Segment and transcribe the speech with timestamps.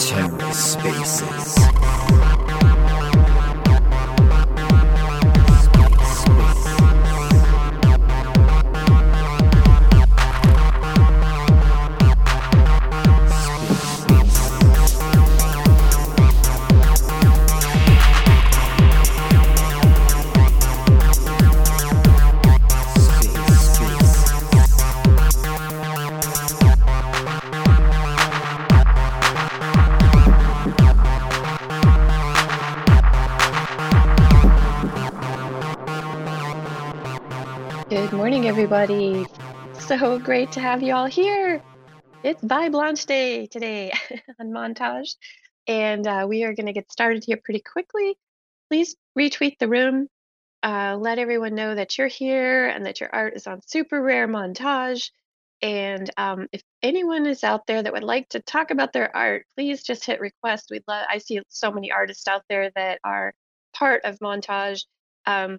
[0.00, 2.29] TerraSpaces.
[38.72, 39.26] Everybody.
[39.80, 41.60] So great to have you all here.
[42.22, 43.92] It's Vibe Launch Day today
[44.40, 45.16] on Montage,
[45.66, 48.16] and uh, we are going to get started here pretty quickly.
[48.70, 50.06] Please retweet the room.
[50.62, 54.28] Uh, let everyone know that you're here and that your art is on Super Rare
[54.28, 55.10] Montage.
[55.60, 59.46] And um, if anyone is out there that would like to talk about their art,
[59.56, 60.68] please just hit request.
[60.70, 61.06] We'd love.
[61.10, 63.34] I see so many artists out there that are
[63.74, 64.84] part of Montage.
[65.26, 65.58] Um,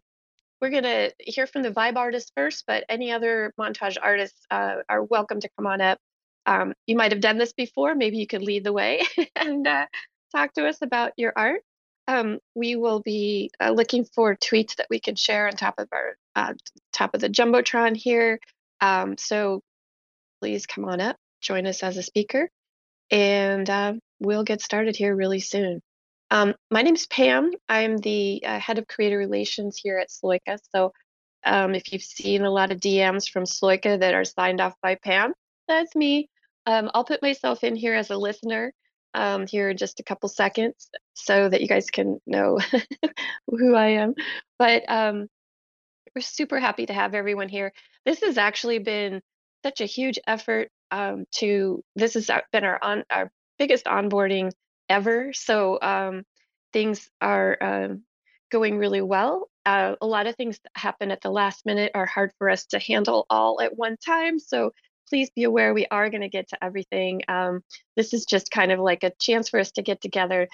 [0.62, 4.76] we're going to hear from the vibe artist first, but any other montage artists uh,
[4.88, 5.98] are welcome to come on up.
[6.46, 7.96] Um, you might have done this before.
[7.96, 9.02] Maybe you could lead the way
[9.36, 9.88] and uh,
[10.32, 11.62] talk to us about your art.
[12.08, 15.88] Um, we will be uh, looking for tweets that we can share on top of
[15.92, 16.54] our uh,
[16.94, 18.40] top of the jumbotron here.
[18.82, 19.62] Um, so
[20.42, 22.50] please come on up, join us as a speaker,
[23.12, 25.82] and uh, we'll get started here really soon.
[26.32, 27.52] Um, my name is Pam.
[27.68, 30.60] I'm the uh, head of creator relations here at Sloika.
[30.74, 30.94] So
[31.46, 34.96] um, if you've seen a lot of DMs from Sloika that are signed off by
[34.96, 35.34] Pam,
[35.68, 36.30] that's me.
[36.66, 38.72] Um, I'll put myself in here as a listener
[39.14, 42.60] um, here in just a couple seconds so that you guys can know
[43.48, 44.14] who I am.
[44.58, 45.28] But um,
[46.16, 47.74] we're super happy to have everyone here.
[48.06, 49.22] This has actually been
[49.66, 53.30] such a huge effort um, to, this has been our, on, our
[53.60, 54.52] biggest onboarding
[54.92, 55.32] ever.
[55.34, 56.24] So um,
[56.74, 58.04] things are um,
[58.52, 59.50] going really well.
[59.66, 62.66] Uh, a lot of things that happen at the last minute are hard for us
[62.68, 64.40] to handle all at one time.
[64.40, 64.72] So
[65.10, 67.22] please be aware we are going to get to everything.
[67.28, 67.62] Um,
[67.96, 70.48] this is just kind of like a chance for us to get together,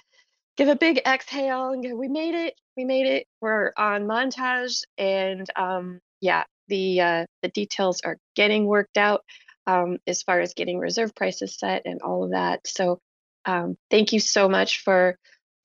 [0.58, 2.56] give a big exhale, and go, we made it.
[2.76, 3.28] We made it.
[3.42, 9.24] We're on montage, and um, yeah, the uh, the details are getting worked out
[9.68, 12.62] um, as far as getting reserve prices set and all of that.
[12.66, 13.00] So
[13.46, 15.18] um, thank you so much for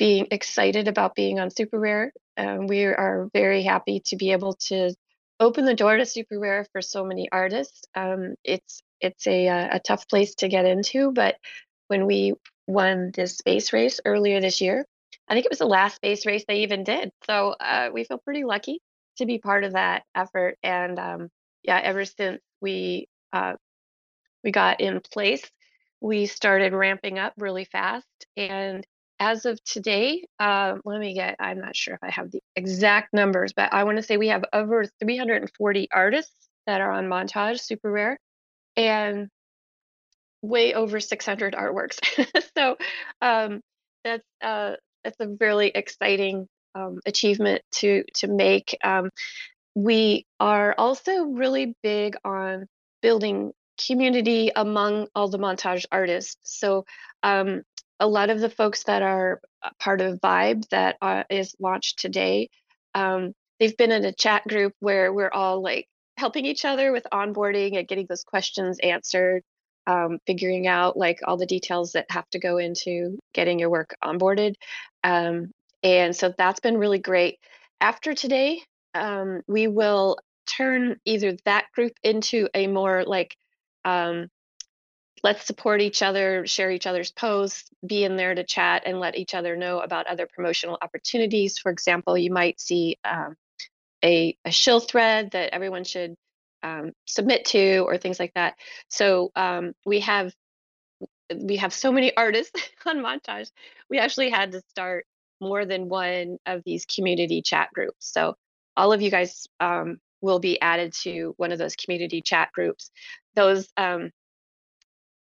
[0.02, 2.12] being excited about being on Super Rare.
[2.36, 4.92] Um, we are very happy to be able to
[5.38, 7.82] open the door to Super Rare for so many artists.
[7.94, 11.36] Um, it's it's a, a tough place to get into, but
[11.86, 12.34] when we
[12.66, 14.84] won this space race earlier this year,
[15.28, 17.12] I think it was the last space race they even did.
[17.28, 18.80] So uh, we feel pretty lucky
[19.18, 20.58] to be part of that effort.
[20.64, 21.28] And um,
[21.62, 23.54] yeah, ever since we uh,
[24.42, 25.48] we got in place,
[26.00, 28.26] we started ramping up really fast.
[28.36, 28.84] And
[29.22, 33.14] as of today, uh, let me get, I'm not sure if I have the exact
[33.14, 37.60] numbers, but I want to say we have over 340 artists that are on Montage,
[37.60, 38.18] super rare,
[38.76, 39.28] and
[40.42, 42.00] way over 600 artworks.
[42.56, 42.76] so
[43.20, 43.60] um,
[44.02, 44.72] that's uh,
[45.04, 48.76] that's a really exciting um, achievement to to make.
[48.82, 49.10] Um,
[49.76, 52.66] we are also really big on
[53.02, 53.52] building
[53.86, 56.36] community among all the montage artists.
[56.42, 56.84] So
[57.22, 57.62] um,
[58.02, 59.40] a lot of the folks that are
[59.78, 62.50] part of Vibe that uh, is launched today,
[62.96, 65.86] um, they've been in a chat group where we're all like
[66.16, 69.44] helping each other with onboarding and getting those questions answered,
[69.86, 73.94] um, figuring out like all the details that have to go into getting your work
[74.02, 74.54] onboarded.
[75.04, 75.52] Um,
[75.84, 77.38] and so that's been really great.
[77.80, 78.62] After today,
[78.94, 83.36] um, we will turn either that group into a more like
[83.84, 84.26] um,
[85.22, 89.16] let's support each other, share each other's posts, be in there to chat and let
[89.16, 91.58] each other know about other promotional opportunities.
[91.58, 93.36] For example, you might see um,
[94.04, 96.14] a, a shill thread that everyone should
[96.62, 98.54] um, submit to or things like that.
[98.88, 100.32] So um, we have
[101.34, 103.50] we have so many artists on Montage.
[103.88, 105.06] We actually had to start
[105.40, 108.12] more than one of these community chat groups.
[108.12, 108.34] So
[108.76, 112.90] all of you guys um, will be added to one of those community chat groups
[113.34, 114.10] those um,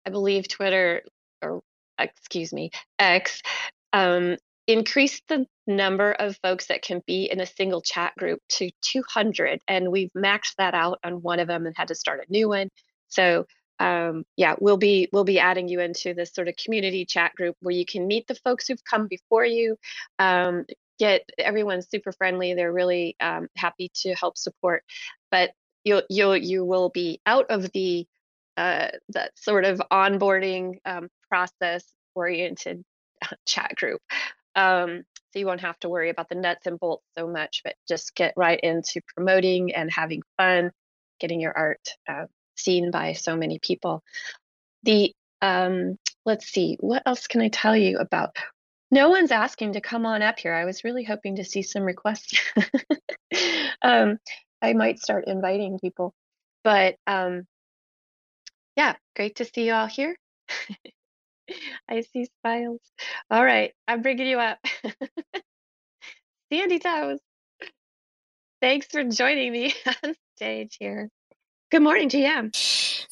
[0.10, 1.04] I believe Twitter
[1.44, 1.62] or
[2.00, 3.44] excuse me X
[3.94, 8.72] um, increased the number of folks that can be in a single chat group to
[8.82, 12.32] 200, and we've maxed that out on one of them and had to start a
[12.32, 12.70] new one.
[13.10, 13.46] So
[13.80, 17.56] um, yeah, we'll be we'll be adding you into this sort of community chat group
[17.62, 19.78] where you can meet the folks who've come before you.
[20.18, 20.66] Um,
[20.98, 22.56] get everyone's super friendly.
[22.56, 24.84] They're really um, happy to help support.
[25.30, 25.52] But
[25.84, 28.08] you you you will be out of the
[28.60, 32.84] uh, that sort of onboarding um, process oriented
[33.48, 34.02] chat group.
[34.54, 37.76] Um, so you won't have to worry about the nuts and bolts so much, but
[37.88, 40.72] just get right into promoting and having fun,
[41.22, 42.26] getting your art uh,
[42.58, 44.04] seen by so many people.
[44.84, 48.36] The um, let's see, what else can I tell you about?
[48.92, 50.54] No one's asking to come on up here.
[50.54, 52.38] I was really hoping to see some requests.
[53.82, 54.18] um,
[54.62, 56.14] I might start inviting people,
[56.66, 57.46] but um,
[58.78, 60.16] yeah, great to see you all here.
[61.90, 62.82] I see smiles.
[63.32, 64.60] All right, I'm bringing you up.
[66.54, 67.20] Sandy Toes.
[68.62, 69.74] Thanks for joining me
[70.04, 71.10] on stage here.
[71.72, 72.52] Good morning, GM.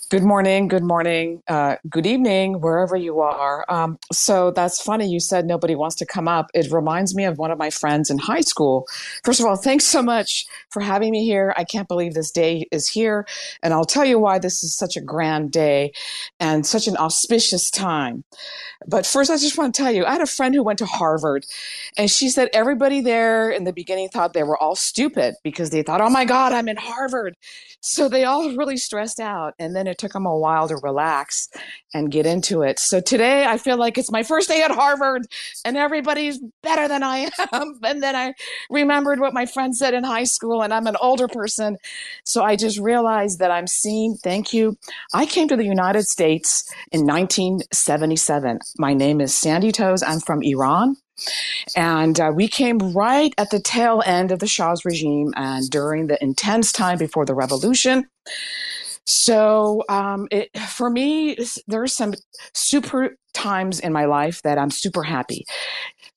[0.09, 3.65] Good morning, good morning, uh, good evening, wherever you are.
[3.67, 5.07] Um, so that's funny.
[5.07, 6.47] You said nobody wants to come up.
[6.53, 8.87] It reminds me of one of my friends in high school.
[9.25, 11.53] First of all, thanks so much for having me here.
[11.57, 13.27] I can't believe this day is here.
[13.61, 15.91] And I'll tell you why this is such a grand day
[16.39, 18.23] and such an auspicious time.
[18.87, 20.85] But first, I just want to tell you I had a friend who went to
[20.85, 21.45] Harvard,
[21.97, 25.83] and she said everybody there in the beginning thought they were all stupid because they
[25.83, 27.35] thought, oh my God, I'm in Harvard.
[27.81, 29.53] So they all really stressed out.
[29.59, 31.49] And then it took them a while to relax
[31.93, 32.79] and get into it.
[32.79, 35.23] So today I feel like it's my first day at Harvard
[35.65, 37.79] and everybody's better than I am.
[37.83, 38.33] And then I
[38.69, 41.77] remembered what my friend said in high school, and I'm an older person.
[42.23, 44.15] So I just realized that I'm seen.
[44.15, 44.77] Thank you.
[45.13, 48.59] I came to the United States in 1977.
[48.77, 50.03] My name is Sandy Toes.
[50.03, 50.97] I'm from Iran.
[51.75, 56.07] And uh, we came right at the tail end of the Shah's regime and during
[56.07, 58.07] the intense time before the revolution.
[59.07, 62.13] So, um, it, for me, there are some
[62.53, 65.45] super times in my life that I'm super happy.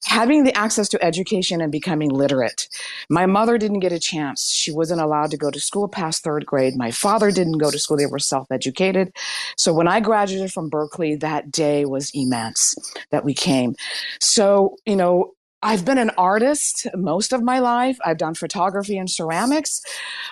[0.07, 2.69] Having the access to education and becoming literate.
[3.09, 4.51] My mother didn't get a chance.
[4.51, 6.75] She wasn't allowed to go to school past third grade.
[6.75, 7.97] My father didn't go to school.
[7.97, 9.13] They were self educated.
[9.57, 12.75] So when I graduated from Berkeley, that day was immense
[13.11, 13.77] that we came.
[14.21, 17.99] So, you know, I've been an artist most of my life.
[18.05, 19.83] I've done photography and ceramics,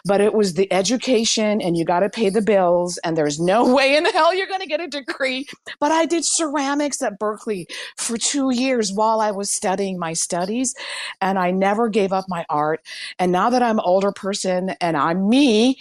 [0.07, 3.75] but it was the education and you got to pay the bills and there's no
[3.75, 5.47] way in hell you're going to get a degree.
[5.81, 10.75] But I did ceramics at Berkeley for 2 years while I was studying my studies
[11.21, 12.81] and I never gave up my art.
[13.19, 15.79] And now that I'm older person and I'm me,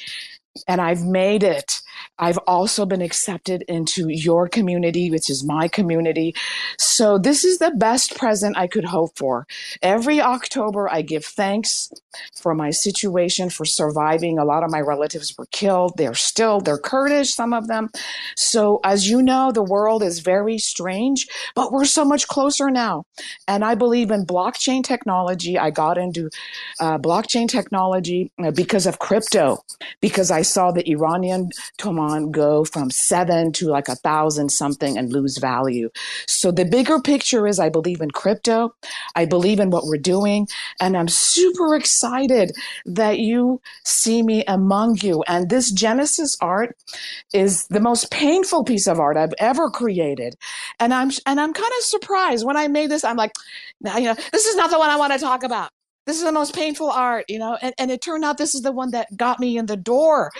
[0.67, 1.81] and I've made it.
[2.19, 6.33] I've also been accepted into your community, which is my community.
[6.77, 9.45] So, this is the best present I could hope for.
[9.81, 11.91] Every October, I give thanks
[12.35, 14.39] for my situation, for surviving.
[14.39, 15.93] A lot of my relatives were killed.
[15.97, 17.89] They're still, they're Kurdish, some of them.
[18.35, 23.03] So, as you know, the world is very strange, but we're so much closer now.
[23.47, 25.57] And I believe in blockchain technology.
[25.57, 26.29] I got into
[26.79, 29.63] uh, blockchain technology uh, because of crypto,
[30.01, 31.49] because I saw the Iranian
[31.87, 35.89] Toman go from seven to like a thousand something and lose value.
[36.27, 38.71] So the bigger picture is I believe in crypto.
[39.15, 40.47] I believe in what we're doing.
[40.79, 42.51] And I'm super excited
[42.85, 45.23] that you see me among you.
[45.27, 46.75] And this Genesis art
[47.33, 50.35] is the most painful piece of art I've ever created.
[50.79, 53.03] And I'm and I'm kind of surprised when I made this.
[53.03, 53.31] I'm like,
[53.81, 55.71] you know, this is not the one I want to talk about
[56.07, 58.61] this is the most painful art, you know, and, and it turned out this is
[58.61, 60.31] the one that got me in the door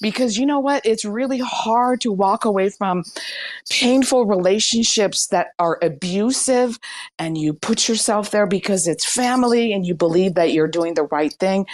[0.00, 0.86] because you know what?
[0.86, 3.02] It's really hard to walk away from
[3.68, 6.78] painful relationships that are abusive
[7.18, 11.08] and you put yourself there because it's family and you believe that you're doing the
[11.10, 11.66] right thing.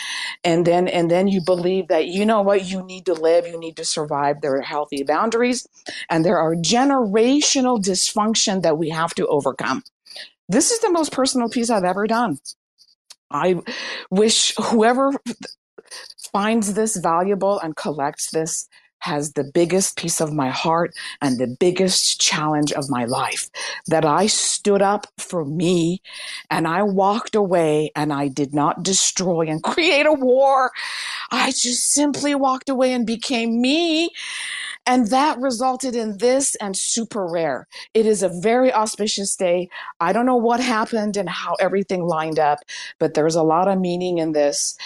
[0.42, 2.64] And then, and then you believe that, you know what?
[2.64, 4.40] You need to live, you need to survive.
[4.40, 5.68] There are healthy boundaries
[6.08, 9.84] and there are generational dysfunction that we have to overcome.
[10.48, 12.38] This is the most personal piece I've ever done.
[13.30, 13.60] I
[14.10, 15.12] wish whoever
[16.32, 18.68] finds this valuable and collects this
[19.00, 23.48] has the biggest piece of my heart and the biggest challenge of my life
[23.86, 26.02] that I stood up for me
[26.50, 30.72] and I walked away and I did not destroy and create a war.
[31.30, 34.10] I just simply walked away and became me.
[34.86, 37.66] And that resulted in this and super rare.
[37.94, 39.68] It is a very auspicious day.
[40.00, 42.60] I don't know what happened and how everything lined up,
[42.98, 44.76] but there's a lot of meaning in this.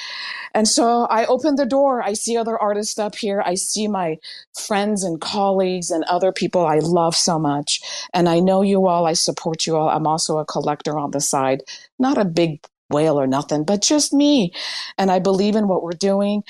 [0.54, 2.02] And so I opened the door.
[2.02, 3.42] I see other artists up here.
[3.44, 4.18] I see my
[4.58, 7.80] friends and colleagues and other people I love so much.
[8.12, 9.06] And I know you all.
[9.06, 9.88] I support you all.
[9.88, 11.62] I'm also a collector on the side,
[11.98, 14.52] not a big whale or nothing, but just me.
[14.98, 16.42] And I believe in what we're doing.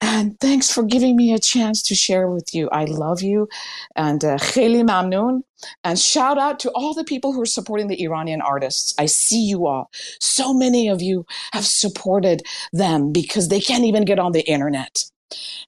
[0.00, 2.68] And thanks for giving me a chance to share with you.
[2.70, 3.48] I love you.
[3.96, 5.42] And uh, kheli mamnoon.
[5.84, 8.94] And shout out to all the people who are supporting the Iranian artists.
[8.98, 9.90] I see you all.
[10.20, 15.04] So many of you have supported them because they can't even get on the internet.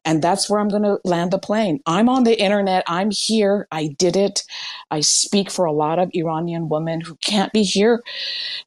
[0.04, 1.80] And that's where I'm going to land the plane.
[1.86, 2.84] I'm on the internet.
[2.86, 3.66] I'm here.
[3.72, 4.44] I did it.
[4.90, 8.02] I speak for a lot of Iranian women who can't be here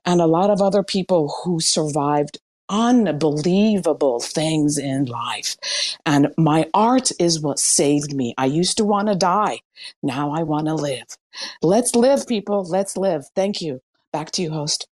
[0.05, 2.39] and a lot of other people who survived
[2.71, 5.57] unbelievable things in life.
[6.05, 8.33] And my art is what saved me.
[8.37, 9.59] I used to want to die.
[10.01, 11.17] Now I want to live.
[11.61, 12.63] Let's live, people.
[12.63, 13.25] Let's live.
[13.35, 13.81] Thank you.
[14.11, 14.87] Back to you, host.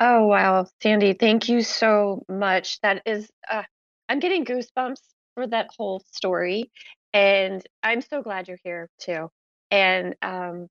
[0.00, 0.66] Oh, wow.
[0.82, 2.80] Sandy, thank you so much.
[2.80, 3.64] That is, uh,
[4.08, 5.02] I'm getting goosebumps
[5.34, 6.70] for that whole story.
[7.12, 9.30] And I'm so glad you're here too.
[9.70, 10.68] And um,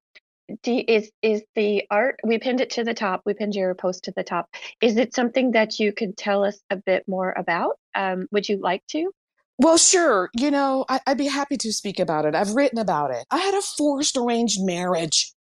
[0.64, 4.06] do, is is the art we pinned it to the top we pinned your post
[4.06, 4.50] to the top.
[4.82, 7.78] Is it something that you could tell us a bit more about?
[7.96, 9.12] Um, would you like to?
[9.60, 12.36] Well sure you know I, i'd be happy to speak about it.
[12.36, 13.26] I've written about it.
[13.32, 15.32] I had a forced arranged marriage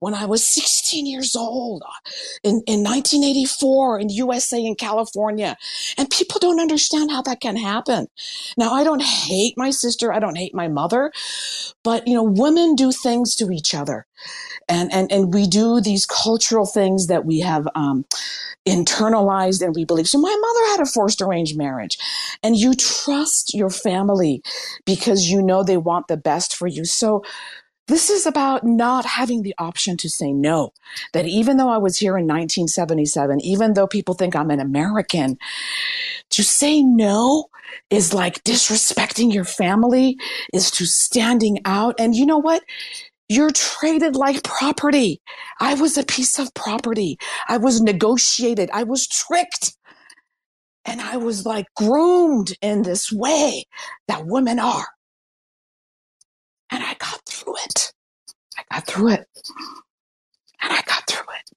[0.00, 1.82] when I was 16 years old
[2.42, 5.56] in, in 1984 in USA in California.
[5.96, 8.06] And people don't understand how that can happen.
[8.56, 10.12] Now, I don't hate my sister.
[10.12, 11.12] I don't hate my mother,
[11.82, 14.06] but you know, women do things to each other.
[14.68, 18.04] And, and, and we do these cultural things that we have, um,
[18.66, 20.08] internalized and we believe.
[20.08, 21.96] So my mother had a forced arranged marriage
[22.42, 24.42] and you trust your family
[24.84, 26.84] because you know they want the best for you.
[26.84, 27.24] So
[27.88, 30.72] this is about not having the option to say no.
[31.14, 35.38] That even though I was here in 1977, even though people think I'm an American,
[36.30, 37.46] to say no
[37.90, 40.16] is like disrespecting your family,
[40.52, 41.94] is to standing out.
[41.98, 42.62] And you know what?
[43.30, 45.20] You're traded like property.
[45.60, 47.18] I was a piece of property.
[47.48, 48.70] I was negotiated.
[48.72, 49.74] I was tricked.
[50.84, 53.64] And I was like groomed in this way
[54.08, 54.86] that women are.
[56.70, 57.92] And I got through it.
[58.58, 59.26] I got through it.
[60.62, 61.50] And I got through it.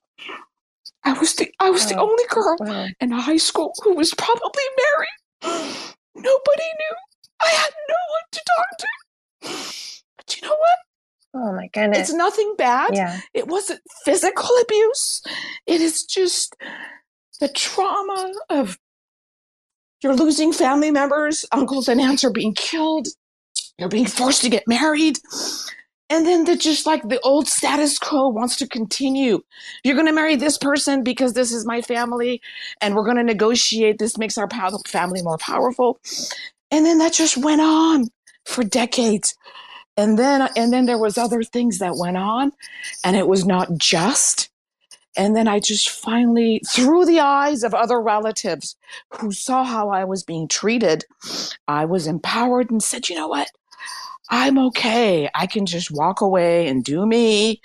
[1.04, 2.88] I was the I was the only girl wow.
[3.00, 5.74] in high school who was probably married.
[6.16, 6.96] Nobody knew.
[7.42, 8.88] I had no one to talk to.
[10.18, 10.78] But you know what?
[11.34, 12.10] Oh my goodness.
[12.10, 12.94] It's nothing bad.
[12.94, 13.20] Yeah.
[13.34, 15.24] It wasn't physical abuse.
[15.66, 16.56] It is just
[17.40, 18.78] the trauma of
[20.04, 23.08] you're losing family members, uncles and aunts are being killed.
[23.82, 25.18] You're being forced to get married.
[26.08, 29.42] And then the just like the old status quo wants to continue.
[29.84, 32.42] You're going to marry this person because this is my family
[32.80, 33.98] and we're going to negotiate.
[33.98, 34.48] This makes our
[34.88, 36.00] family more powerful.
[36.70, 38.10] And then that just went on
[38.46, 39.34] for decades.
[39.98, 42.52] And then and then there was other things that went on
[43.04, 44.52] and it was not just.
[45.18, 48.76] And then I just finally, through the eyes of other relatives
[49.10, 51.04] who saw how I was being treated,
[51.68, 53.50] I was empowered and said, you know what?
[54.30, 55.30] I'm okay.
[55.36, 57.62] I can just walk away and do me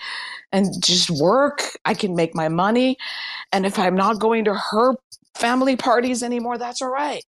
[0.53, 1.63] and just work.
[1.85, 2.97] I can make my money.
[3.53, 4.95] And if I'm not going to her
[5.37, 7.25] family parties anymore, that's all right.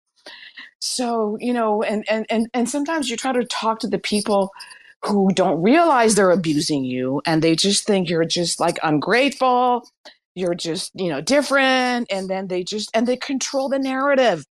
[0.80, 4.50] So, you know, and, and, and, and sometimes you try to talk to the people
[5.04, 9.88] who don't realize they're abusing you and they just think you're just like ungrateful
[10.35, 14.45] you're just you know different and then they just and they control the narrative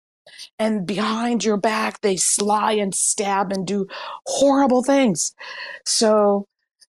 [0.59, 3.87] and behind your back they sly and stab and do
[4.27, 5.35] horrible things
[5.85, 6.47] so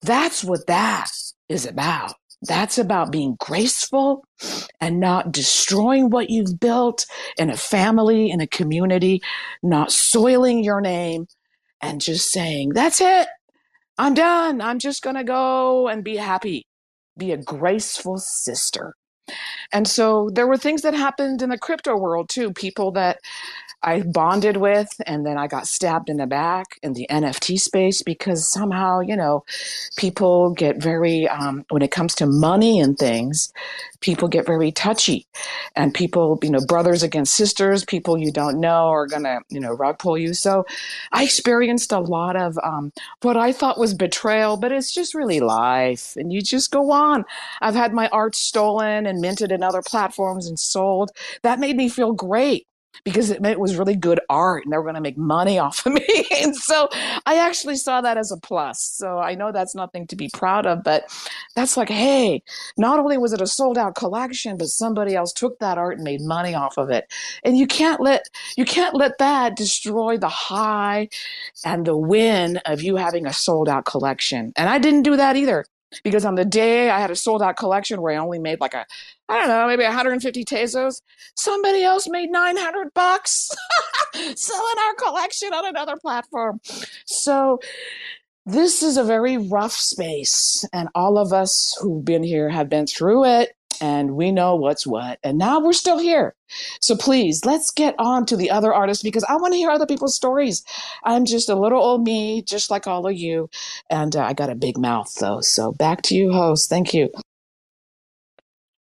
[0.03, 1.11] that's what that
[1.49, 4.25] is about that's about being graceful
[4.81, 7.05] and not destroying what you've built
[7.37, 9.21] in a family in a community
[9.63, 11.27] not soiling your name
[11.83, 13.29] and just saying that's it
[14.01, 14.63] I'm done.
[14.63, 16.67] I'm just going to go and be happy,
[17.19, 18.95] be a graceful sister.
[19.73, 22.53] And so there were things that happened in the crypto world too.
[22.53, 23.21] People that
[23.83, 28.03] I bonded with, and then I got stabbed in the back in the NFT space
[28.03, 29.45] because somehow, you know,
[29.97, 33.53] people get very, um, when it comes to money and things,
[34.01, 35.27] people get very touchy.
[35.77, 39.61] And people, you know, brothers against sisters, people you don't know are going to, you
[39.61, 40.35] know, rug pull you.
[40.35, 40.67] So
[41.13, 45.41] I experienced a lot of um, what I thought was betrayal, but it's just really
[45.41, 46.17] life.
[46.17, 47.25] And you just go on.
[47.63, 51.11] I've had my art stolen and minted in other platforms and sold.
[51.43, 52.67] That made me feel great
[53.05, 55.85] because it, it was really good art and they were going to make money off
[55.87, 56.27] of me.
[56.41, 56.89] and so
[57.27, 58.83] I actually saw that as a plus.
[58.83, 61.05] So I know that's nothing to be proud of, but
[61.55, 62.43] that's like, hey,
[62.77, 66.05] not only was it a sold out collection, but somebody else took that art and
[66.05, 67.13] made money off of it.
[67.45, 71.09] And you can't let you can't let that destroy the high
[71.65, 74.53] and the win of you having a sold out collection.
[74.57, 75.65] And I didn't do that either
[76.05, 78.75] because on the day I had a sold out collection where I only made like
[78.75, 78.87] a,
[79.29, 81.03] I don't know, maybe 150 Tezos,
[81.37, 83.51] somebody else made 900 bucks
[84.35, 86.61] selling our collection on another platform.
[87.07, 87.61] So
[88.47, 92.87] this is a very rough space, and all of us who've been here have been
[92.87, 93.55] through it.
[93.81, 95.19] And we know what's what.
[95.23, 96.35] And now we're still here.
[96.81, 99.87] So please, let's get on to the other artists because I want to hear other
[99.87, 100.65] people's stories.
[101.05, 103.49] I'm just a little old me, just like all of you.
[103.89, 105.41] And uh, I got a big mouth, though.
[105.41, 106.69] So back to you, host.
[106.69, 107.11] Thank you.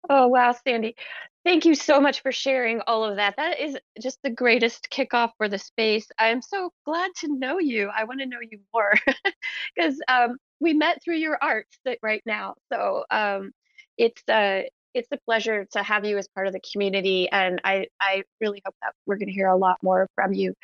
[0.09, 0.95] Oh, wow, Sandy.
[1.43, 3.35] Thank you so much for sharing all of that.
[3.37, 6.07] That is just the greatest kickoff for the space.
[6.17, 7.91] I'm so glad to know you.
[7.95, 8.93] I want to know you more
[9.75, 11.67] because um, we met through your art
[12.01, 12.55] right now.
[12.71, 13.51] So um,
[13.97, 14.63] it's uh,
[14.95, 18.61] it's a pleasure to have you as part of the community, and I I really
[18.65, 20.55] hope that we're going to hear a lot more from you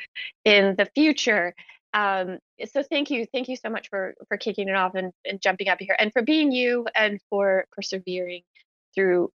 [0.44, 1.54] in the future.
[1.94, 5.40] Um, so thank you, thank you so much for for kicking it off and, and
[5.40, 8.42] jumping up here, and for being you, and for persevering
[8.94, 9.30] through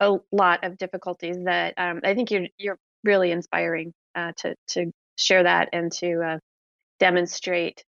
[0.00, 4.92] a lot of difficulties that um, I think you're you're really inspiring uh, to to
[5.16, 6.38] share that and to uh,
[7.00, 7.84] demonstrate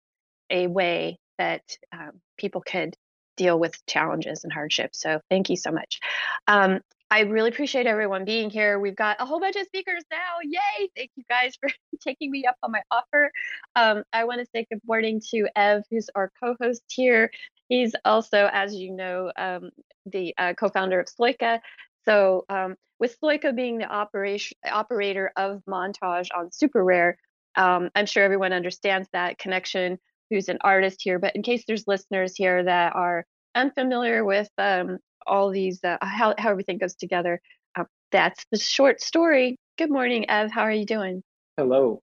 [0.50, 2.94] a way that um, people could
[3.36, 5.00] deal with challenges and hardships.
[5.00, 6.00] So thank you so much.
[6.46, 8.80] Um, I really appreciate everyone being here.
[8.80, 10.38] We've got a whole bunch of speakers now.
[10.42, 10.88] Yay!
[10.96, 11.68] Thank you guys for
[12.00, 13.30] taking me up on my offer.
[13.76, 17.30] Um, I want to say good morning to Ev, who's our co-host here.
[17.68, 19.70] He's also, as you know, um,
[20.06, 21.60] the uh, co-founder of Sloika.
[22.04, 27.18] So um, with Sloika being the operation operator of Montage on Super Rare,
[27.56, 29.98] um, I'm sure everyone understands that connection.
[30.30, 31.18] Who's an artist here?
[31.18, 36.34] But in case there's listeners here that are unfamiliar with um, all these, uh, how
[36.38, 37.40] how everything goes together,
[37.78, 39.56] uh, that's the short story.
[39.78, 40.50] Good morning, Ev.
[40.50, 41.22] How are you doing?
[41.56, 42.02] Hello,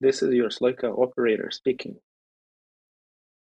[0.00, 1.96] this is your Sloika operator speaking.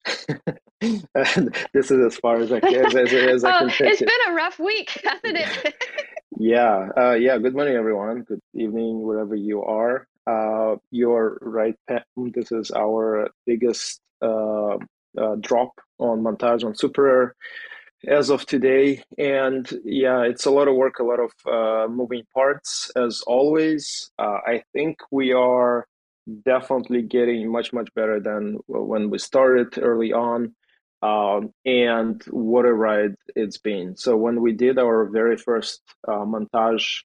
[0.81, 4.09] this is as far as I can, as, as, as I can oh, It's it.
[4.09, 5.75] been a rough week, hasn't it?
[6.39, 7.39] yeah, uh, yeah.
[7.39, 8.23] Good morning, everyone.
[8.23, 10.07] Good evening, wherever you are.
[10.27, 11.75] Uh, you're right.
[12.17, 14.77] This is our biggest uh,
[15.19, 17.35] uh drop on montage on Super
[18.07, 22.25] as of today, and yeah, it's a lot of work, a lot of uh, moving
[22.35, 24.11] parts, as always.
[24.19, 25.87] Uh, I think we are
[26.45, 30.55] definitely getting much much better than when we started early on
[31.03, 33.97] um, and what a ride it's been.
[33.97, 37.03] So when we did our very first uh, montage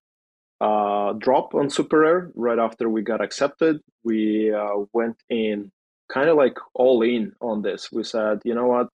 [0.60, 5.72] uh, drop on Super Rare, right after we got accepted, we uh, went in
[6.12, 7.92] kind of like all in on this.
[7.92, 8.88] We said, you know what,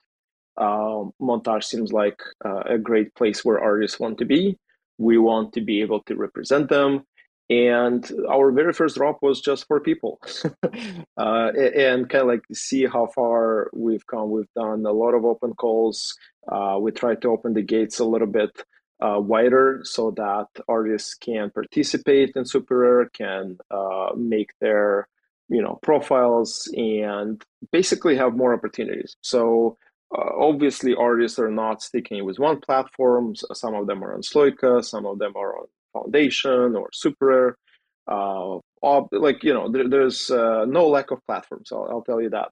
[0.58, 4.58] um, montage seems like uh, a great place where artists want to be.
[4.98, 7.06] We want to be able to represent them.
[7.50, 10.20] And our very first drop was just for people.
[11.16, 14.32] Uh, and kind of like see how far we've come.
[14.32, 16.18] We've done a lot of open calls.
[16.52, 18.64] Uh, we tried to open the gates a little bit
[19.02, 25.08] uh, wider so that artists can participate in super rare can uh, make their
[25.50, 29.78] you know profiles and basically have more opportunities so
[30.18, 34.84] uh, obviously artists are not sticking with one platform some of them are on sloika
[34.84, 37.58] some of them are on Foundation or Super
[38.08, 38.58] uh,
[39.12, 41.72] like you know, there, there's uh, no lack of platforms.
[41.72, 42.50] I'll, I'll, tell you that,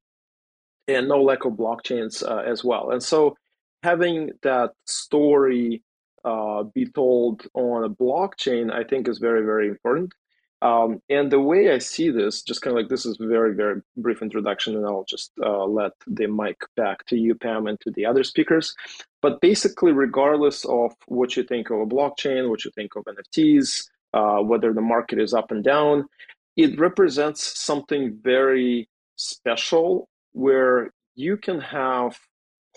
[0.87, 2.91] and no lack of blockchains uh, as well.
[2.91, 3.35] And so,
[3.83, 5.83] having that story
[6.25, 10.13] uh, be told on a blockchain, I think, is very very important.
[10.61, 13.81] Um, and the way I see this, just kind of like this is very, very
[13.97, 17.91] brief introduction, and I'll just uh, let the mic back to you, Pam, and to
[17.91, 18.75] the other speakers.
[19.23, 23.87] But basically, regardless of what you think of a blockchain, what you think of NFTs,
[24.13, 26.07] uh, whether the market is up and down,
[26.55, 32.19] it represents something very special where you can have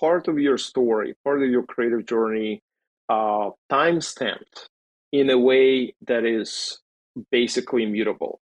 [0.00, 2.62] part of your story, part of your creative journey,
[3.08, 4.68] uh, time stamped
[5.12, 6.80] in a way that is
[7.30, 8.40] basically immutable.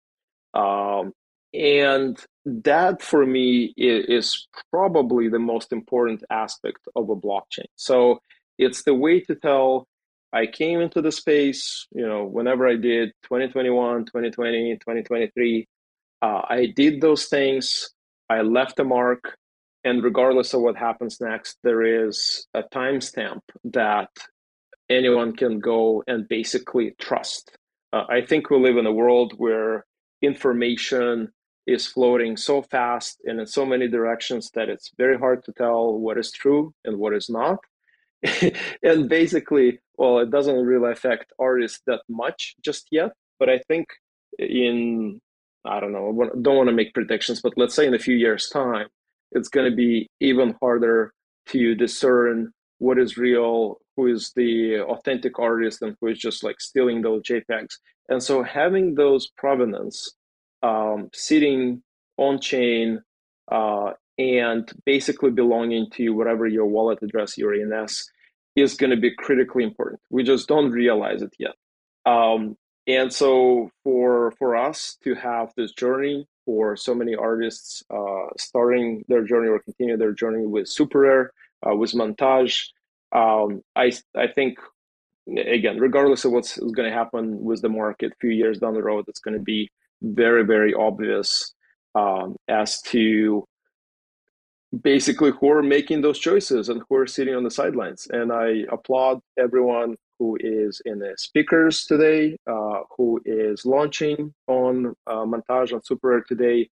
[0.54, 1.14] Um,
[1.54, 7.66] and that for me is, probably the most important aspect of a blockchain.
[7.76, 8.20] So
[8.58, 9.88] it's the way to tell
[10.34, 15.68] I came into the space, you know, whenever I did 2021, 2020, 2023,
[16.22, 17.90] uh, I did those things.
[18.30, 19.38] I left a mark.
[19.86, 24.10] And regardless of what happens next, there is a timestamp that
[24.90, 27.58] anyone can go and basically trust.
[27.94, 29.86] Uh, I think we live in a world where
[30.22, 31.32] information
[31.68, 35.98] is floating so fast and in so many directions that it's very hard to tell
[35.98, 37.58] what is true and what is not.
[38.84, 43.12] and basically, well, it doesn't really affect artists that much just yet.
[43.40, 43.88] But I think
[44.38, 45.20] in,
[45.66, 48.50] I don't know, don't want to make predictions, but let's say in a few years'
[48.50, 48.88] time,
[49.32, 51.14] it's going to be even harder
[51.48, 56.60] to discern what is real, who is the authentic artist, and who is just like
[56.60, 57.78] stealing those JPEGs.
[58.10, 60.14] And so having those provenance
[60.62, 61.84] um, sitting
[62.18, 63.02] on chain
[63.52, 68.10] uh, and basically belonging to whatever your wallet address, your ENS,
[68.56, 70.00] is going to be critically important.
[70.10, 71.56] We just don't realize it yet.
[72.06, 72.56] Um,
[72.88, 79.04] and so for for us to have this journey for so many artists uh, starting
[79.08, 81.32] their journey or continue their journey with Super Rare,
[81.68, 82.68] uh, with Montage,
[83.12, 84.60] um, I I think
[85.30, 88.84] again, regardless of what's going to happen with the market a few years down the
[88.84, 89.70] road, it's going to be
[90.02, 91.54] very very obvious
[91.96, 93.46] um, as to
[94.82, 98.08] basically who are making those choices and who are sitting on the sidelines.
[98.12, 104.96] And I applaud everyone who is in the speakers today, uh, who is launching on
[105.08, 106.70] uh, Montage on Super today,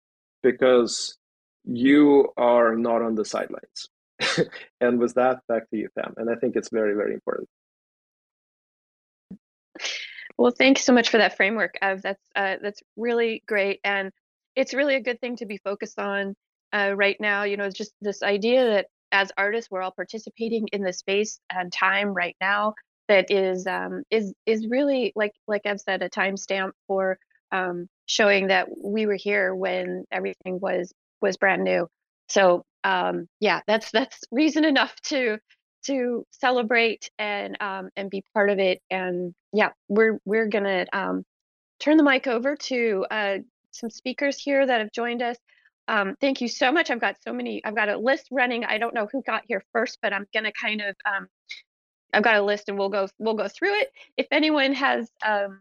[0.42, 1.16] because
[1.64, 3.88] you are not on the sidelines.
[4.80, 6.14] and with that, back to you, Pam.
[6.16, 7.48] And I think it's very, very important.
[10.36, 11.74] Well, thanks so much for that framework.
[11.80, 14.12] That's uh, that's really great, and
[14.54, 16.34] it's really a good thing to be focused on
[16.72, 17.42] uh, right now.
[17.42, 21.72] You know, just this idea that as artists, we're all participating in the space and
[21.72, 22.74] time right now
[23.08, 27.18] that is um, is is really like like I've said a timestamp for
[27.50, 31.88] um, showing that we were here when everything was was brand new.
[32.28, 35.38] So um, yeah, that's that's reason enough to
[35.86, 38.80] to celebrate and um, and be part of it.
[38.90, 41.24] And yeah, we're we're gonna um,
[41.80, 43.38] turn the mic over to uh,
[43.72, 45.36] some speakers here that have joined us.
[45.86, 46.90] Um, thank you so much.
[46.90, 47.62] I've got so many.
[47.64, 48.64] I've got a list running.
[48.64, 50.96] I don't know who got here first, but I'm gonna kind of.
[51.06, 51.28] Um,
[52.12, 53.08] I've got a list, and we'll go.
[53.18, 53.90] We'll go through it.
[54.16, 55.60] If anyone has um,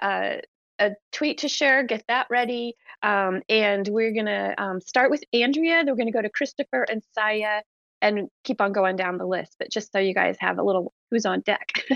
[0.00, 0.36] uh,
[0.78, 2.74] a tweet to share, get that ready.
[3.02, 5.84] Um, and we're gonna um, start with Andrea.
[5.84, 7.62] Then we're gonna go to Kristopher and Saya,
[8.00, 9.56] and keep on going down the list.
[9.58, 11.72] But just so you guys have a little who's on deck.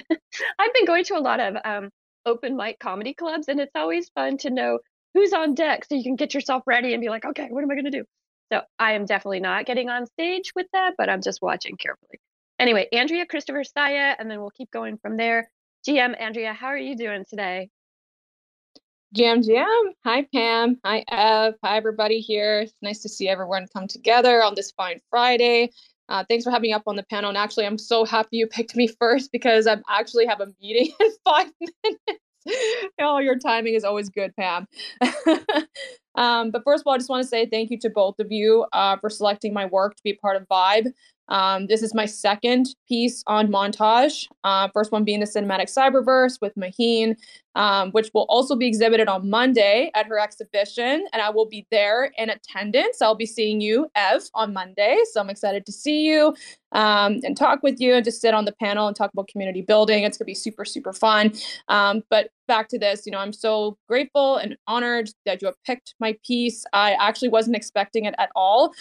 [0.58, 1.90] I've been going to a lot of um,
[2.26, 4.78] open mic comedy clubs, and it's always fun to know
[5.14, 7.70] who's on deck so you can get yourself ready and be like, okay, what am
[7.70, 8.04] I going to do?
[8.52, 12.20] So I am definitely not getting on stage with that, but I'm just watching carefully.
[12.58, 15.50] Anyway, Andrea, Kristopher, Saya, and then we'll keep going from there.
[15.88, 17.70] GM, Andrea, how are you doing today?
[19.14, 19.92] Jam Jam.
[20.06, 20.78] Hi, Pam.
[20.86, 21.54] Hi, Ev.
[21.62, 22.60] Hi, everybody here.
[22.60, 25.70] It's nice to see everyone come together on this fine Friday.
[26.08, 27.28] Uh, thanks for having me up on the panel.
[27.28, 30.94] And actually, I'm so happy you picked me first because I actually have a meeting
[31.00, 32.22] in five minutes.
[33.00, 34.66] oh, your timing is always good, Pam.
[36.14, 38.32] um, but first of all, I just want to say thank you to both of
[38.32, 40.86] you uh, for selecting my work to be part of Vibe.
[41.32, 44.28] Um, this is my second piece on montage.
[44.44, 47.16] Uh, first one being the cinematic cyberverse with Maheen,
[47.54, 51.66] um, which will also be exhibited on Monday at her exhibition, and I will be
[51.70, 53.00] there in attendance.
[53.00, 56.34] I'll be seeing you, Ev, on Monday, so I'm excited to see you
[56.72, 59.62] um, and talk with you and just sit on the panel and talk about community
[59.62, 60.04] building.
[60.04, 61.32] It's gonna be super super fun.
[61.68, 65.56] Um, but back to this, you know, I'm so grateful and honored that you have
[65.64, 66.64] picked my piece.
[66.74, 68.74] I actually wasn't expecting it at all.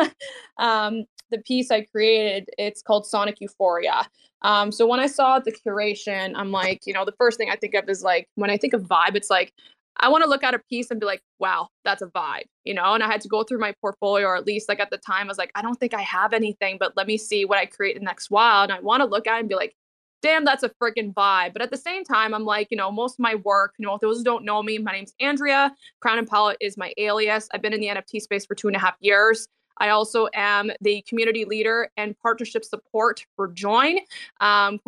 [0.58, 4.08] um, the piece I created, it's called Sonic Euphoria.
[4.42, 7.56] Um, so when I saw the curation, I'm like, you know, the first thing I
[7.56, 9.52] think of is like when I think of vibe, it's like
[9.98, 12.72] I want to look at a piece and be like, wow, that's a vibe, you
[12.72, 12.94] know?
[12.94, 15.26] And I had to go through my portfolio, or at least like at the time,
[15.26, 17.66] I was like, I don't think I have anything, but let me see what I
[17.66, 18.62] create the next while.
[18.62, 19.74] And I want to look at it and be like,
[20.22, 21.52] damn, that's a freaking vibe.
[21.52, 23.98] But at the same time, I'm like, you know, most of my work, you know,
[24.00, 25.74] those who don't know me, my name's Andrea.
[26.00, 27.48] Crown and Palette is my alias.
[27.52, 29.46] I've been in the NFT space for two and a half years.
[29.78, 33.98] I also am the community leader and partnership support for Join.
[34.40, 34.78] Um,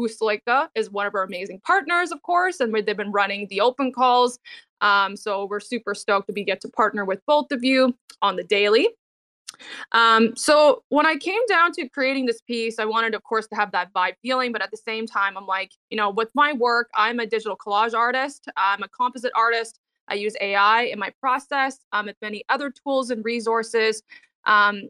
[0.75, 4.39] is one of our amazing partners, of course, and they've been running the open calls.
[4.81, 8.37] Um, so we're super stoked to be get to partner with both of you on
[8.37, 8.89] the daily.
[9.93, 13.55] Um, so when I came down to creating this piece, I wanted, of course, to
[13.55, 16.53] have that vibe feeling, but at the same time, I'm like, you know, with my
[16.53, 19.79] work, I'm a digital collage artist, I'm a composite artist.
[20.09, 24.03] I use AI in my process, um, and many other tools and resources.
[24.47, 24.83] Um,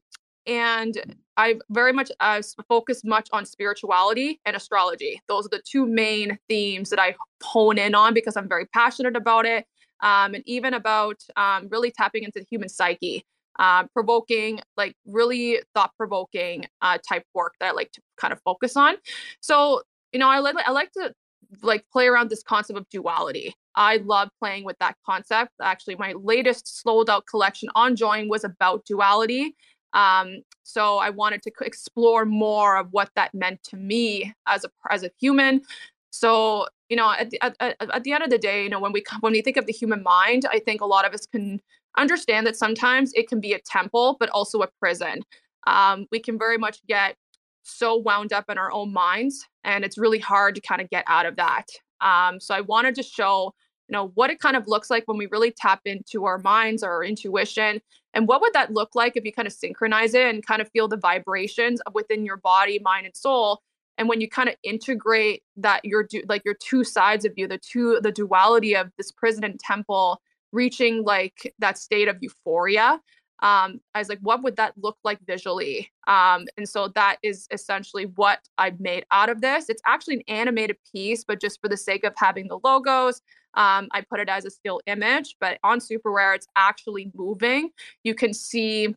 [0.47, 5.21] and I very much uh, focus much on spirituality and astrology.
[5.29, 9.17] Those are the two main themes that I hone in on because I'm very passionate
[9.17, 9.65] about it,
[10.03, 13.25] um, and even about um, really tapping into the human psyche,
[13.59, 18.77] uh, provoking, like really thought-provoking uh, type work that I like to kind of focus
[18.77, 18.97] on.
[19.41, 21.15] So you know, I like I like to
[21.63, 23.55] like play around this concept of duality.
[23.75, 25.53] I love playing with that concept.
[25.61, 29.55] Actually, my latest sold out collection on Join was about duality.
[29.93, 34.71] Um, so I wanted to explore more of what that meant to me as a
[34.91, 35.63] as a human.
[36.11, 38.93] So you know, at the, at, at the end of the day, you know, when
[38.93, 41.61] we when we think of the human mind, I think a lot of us can
[41.97, 45.23] understand that sometimes it can be a temple, but also a prison.
[45.67, 47.17] Um, we can very much get
[47.63, 51.05] so wound up in our own minds, and it's really hard to kind of get
[51.07, 51.67] out of that.
[52.01, 53.55] Um, so I wanted to show
[53.89, 56.83] you know what it kind of looks like when we really tap into our minds
[56.83, 57.81] or our intuition
[58.15, 60.71] and what would that look like if you kind of synchronize it and kind of
[60.71, 63.61] feel the vibrations within your body mind and soul
[63.99, 67.59] and when you kind of integrate that your like your two sides of you the
[67.59, 70.21] two the duality of this prison and temple
[70.53, 73.01] reaching like that state of euphoria
[73.43, 75.91] um, I was like, what would that look like visually?
[76.07, 79.69] Um, and so that is essentially what I've made out of this.
[79.69, 83.21] It's actually an animated piece, but just for the sake of having the logos,
[83.55, 85.37] um, I put it as a still image.
[85.41, 87.71] But on Super Rare, it's actually moving.
[88.05, 88.95] You can see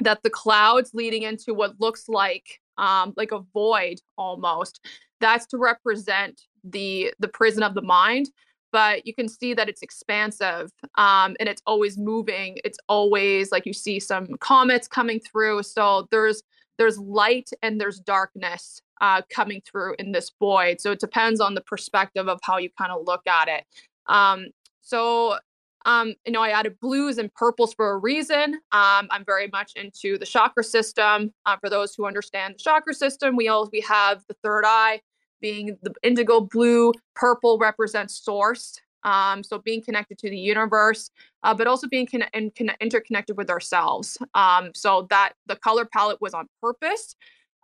[0.00, 4.80] that the clouds leading into what looks like um, like a void almost.
[5.20, 8.30] That's to represent the the prison of the mind
[8.72, 12.58] but you can see that it's expansive um, and it's always moving.
[12.64, 16.42] It's always like you see some comets coming through so there's
[16.78, 21.54] there's light and there's darkness uh, coming through in this void so it depends on
[21.54, 23.64] the perspective of how you kind of look at it.
[24.06, 24.46] Um,
[24.80, 25.38] so
[25.86, 28.54] um, you know i added blues and purples for a reason.
[28.72, 31.32] Um, i'm very much into the chakra system.
[31.46, 35.00] Uh, for those who understand the chakra system we all we have the third eye
[35.40, 38.80] being the indigo blue, purple represents source.
[39.04, 41.10] Um, so being connected to the universe,
[41.44, 44.18] uh, but also being con- in, con- interconnected with ourselves.
[44.34, 47.14] Um, so that the color palette was on purpose.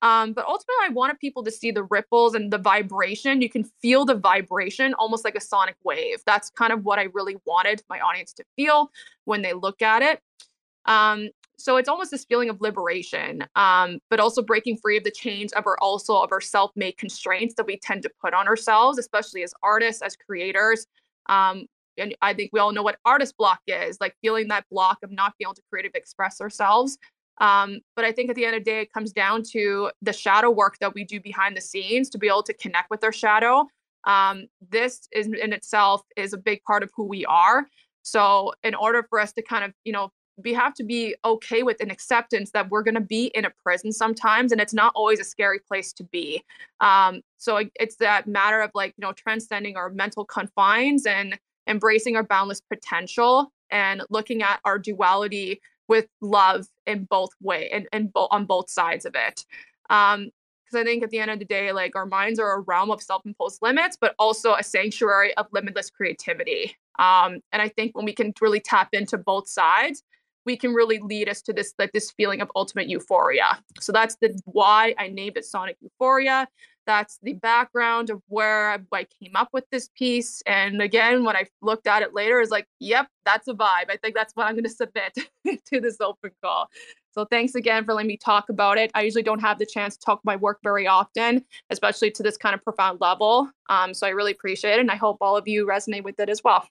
[0.03, 3.41] Um, but ultimately, I wanted people to see the ripples and the vibration.
[3.41, 6.19] You can feel the vibration almost like a sonic wave.
[6.27, 8.91] That's kind of what I really wanted my audience to feel
[9.25, 10.21] when they look at it.
[10.85, 15.11] Um, so it's almost this feeling of liberation um, but also breaking free of the
[15.11, 18.99] chains of our also of our self-made constraints that we tend to put on ourselves
[18.99, 20.87] especially as artists as creators
[21.29, 21.67] um,
[21.99, 25.11] and i think we all know what artist block is like feeling that block of
[25.11, 26.99] not being able to creatively express ourselves
[27.41, 30.13] um, but i think at the end of the day it comes down to the
[30.13, 33.13] shadow work that we do behind the scenes to be able to connect with our
[33.13, 33.67] shadow
[34.07, 37.67] um, this is in itself is a big part of who we are.
[38.03, 40.11] So in order for us to kind of you know
[40.43, 43.53] we have to be okay with an acceptance that we're going to be in a
[43.63, 46.43] prison sometimes and it's not always a scary place to be
[46.81, 52.17] um, so it's that matter of like you know transcending our mental confines and embracing
[52.17, 58.13] our boundless potential and looking at our duality with love in both way and, and
[58.13, 59.45] bo- on both sides of it
[59.91, 60.31] um,
[60.65, 62.91] because I think at the end of the day, like our minds are a realm
[62.91, 66.75] of self-imposed limits, but also a sanctuary of limitless creativity.
[66.99, 70.03] Um, and I think when we can really tap into both sides,
[70.47, 73.59] we can really lead us to this like this feeling of ultimate euphoria.
[73.81, 76.49] So that's the why I named it Sonic Euphoria.
[76.87, 80.43] That's the background of where I, came up with this piece.
[80.47, 83.89] And again, when I looked at it later, is like, yep, that's a vibe.
[83.89, 85.17] I think that's what I'm going to submit
[85.67, 86.69] to this open call.
[87.13, 88.91] So thanks again for letting me talk about it.
[88.95, 92.37] I usually don't have the chance to talk my work very often, especially to this
[92.37, 93.49] kind of profound level.
[93.69, 96.29] Um, so I really appreciate it, and I hope all of you resonate with it
[96.29, 96.69] as well.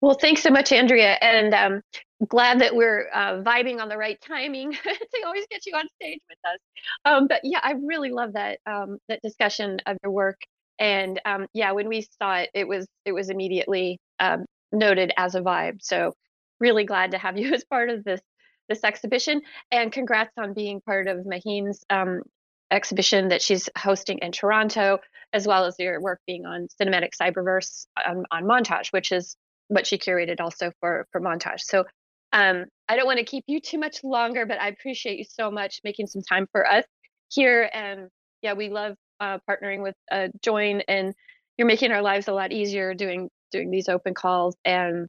[0.00, 1.18] Well, thanks so much, Andrea.
[1.20, 1.82] And um,
[2.28, 6.20] glad that we're uh, vibing on the right timing to always get you on stage
[6.28, 6.58] with us.
[7.04, 10.40] Um, but yeah, I really love that um, that discussion of your work.
[10.78, 15.34] And um, yeah, when we saw it, it was it was immediately um, noted as
[15.34, 15.82] a vibe.
[15.82, 16.14] So
[16.58, 18.20] really glad to have you as part of this
[18.68, 19.42] this exhibition.
[19.70, 22.22] And congrats on being part of Maheen's um,
[22.70, 24.98] exhibition that she's hosting in Toronto,
[25.32, 29.36] as well as your work being on cinematic cyberverse on, on montage, which is
[29.68, 31.60] what she curated also for for montage.
[31.60, 31.84] So
[32.32, 35.50] um, I don't want to keep you too much longer, but I appreciate you so
[35.50, 36.84] much making some time for us
[37.28, 37.68] here.
[37.72, 38.08] And
[38.42, 41.14] yeah, we love uh, partnering with uh, Join, and
[41.56, 45.08] you're making our lives a lot easier doing doing these open calls, and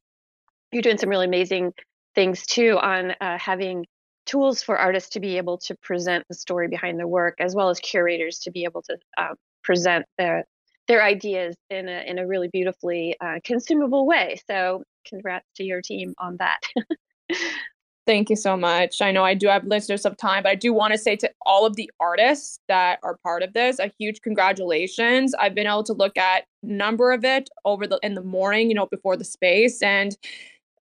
[0.71, 1.73] you're doing some really amazing
[2.15, 3.85] things too on uh, having
[4.25, 7.69] tools for artists to be able to present the story behind their work, as well
[7.69, 10.45] as curators to be able to um, present their
[10.87, 14.39] their ideas in a in a really beautifully uh, consumable way.
[14.47, 16.59] So, congrats to your team on that.
[18.07, 19.01] Thank you so much.
[19.01, 21.29] I know I do have listeners of time, but I do want to say to
[21.45, 25.35] all of the artists that are part of this, a huge congratulations.
[25.37, 28.75] I've been able to look at number of it over the in the morning, you
[28.75, 30.17] know, before the space and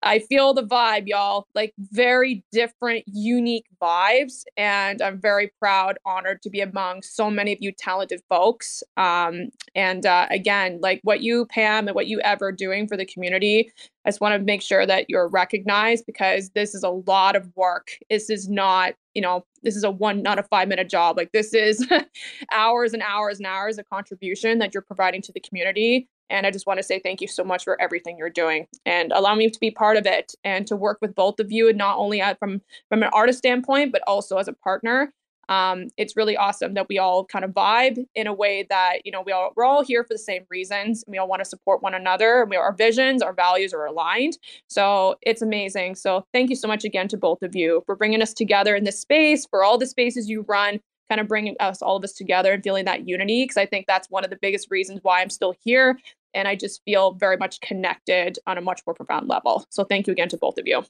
[0.07, 1.49] I feel the vibe, y'all.
[1.55, 4.45] Like very different, unique vibes.
[4.57, 8.85] And I'm very proud, honored to be among so many of you talented folks.
[8.97, 13.05] Um, and uh, again, like what you, Pam, and what you ever doing for the
[13.05, 13.73] community,
[14.05, 17.51] I just want to make sure that you're recognized because this is a lot of
[17.57, 17.89] work.
[18.09, 21.17] This is not, you know, this is a one, not a five minute job.
[21.17, 21.85] Like this is
[22.53, 26.09] hours and hours and hours of contribution that you're providing to the community.
[26.31, 29.13] And I just want to say thank you so much for everything you're doing and
[29.13, 31.79] allow me to be part of it and to work with both of you, and
[31.79, 35.13] not only from from an artist standpoint, but also as a partner.
[35.49, 39.13] Um, it's really awesome that we all kind of vibe in a way that you
[39.13, 41.05] know we all we're all here for the same reasons.
[41.05, 42.43] And we all want to support one another.
[42.43, 44.39] And we, our visions, our values are aligned.
[44.69, 45.95] So it's amazing.
[45.95, 48.85] So thank you so much again to both of you for bringing us together in
[48.85, 52.13] this space, for all the spaces you run, kind of bringing us all of us
[52.13, 55.21] together and feeling that unity because I think that's one of the biggest reasons why
[55.21, 55.99] I'm still here
[56.35, 59.65] and I just feel very much connected on a much more profound level.
[59.71, 60.85] So thank you again to both of you.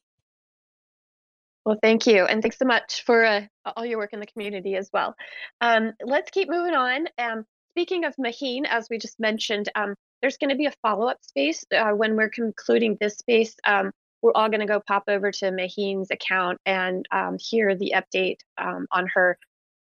[1.64, 2.24] Well, thank you.
[2.24, 3.40] And thanks so much for uh,
[3.76, 5.16] all your work in the community as well.
[5.60, 7.06] Um, let's keep moving on.
[7.18, 11.08] Um, speaking of Maheen, as we just mentioned, um, there's going to be a follow
[11.08, 13.56] up space uh, when we're concluding this space.
[13.66, 13.90] Um,
[14.22, 18.38] we're all going to go pop over to Maheen's account and um, hear the update
[18.58, 19.36] um, on her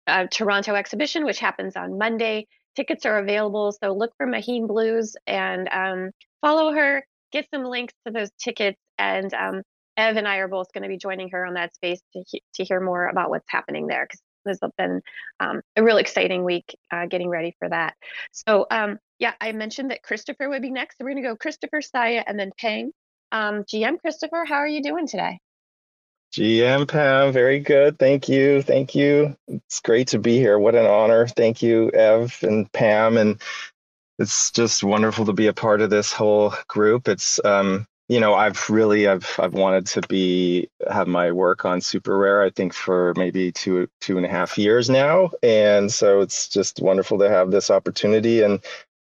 [0.07, 2.47] uh, Toronto exhibition, which happens on Monday.
[2.77, 5.69] Tickets are available, so look for Maheen Blues and
[6.41, 7.05] follow her.
[7.33, 9.33] Get some links to those tickets and
[9.97, 12.43] Ev and I are both going to be joining her on that space to, he-
[12.55, 15.01] to hear more about what's happening there because this has been
[15.39, 17.95] um, a real exciting week uh, getting ready for that.
[18.33, 20.99] So, um, yeah, I mentioned that Kristopher would be next.
[20.99, 22.91] So we're going to go Kristopher, Siya, and then Peng.
[23.31, 25.39] Um, GM Kristopher, how are you doing today?
[26.33, 27.99] GM Pam, very good.
[27.99, 28.63] Thank you.
[28.63, 29.37] Thank you.
[29.49, 30.59] It's great to be here.
[30.59, 31.27] What an honor.
[31.27, 33.19] Thank you, Ev and Pam.
[33.19, 33.41] And
[34.19, 37.07] it's just wonderful to be a part of this whole group.
[37.07, 41.81] It's um, you know i've really i've i've wanted to be have my work on
[41.81, 46.49] SuperRare i think for maybe two two and a half years now and so it's
[46.49, 48.61] just wonderful to have this opportunity and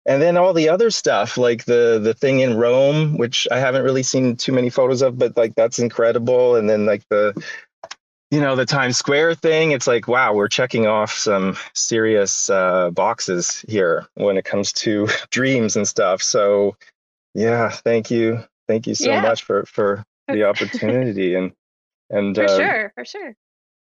[0.07, 3.83] and then all the other stuff like the the thing in rome which i haven't
[3.83, 6.55] really seen too many photos of but like that's incredible.
[6.55, 7.33] And then like the
[8.31, 12.91] you know the times square thing it's like wow we're checking off some serious uh,
[12.91, 16.21] boxes here when it comes to dreams and stuff.
[16.21, 16.75] So
[17.33, 18.43] yeah thank you.
[18.67, 19.21] Thank you so yeah.
[19.21, 21.53] much for for the opportunity and
[22.09, 23.33] and for uh, sure for sure.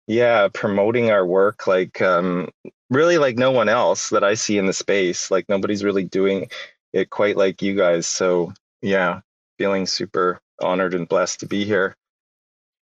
[0.08, 2.50] yeah promoting our work like um
[2.94, 6.50] really like no one else that i see in the space like nobody's really doing
[6.94, 9.22] it quite like you guys so yeah
[9.58, 11.96] feeling super honored and blessed to be here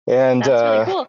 [0.07, 1.07] and That's uh really cool.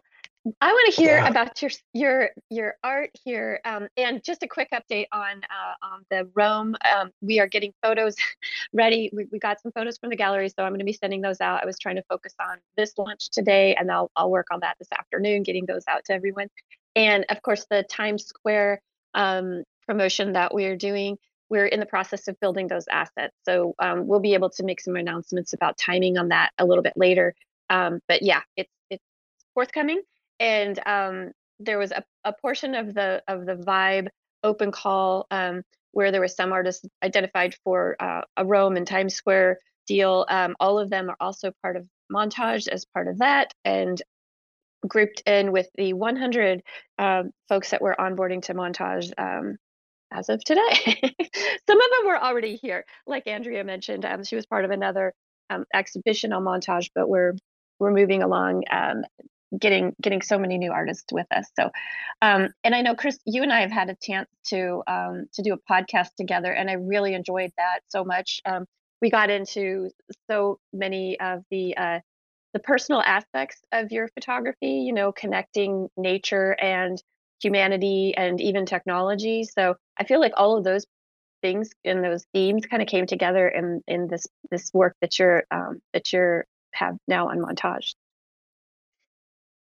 [0.59, 1.27] I want to hear yeah.
[1.27, 6.03] about your your your art here, um, and just a quick update on uh, on
[6.09, 6.75] the Rome.
[6.95, 8.15] Um, we are getting photos
[8.73, 9.11] ready.
[9.13, 11.41] We, we got some photos from the gallery, so I'm going to be sending those
[11.41, 11.61] out.
[11.61, 14.77] I was trying to focus on this launch today, and I'll I'll work on that
[14.79, 16.47] this afternoon, getting those out to everyone.
[16.95, 18.81] And of course, the Times Square
[19.13, 21.17] um, promotion that we're doing.
[21.49, 24.79] We're in the process of building those assets, so um, we'll be able to make
[24.79, 27.35] some announcements about timing on that a little bit later.
[27.69, 29.03] Um, but yeah, it's it's
[29.53, 30.01] forthcoming
[30.41, 34.07] and um, there was a, a portion of the of the vibe
[34.43, 39.13] open call um, where there were some artists identified for uh, a Rome and Times
[39.13, 40.25] Square deal.
[40.27, 44.01] Um, all of them are also part of montage as part of that, and
[44.87, 46.63] grouped in with the 100
[46.99, 49.57] um, folks that were onboarding to montage um,
[50.11, 50.61] as of today.
[51.67, 54.05] some of them were already here, like Andrea mentioned.
[54.05, 55.13] Um, she was part of another
[55.49, 57.33] um, exhibition on montage, but we're
[57.79, 59.03] we're moving along um,
[59.57, 61.47] getting getting so many new artists with us.
[61.59, 61.71] So,
[62.21, 65.53] um, and I know Chris, you and I have had a chance to to do
[65.53, 68.41] a podcast together, and I really enjoyed that so much.
[69.01, 69.89] We got into
[70.29, 71.99] so many of the uh,
[72.53, 74.83] the personal aspects of your photography.
[74.85, 77.01] You know, connecting nature and
[77.41, 79.43] humanity and even technology.
[79.43, 80.85] So I feel like all of those
[81.41, 85.43] things and those themes kind of came together in in this this work that you're
[85.51, 87.93] um, that you're have now on montage.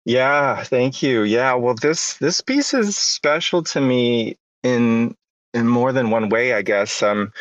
[0.06, 1.24] Yeah, thank you.
[1.24, 5.15] Yeah, well this this piece is special to me in
[5.54, 7.02] in more than one way, I guess.
[7.04, 7.32] Um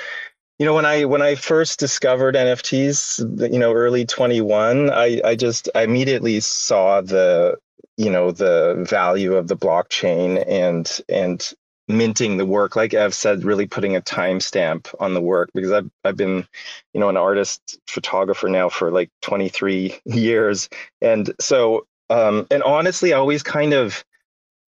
[0.62, 5.34] you know when I when I first discovered NFTs, you know, early 21, I I
[5.34, 7.58] just I immediately saw the
[7.96, 11.52] you know the value of the blockchain and and
[11.88, 12.76] minting the work.
[12.76, 16.46] Like ev said really putting a timestamp on the work because i've, I've been
[16.94, 20.68] you know an artist photographer now for like 23 years.
[21.00, 24.04] And so um, and honestly, I always kind of,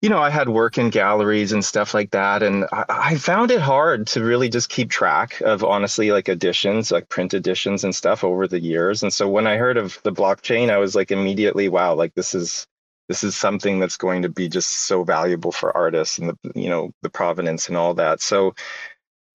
[0.03, 2.43] you know, I had work in galleries and stuff like that.
[2.43, 6.91] And I, I, found it hard to really just keep track of honestly like editions,
[6.91, 9.01] like print editions and stuff over the years.
[9.01, 12.35] And so when I heard of the blockchain, I was like immediately, wow, like this
[12.35, 12.67] is
[13.07, 16.69] this is something that's going to be just so valuable for artists and the you
[16.69, 18.21] know the provenance and all that.
[18.21, 18.55] So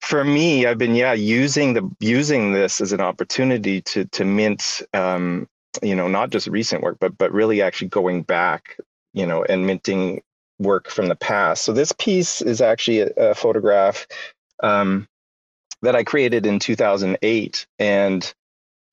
[0.03, 4.83] for me, I've been yeah using the using this as an opportunity to to mint
[4.93, 5.49] um,
[5.83, 8.77] you know not just recent work but but really actually going back
[9.15, 10.21] you know and minting
[10.59, 11.65] work from the past.
[11.65, 14.07] So this piece is actually a, a photograph
[14.63, 15.09] um,
[15.83, 18.35] that i created in 2008 and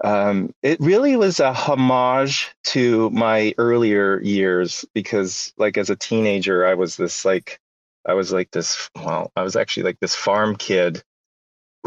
[0.04, 6.66] um, it really was a homage to my earlier years because like as a teenager
[6.66, 7.60] i was this like
[8.06, 11.04] i was like this well i was actually like this farm kid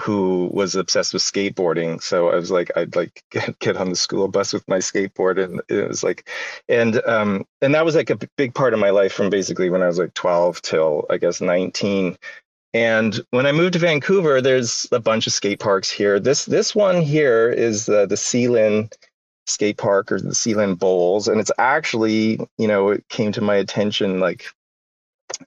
[0.01, 2.03] who was obsessed with skateboarding.
[2.03, 3.22] So I was like, I'd like
[3.61, 6.28] get, on the school bus with my skateboard, and it was like,
[6.68, 9.82] and um, and that was like a big part of my life from basically when
[9.82, 12.16] I was like 12 till I guess 19.
[12.74, 16.20] And when I moved to Vancouver, there's a bunch of skate parks here.
[16.20, 18.92] This this one here is uh, the Seylynn
[19.46, 23.57] skate park or the Seylynn Bowls, and it's actually you know it came to my
[23.57, 24.46] attention like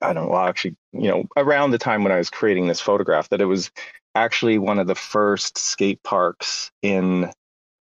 [0.02, 3.30] I don't know, actually, you know, around the time when I was creating this photograph,
[3.30, 3.72] that it was
[4.16, 7.32] actually one of the first skate parks in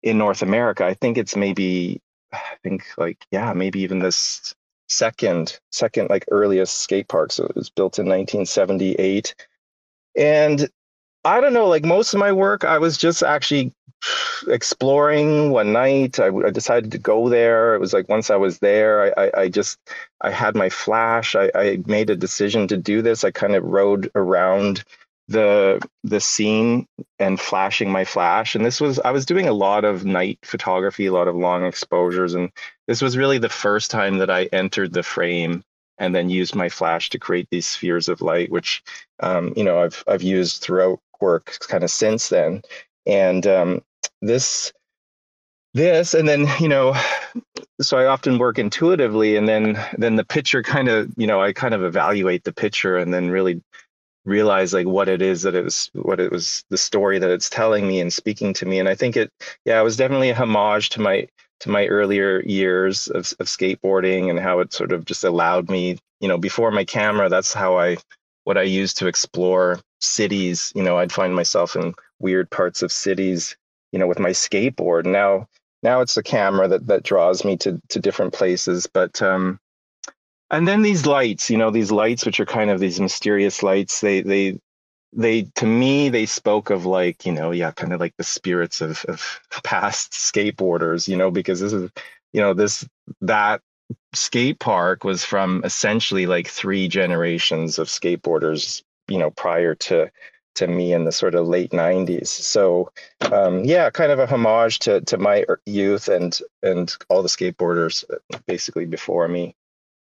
[0.03, 0.85] in North America.
[0.85, 2.01] I think it's maybe,
[2.33, 4.55] I think like yeah, maybe even this
[4.89, 7.33] second second like earliest skate park.
[7.33, 9.35] So it was built in 1978,
[10.17, 10.69] and
[11.25, 13.73] I don't know, like most of my work, I was just actually
[14.49, 16.21] exploring one night.
[16.21, 17.75] I, I, decided to go there.
[17.75, 19.79] It was like once I was there, I, I, I just
[20.21, 21.35] I had my flash.
[21.35, 23.25] I, I, made a decision to do this.
[23.25, 24.85] I kind of rode around
[25.29, 26.87] the the scene
[27.19, 28.55] and flashing my flash.
[28.55, 31.65] And this was I was doing a lot of night photography, a lot of long
[31.65, 32.51] exposures, and
[32.87, 35.65] this was really the first time that I entered the frame
[35.99, 38.83] and then used my flash to create these spheres of light, which
[39.21, 42.63] um, you know I've I've used throughout work kind of since then.
[43.07, 43.83] And um,
[44.21, 44.73] this
[45.75, 46.95] this and then you know
[47.81, 51.53] so i often work intuitively and then then the picture kind of you know i
[51.53, 53.61] kind of evaluate the picture and then really
[54.25, 57.51] realize like what it is that it was what it was the story that it's
[57.51, 58.79] telling me and speaking to me.
[58.79, 59.31] And i think it
[59.65, 61.29] yeah it was definitely a homage to my
[61.61, 65.99] to my earlier years of, of skateboarding and how it sort of just allowed me
[66.21, 67.97] you know before my camera that's how i
[68.45, 70.73] what i used to explore cities.
[70.75, 73.57] You know i'd find myself in weird parts of cities
[73.93, 75.07] you know with my skateboard.
[75.07, 75.49] Now
[75.83, 78.87] now it's the camera that that draws me to to different places.
[78.87, 79.59] But um
[80.55, 84.01] and then these lights you know these lights which are kind of these mysterious lights
[84.01, 84.59] they they
[85.13, 88.81] they to me they spoke of like you know yeah kind of like the spirits
[88.81, 91.91] of of past skateboarders you know because this is
[92.33, 92.87] you know this
[93.21, 93.61] that
[94.15, 100.11] skate park was from essentially like three generations of skateboarders you know prior to
[100.55, 102.91] to me in the sort of late 90s so
[103.33, 108.05] um, yeah kind of a homage to to my youth and and all the skateboarders
[108.11, 109.55] uh, basically before me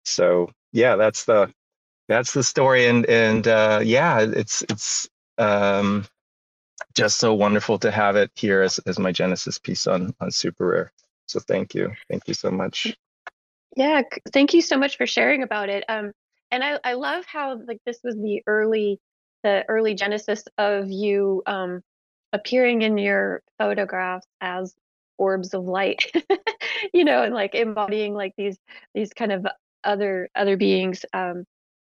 [0.05, 1.51] so yeah that's the
[2.07, 6.05] that's the story and and uh, yeah it's it's um,
[6.93, 10.89] just so wonderful to have it here as, as my genesis piece on on SuperRare.
[11.27, 11.91] So thank you.
[12.09, 12.95] Thank you so much.
[13.77, 14.01] Yeah
[14.33, 15.83] thank you so much for sharing about it.
[15.87, 16.11] Um
[16.51, 18.99] and i i love how like this was the early
[19.43, 21.81] the early genesis of you um,
[22.33, 24.75] appearing in your photographs as
[25.17, 26.11] orbs of light
[26.93, 28.57] you know and like embodying like these
[28.93, 29.45] these kind of
[29.83, 31.45] other other beings um,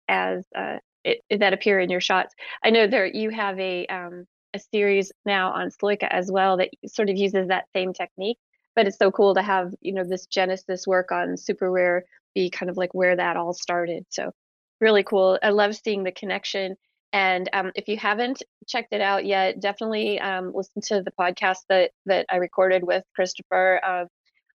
[0.08, 4.26] as uh, it, that appear in your shots i know there you have a um,
[4.54, 8.38] a series now on Sloika as well that sort of uses that same technique
[8.76, 12.02] but it's so cool to have you know this genesis work on SuperRare
[12.36, 14.32] be kind of like where that all started so
[14.80, 16.76] really cool i love seeing the connection
[17.14, 21.60] and um, if you haven't checked it out yet, definitely um, listen to the podcast
[21.68, 23.80] that that I recorded with Kristopher.
[23.84, 24.06] Uh,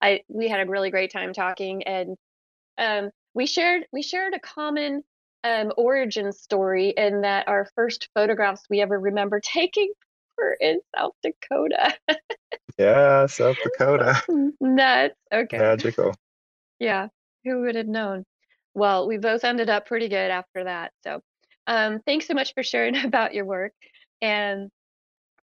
[0.01, 2.15] I we had a really great time talking, and
[2.78, 5.03] um, we shared we shared a common
[5.43, 9.91] um, origin story in that our first photographs we ever remember taking
[10.38, 11.93] were in South Dakota.
[12.78, 14.21] yeah, South Dakota.
[14.59, 15.15] Nuts.
[15.34, 15.57] Okay.
[15.57, 16.13] Magical.
[16.80, 17.07] Yeah.
[17.43, 18.26] Who would have known?
[18.74, 20.91] Well, we both ended up pretty good after that.
[21.03, 21.21] So
[21.67, 23.74] um, thanks so much for sharing about your work.
[24.21, 24.69] And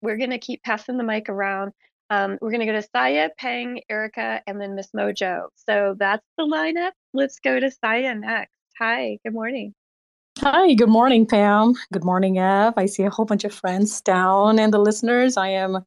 [0.02, 1.72] we're going to keep passing the mic around.
[2.10, 5.46] Um, we're going to go to Siya, Peng, Erika, and then Miss Mojo.
[5.54, 6.90] So that's the lineup.
[7.14, 8.52] Let's go to Siya next.
[8.78, 9.74] Hi, good morning.
[10.40, 11.74] Hi, good morning, Pam.
[11.92, 12.74] Good morning, Ev.
[12.76, 15.36] I see a whole bunch of friends down and the listeners.
[15.36, 15.84] I am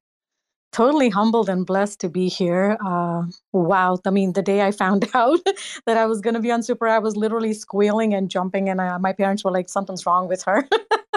[0.72, 2.78] totally humbled and blessed to be here.
[2.86, 3.98] Uh, wow.
[4.06, 5.40] I mean, the day I found out
[5.86, 8.80] that I was going to be on Super, I was literally squealing and jumping, and
[8.80, 10.68] uh, my parents were like, something's wrong with her.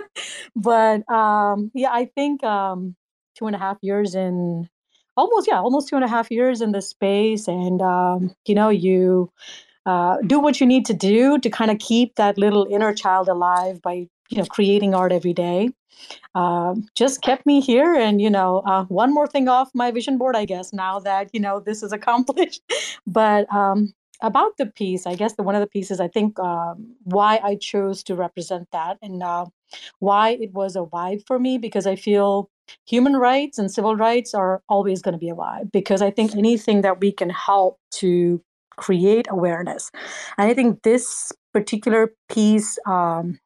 [0.57, 2.96] but um, yeah, I think um,
[3.36, 4.68] two and a half years in,
[5.16, 7.48] almost, yeah, almost two and a half years in this space.
[7.48, 9.30] And, um, you know, you
[9.86, 13.28] uh, do what you need to do to kind of keep that little inner child
[13.28, 15.70] alive by, you know, creating art every day
[16.34, 17.94] uh, just kept me here.
[17.94, 21.30] And, you know, uh, one more thing off my vision board, I guess, now that,
[21.32, 22.62] you know, this is accomplished.
[23.06, 23.92] but um,
[24.22, 27.56] about the piece, I guess the one of the pieces, I think um, why I
[27.56, 29.46] chose to represent that and uh,
[29.98, 32.50] why it was a vibe for me, because I feel
[32.86, 36.34] human rights and civil rights are always going to be a vibe, because I think
[36.34, 38.42] anything that we can help to
[38.76, 39.90] create awareness.
[40.38, 43.38] And I think this particular piece um,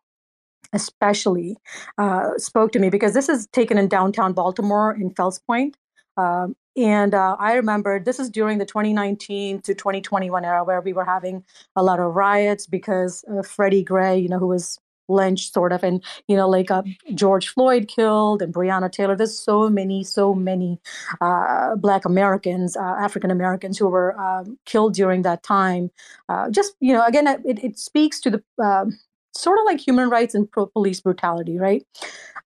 [0.72, 1.56] especially
[1.98, 5.76] uh, spoke to me because this is taken in downtown Baltimore in Fells Point.
[6.16, 10.92] Um, and uh, I remember this is during the 2019 to 2021 era where we
[10.92, 11.44] were having
[11.76, 14.78] a lot of riots because of Freddie Gray, you know, who was
[15.10, 16.82] lynched sort of and you know like uh,
[17.14, 19.16] george floyd killed and breonna taylor.
[19.16, 20.80] There's so many so many
[21.20, 25.90] uh, black americans uh, african americans who were um, killed during that time.
[26.28, 28.98] Uh, just you know again it, it speaks to the um,
[29.34, 31.84] sort of like human rights and police brutality right?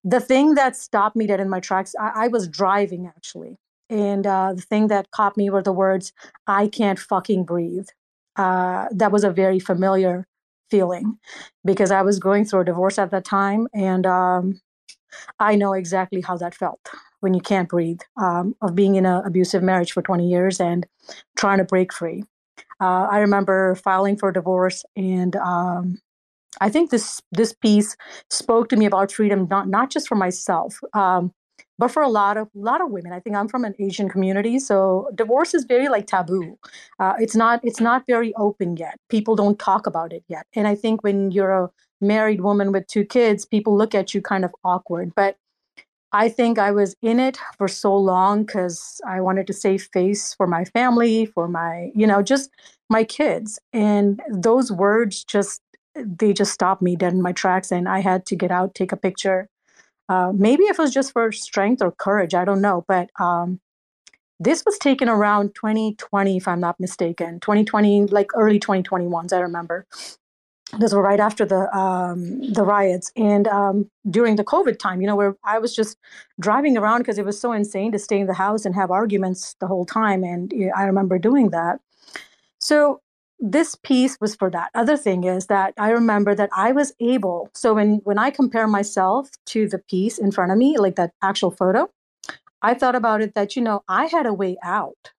[0.03, 3.57] The thing that stopped me dead in my tracks i, I was driving actually.
[3.87, 6.11] And uh, the thing that caught me were the words
[6.47, 7.87] i can't fucking breathe
[8.35, 10.27] uh, that was a very familiar
[10.69, 11.17] feeling
[11.63, 13.67] because I was going through a divorce at that time.
[13.73, 14.61] And um,
[15.39, 16.79] I know exactly how that felt
[17.21, 20.85] when you can't breathe, um, of being in an abusive marriage for 20 years and
[21.37, 22.23] trying to break free.
[22.81, 25.97] Uh, I remember filing for divorce, and um,
[26.59, 27.95] I think this this piece
[28.29, 31.31] spoke to me about freedom, not not just for myself, um,
[31.77, 34.59] but for a lot of lot of women i think i'm from an asian community
[34.59, 36.57] so divorce is very like taboo.
[36.99, 38.97] Uh, it's not it's not very open yet.
[39.09, 40.45] People don't talk about it yet.
[40.53, 41.69] And i think when you're a
[42.01, 45.13] married woman with two kids people look at you kind of awkward.
[45.15, 45.37] But
[46.11, 50.33] i think i was in it for so long because i wanted to save face
[50.33, 52.49] for my family for my you know just
[52.89, 53.59] my kids.
[53.73, 55.61] And those words just
[55.95, 58.91] they just stopped me dead in my tracks and i had to get out take
[58.91, 59.49] a picture
[60.09, 62.33] uh, maybe it was just for strength or courage.
[62.33, 62.85] I don't know.
[62.87, 63.59] But um,
[64.39, 67.39] this was taken around 2020, if I'm not mistaken.
[67.39, 69.85] 2020, like early 2021s, I remember.
[70.79, 75.05] This was right after the um, the riots and um, during the COVID time, you
[75.07, 75.95] know, where I was just
[76.39, 79.55] driving around because it was so insane to stay in the house and have arguments
[79.59, 80.23] the whole time.
[80.23, 81.79] And I remember doing that.
[82.59, 82.99] So
[83.39, 84.71] this piece was for that.
[84.73, 87.49] Other thing is that I remember that I was able.
[87.53, 91.11] So when when I compare myself to the piece in front of me, like that
[91.21, 91.89] actual photo,
[92.61, 95.11] I thought about it that you know I had a way out.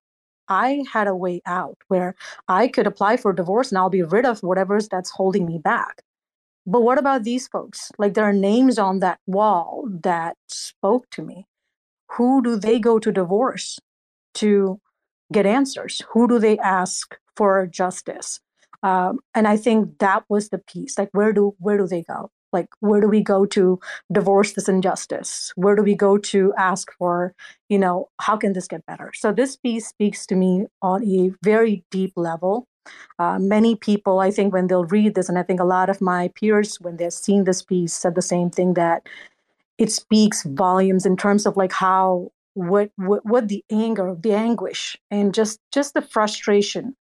[0.49, 2.15] I had a way out where
[2.47, 6.01] I could apply for divorce and I'll be rid of whatever's that's holding me back.
[6.65, 7.91] But what about these folks?
[7.97, 11.45] Like there are names on that wall that spoke to me.
[12.13, 13.79] Who do they go to divorce
[14.35, 14.79] to
[15.31, 16.01] get answers?
[16.13, 18.39] Who do they ask for justice.
[18.83, 20.97] Um, and I think that was the piece.
[20.97, 22.31] Like, where do where do they go?
[22.53, 23.79] Like, where do we go to
[24.11, 25.51] divorce this injustice?
[25.55, 27.33] Where do we go to ask for,
[27.69, 29.11] you know, how can this get better?
[29.13, 32.67] So this piece speaks to me on a very deep level.
[33.19, 35.99] Uh, many people, I think, when they'll read this, and I think a lot of
[35.99, 39.05] my peers, when they've seen this piece, said the same thing that
[39.77, 44.97] it speaks volumes in terms of like how what what, what the anger, the anguish,
[45.11, 46.95] and just just the frustration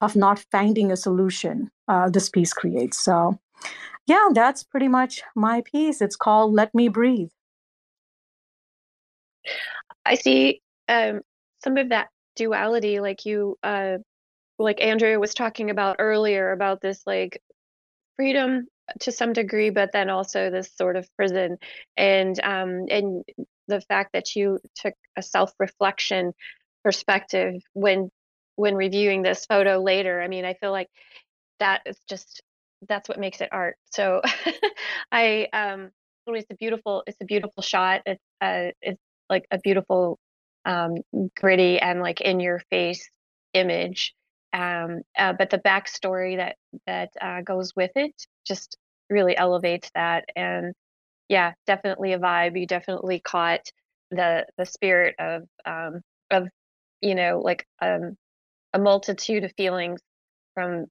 [0.00, 2.98] of not finding a solution uh, this piece creates.
[2.98, 3.38] So,
[4.06, 6.00] yeah, that's pretty much my piece.
[6.00, 7.30] It's called Let Me Breathe.
[10.04, 11.20] I see um,
[11.62, 13.98] some of that duality, like you, uh,
[14.58, 17.42] like Andrea was talking about earlier, about this like
[18.16, 18.66] freedom
[19.00, 21.58] to some degree, but then also this sort of prison,
[21.96, 23.24] and um, and
[23.68, 26.32] the fact that you took a self reflection
[26.82, 28.10] perspective when
[28.58, 30.20] when reviewing this photo later.
[30.20, 30.88] I mean, I feel like
[31.60, 32.42] that is just
[32.88, 33.76] that's what makes it art.
[33.92, 34.22] So
[35.12, 35.90] I um
[36.26, 38.02] it's a beautiful it's a beautiful shot.
[38.06, 39.00] It's uh it's
[39.30, 40.18] like a beautiful
[40.66, 40.96] um
[41.36, 43.08] gritty and like in your face
[43.54, 44.14] image.
[44.52, 46.56] Um uh, but the backstory that
[46.86, 48.12] that uh, goes with it
[48.46, 48.76] just
[49.10, 50.74] really elevates that and
[51.28, 52.58] yeah, definitely a vibe.
[52.60, 53.70] You definitely caught
[54.10, 56.48] the the spirit of um of
[57.02, 58.16] you know like um
[58.72, 60.00] a multitude of feelings
[60.54, 60.86] from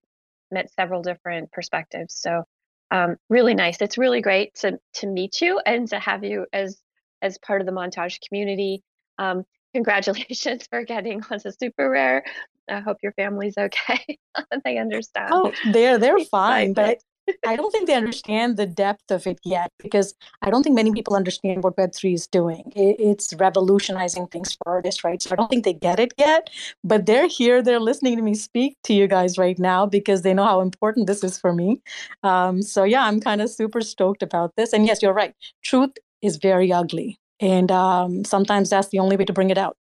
[0.51, 2.15] met several different perspectives.
[2.15, 2.43] So
[2.91, 3.81] um, really nice.
[3.81, 6.77] It's really great to to meet you and to have you as
[7.21, 8.83] as part of the montage community.
[9.17, 12.21] Um, congratulations for getting on onto SuperRare.
[12.69, 14.17] I hope your family's okay.
[14.63, 15.29] they understand.
[15.31, 16.99] Oh, they're they're fine, but
[17.45, 20.91] I don't think they understand the depth of it yet because I don't think many
[20.91, 22.71] people understand what Web3 is doing.
[22.75, 25.21] it's revolutionizing things for artists, right?
[25.21, 26.49] So I don't think they get it yet,
[26.83, 30.33] but they're here, they're listening to me speak to you guys right now because they
[30.33, 31.81] know how important this is for me.
[32.23, 34.73] Um, so yeah, I'm kind of super stoked about this.
[34.73, 35.33] And yes, you're right.
[35.63, 37.19] Truth is very ugly.
[37.39, 39.77] And um, sometimes that's the only way to bring it out.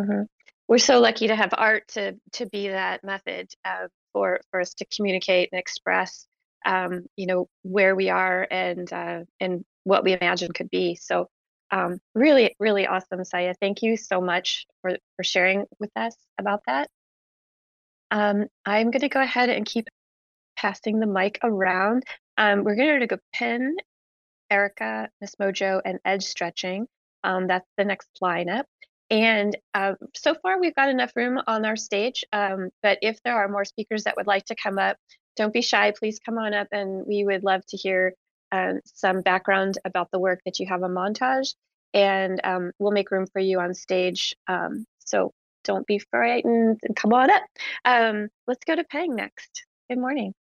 [0.00, 0.22] Mm-hmm.
[0.68, 3.52] We're so lucky to have art to to be that method.
[3.64, 6.26] Uh, for for us to communicate and express
[6.64, 11.28] um, you know where we are and uh, and what we imagine could be so
[11.70, 16.62] um, really really awesome siya thank you so much for for sharing with us about
[16.66, 16.88] that
[18.10, 19.88] um, i'm going to go ahead and keep
[20.56, 22.04] passing the mic around
[22.36, 23.76] Um, we're going to go Peng,
[24.50, 26.86] Erika, Miss Mojo, and Edge Stretching.
[27.22, 28.64] Um, that's the next lineup.
[29.10, 32.24] And uh, so far, we've got enough room on our stage.
[32.32, 34.96] Um, but if there are more speakers that would like to come up,
[35.36, 35.92] don't be shy.
[35.92, 38.14] Please come on up, and we would love to hear
[38.52, 41.54] uh, some background about the work that you have a montage.
[41.92, 44.34] And um, we'll make room for you on stage.
[44.48, 45.32] Um, so
[45.64, 47.42] don't be frightened and come on up.
[47.84, 49.64] Um, let's go to Peng next.
[49.88, 50.34] Good morning.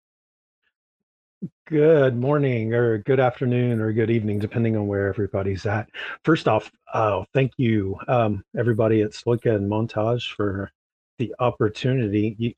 [1.65, 5.89] Good morning, or good afternoon, or good evening, depending on where everybody's at.
[6.23, 10.71] First off, oh, thank you, um, everybody at Sloika and Montage for
[11.17, 12.35] the opportunity.
[12.37, 12.53] You,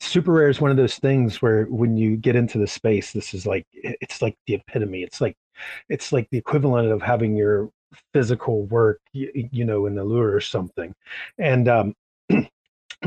[0.00, 3.46] SuperRare is one of those things where when you get into the space, this is
[3.46, 5.04] like it's like the epitome.
[5.04, 5.36] It's like
[5.88, 7.70] it's like the equivalent of having your
[8.12, 10.92] physical work, you, you know, in the Louvre or something.
[11.38, 11.94] And um,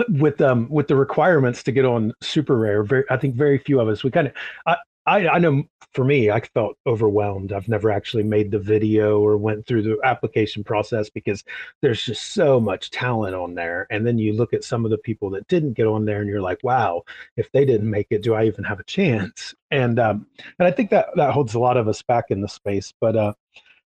[0.09, 3.89] with um with the requirements to get on SuperRare, very I think very few of
[3.89, 4.77] us we kind of
[5.07, 7.53] I, I, know for me, I felt overwhelmed.
[7.53, 11.45] I've never actually made the video or went through the application process because
[11.81, 13.87] there's just so much talent on there.
[13.89, 16.29] And then you look at some of the people that didn't get on there, and
[16.29, 17.03] you're like, wow,
[17.37, 19.55] if they didn't make it, do I even have a chance?
[19.71, 20.27] And um,
[20.59, 22.93] and I think that that holds a lot of us back in the space.
[22.99, 23.33] But uh,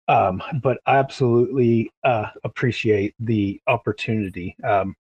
[0.08, 4.56] um, but I absolutely uh, appreciate the opportunity.
[4.64, 4.96] Um,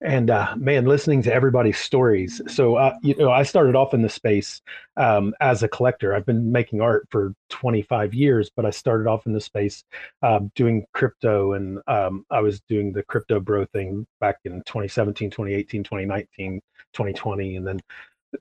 [0.00, 2.40] and uh, man, listening to everybody's stories.
[2.48, 4.60] So, uh, you know, I started off in the space
[4.96, 6.14] um, as a collector.
[6.14, 9.84] I've been making art for 25 years, but I started off in the space
[10.22, 15.30] um, doing crypto, and um, I was doing the crypto bro thing back in 2017,
[15.30, 16.60] 2018, 2019,
[16.92, 17.80] 2020, and then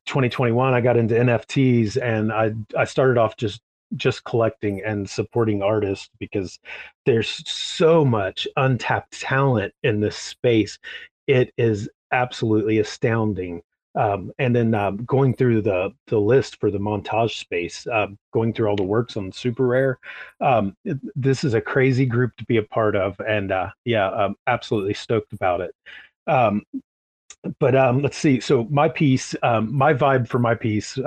[0.05, 3.61] 2021 I got into NFTs, and I I started off just
[3.95, 6.59] just collecting and supporting artists because
[7.05, 10.77] there's so much untapped talent in this space
[11.27, 13.61] it is absolutely astounding.
[13.95, 18.53] Um, and then um, going through the the list for the montage space, uh, going
[18.53, 19.95] through all the works on SuperRare,
[20.41, 24.09] um, it, this is a crazy group to be a part of, and uh, yeah,
[24.09, 25.73] I'm absolutely stoked about it.
[26.27, 26.63] Um,
[27.59, 28.41] but um, let's see.
[28.41, 30.97] So my piece, my vibe for my piece,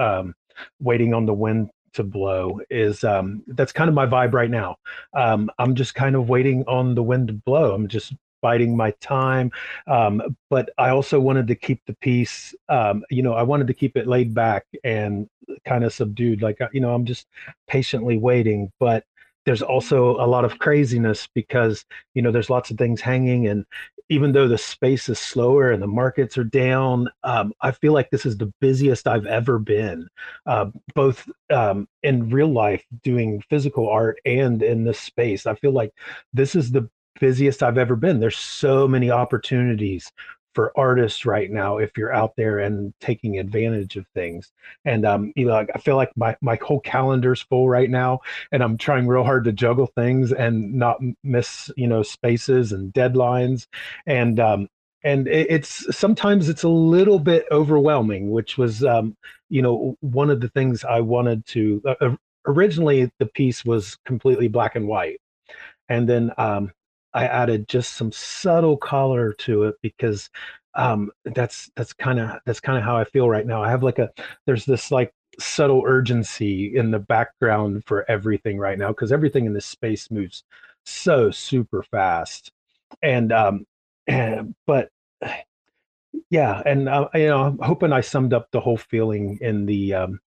[0.80, 4.76] waiting on the wind to blow is that's kind of my vibe right now.
[5.14, 7.74] I'm just kind of waiting on the wind to blow.
[7.74, 9.50] I'm just biding my time.
[9.86, 12.54] Um, but I also wanted to keep the peace.
[12.68, 15.28] um, you know, I wanted to keep it laid back and
[15.64, 16.42] kind of subdued.
[16.42, 17.26] Like, uh, you know, I'm just
[17.66, 18.72] patiently waiting.
[18.80, 19.04] But
[19.46, 21.84] there's also a lot of craziness because,
[22.14, 23.46] you know, there's lots of things hanging.
[23.46, 23.64] And
[24.10, 28.10] even though the space is slower and the markets are down, um, I feel like
[28.10, 30.08] this is the busiest I've ever been,
[30.46, 35.46] uh, both um, in real life doing physical art and in this space.
[35.46, 35.92] I feel like
[36.32, 36.88] this is the
[37.20, 38.20] busiest I've ever been.
[38.20, 40.12] There's so many opportunities
[40.54, 44.50] for artists right now if you're out there and taking advantage of things.
[44.84, 48.62] And um, you know, I feel like my my whole calendar's full right now, and
[48.62, 53.68] I'm trying real hard to juggle things and not miss you know spaces and deadlines.
[54.06, 54.68] And um,
[55.04, 59.16] and it's sometimes it's a little bit overwhelming, which was um,
[59.48, 61.82] you know one of the things I wanted to.
[62.00, 62.16] Uh,
[62.46, 65.20] originally, the piece was completely black and white,
[65.88, 66.72] and then um,
[67.14, 70.30] I added just some subtle color to it because
[70.74, 73.62] um, that's that's kind of that's kind of how I feel right now.
[73.62, 74.10] I have like a
[74.46, 79.52] there's this like subtle urgency in the background for everything right now because everything in
[79.52, 80.44] this space moves
[80.84, 82.52] so super fast
[83.02, 83.64] and um
[84.06, 84.88] and, but
[86.30, 89.94] yeah and uh, you know i'm hoping i summed up the whole feeling in the
[89.94, 90.18] um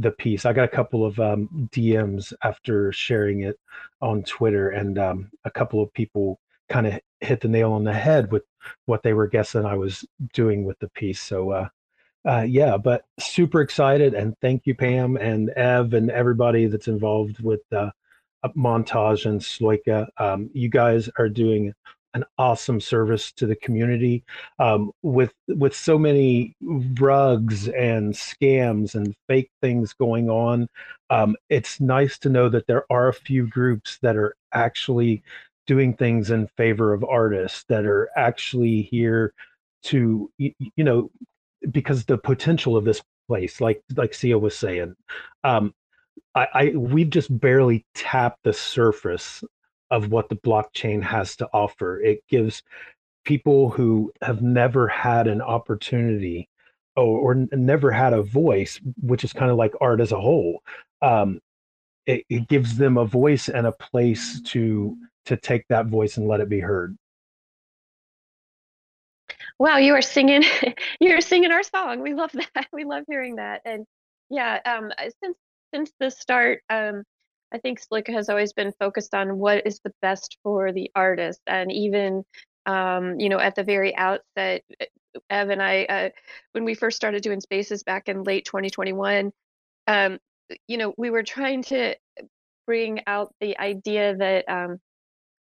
[0.00, 0.46] the piece.
[0.46, 3.58] I got a couple of um, DMs after sharing it
[4.00, 7.92] on Twitter, and um, a couple of people kind of hit the nail on the
[7.92, 8.44] head with
[8.86, 11.20] what they were guessing I was doing with the piece.
[11.20, 11.68] So, uh,
[12.26, 17.40] uh, yeah, but super excited, and thank you, Pam and Ev, and everybody that's involved
[17.40, 17.90] with uh,
[18.56, 20.08] Montage and Sloika.
[20.16, 21.74] Um, you guys are doing
[22.14, 24.24] an awesome service to the community
[24.58, 26.56] um, with with so many
[26.98, 30.68] rugs and scams and fake things going on
[31.10, 35.22] um, it's nice to know that there are a few groups that are actually
[35.66, 39.32] doing things in favor of artists that are actually here
[39.82, 41.10] to you, you know
[41.70, 44.94] because the potential of this place like like Siya was saying.
[45.44, 45.72] Um,
[46.34, 49.44] I, I we've just barely tapped the surface
[49.90, 52.00] of what the blockchain has to offer.
[52.00, 52.62] It gives
[53.24, 56.48] people who have never had an opportunity
[56.96, 60.62] or, or never had a voice, which is kind of like art as a whole.
[61.02, 61.40] Um,
[62.06, 66.26] it, it gives them a voice and a place to to take that voice and
[66.26, 66.96] let it be heard.
[69.58, 70.42] Wow, you are singing
[71.00, 72.00] you are singing our song.
[72.00, 72.66] We love that.
[72.72, 73.60] We love hearing that.
[73.64, 73.86] And
[74.30, 74.90] yeah, um,
[75.22, 75.36] since
[75.74, 77.04] since the start, um,
[77.52, 81.40] I think Sloika has always been focused on what is the best for the artist,
[81.46, 82.24] and even
[82.66, 84.62] um, you know at the very outset,
[85.28, 86.10] Ev and I, uh,
[86.52, 89.32] when we first started doing spaces back in late 2021,
[89.86, 90.18] um,
[90.66, 91.96] you know, we were trying to
[92.66, 94.78] bring out the idea that um,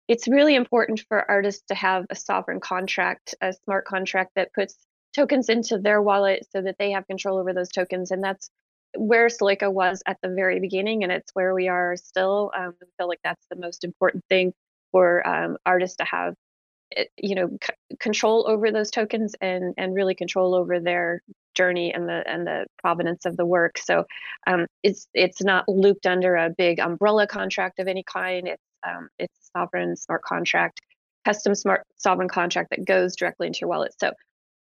[0.08, 4.76] it's really important for artists to have a sovereign contract, a smart contract that puts
[5.14, 8.10] tokens into their wallet so that they have control over those tokens.
[8.10, 8.50] And that's
[8.96, 12.50] where Sloika was at the very beginning, and it's where we are still.
[12.56, 14.52] Um, I feel like that's the most important thing
[14.92, 16.34] for um, artists to have,
[16.96, 21.22] eh, you know, c- control over those tokens and and really control over their
[21.54, 23.78] journey and the and the provenance of the work.
[23.78, 24.04] So
[24.46, 28.48] um, it's it's not looped under a big umbrella contract of any kind.
[28.48, 30.80] It's um, it's a sovereign smart contract,
[31.24, 33.92] custom smart sovereign contract that goes directly into your wallet.
[33.98, 34.12] So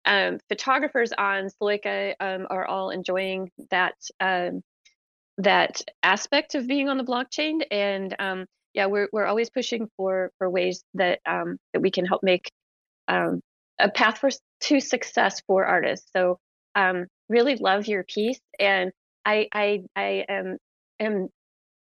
[0.05, 4.62] um, photographers on Sloika um, are all enjoying that um,
[5.38, 10.30] that aspect of being on the blockchain, and um, yeah, we're we're always pushing for
[10.38, 12.51] for ways that um, that we can help make
[13.09, 13.40] um,
[13.78, 14.30] a path for
[14.62, 16.11] to success for artists.
[16.14, 16.38] So
[17.28, 18.92] really love your piece, and
[19.24, 20.57] I I I am
[20.98, 21.28] am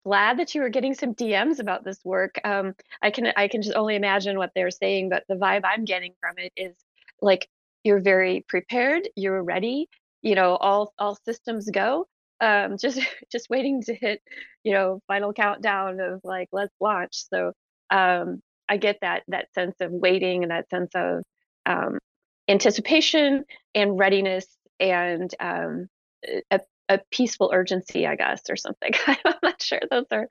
[0.04, 2.40] glad that you were getting some DMs about this work.
[2.44, 6.14] I can I can just only imagine what they're saying, but the vibe I'm getting
[6.20, 6.74] from it is
[7.20, 7.48] like
[7.84, 9.88] you're very prepared, you're ready,
[10.22, 12.06] you know, all all systems go.
[12.40, 14.20] Um, just just waiting to hit,
[14.64, 17.24] you know, final countdown of like let's launch.
[17.32, 17.52] So
[17.90, 21.22] um, I get that that sense of waiting and that sense of
[21.66, 21.98] um,
[22.48, 24.46] anticipation and readiness
[24.80, 25.86] and um,
[26.50, 28.92] a, a peaceful urgency, I guess, or something.
[29.06, 29.80] I'm not sure.
[29.90, 30.26] Those are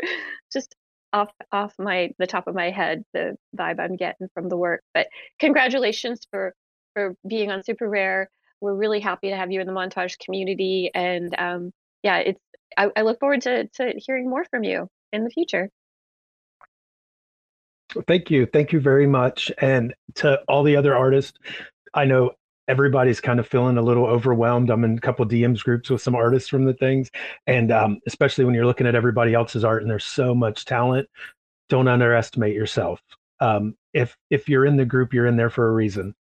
[0.52, 0.76] just
[1.14, 4.82] off off my the top of my head the vibe I'm getting from the work.
[4.94, 5.08] But
[5.40, 6.54] congratulations for
[6.94, 8.26] for being on SuperRare.
[8.60, 11.72] We're really happy to have you in the montage community, and um,
[12.04, 12.42] yeah, it's.
[12.78, 15.70] I, I look forward to to hearing more from you in the future.
[18.08, 21.38] Thank you, thank you very much, and to all the other artists.
[21.94, 22.32] I know
[22.68, 24.70] everybody's kind of feeling a little overwhelmed.
[24.70, 27.10] I'm in a couple DMs groups with some artists from the things,
[27.48, 31.10] and um, especially when you're looking at everybody else's art and there's so much talent,
[31.68, 33.02] don't underestimate yourself.
[33.42, 36.16] Um, if if you're in the group, you're in there for a reason.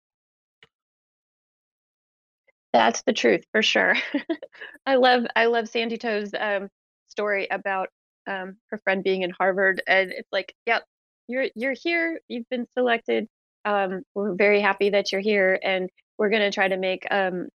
[2.72, 3.96] That's the truth for sure.
[4.86, 6.68] I love I love Sandy Toe's um,
[7.08, 7.88] story about
[8.28, 10.84] um, her friend being in Harvard, and it's like, yep,
[11.28, 12.20] you're you're here.
[12.28, 13.26] You've been selected.
[13.64, 17.48] Um, we're very happy that you're here, and we're to try to make um,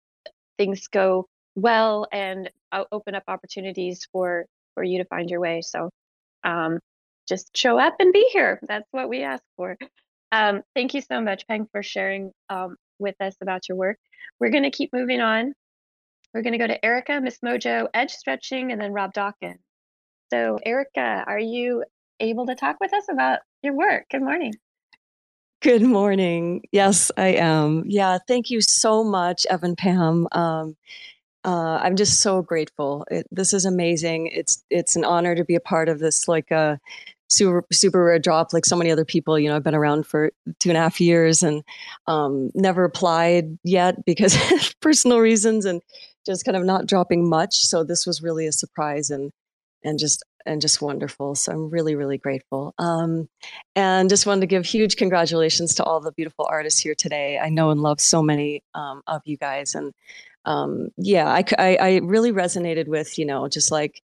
[0.58, 2.52] things go well and
[2.92, 4.46] open up opportunities for
[4.76, 5.62] for you to find your way.
[5.62, 5.90] So,
[6.44, 6.80] um,
[7.28, 8.60] just show up and be here.
[8.68, 9.78] That's what we ask for.
[10.32, 12.32] Um, thank you so much, Peng, for sharing
[13.00, 13.98] with us about your work.
[14.40, 15.54] We're going to keep moving on.
[16.34, 19.60] We're going to go to Erika, Miss Mojo, Edge Stretching, and then Rob Dawkins.
[20.34, 21.84] So, Erika, are you
[22.20, 24.06] able to talk with us about your work?
[24.10, 24.54] Good morning.
[25.62, 26.64] Good morning.
[26.72, 27.84] Yes, I am.
[27.88, 30.28] Yeah, thank you so much, Ev and Pam.
[30.32, 30.76] Um,
[31.44, 33.06] uh, I'm just so grateful.
[33.10, 34.28] It, this is amazing.
[34.28, 36.78] It's it's an honor to be a part of this like a uh,
[37.30, 40.70] super SuperRare drop like so many other people you know i've been around for two
[40.70, 41.64] and a half years and
[42.08, 44.38] um, never applied yet because
[44.82, 45.82] personal reasons and
[46.26, 47.56] just kind of not dropping much.
[47.56, 49.32] So this was really a surprise and
[49.84, 51.36] and just and just wonderful.
[51.36, 52.74] So i'm really really grateful.
[52.80, 53.30] Um,
[53.76, 57.40] and just wanted to give huge congratulations to all the beautiful artists here today.
[57.40, 59.94] I know and love so many um, of you guys and
[60.46, 64.02] um, yeah I, I, I really resonated with you know just like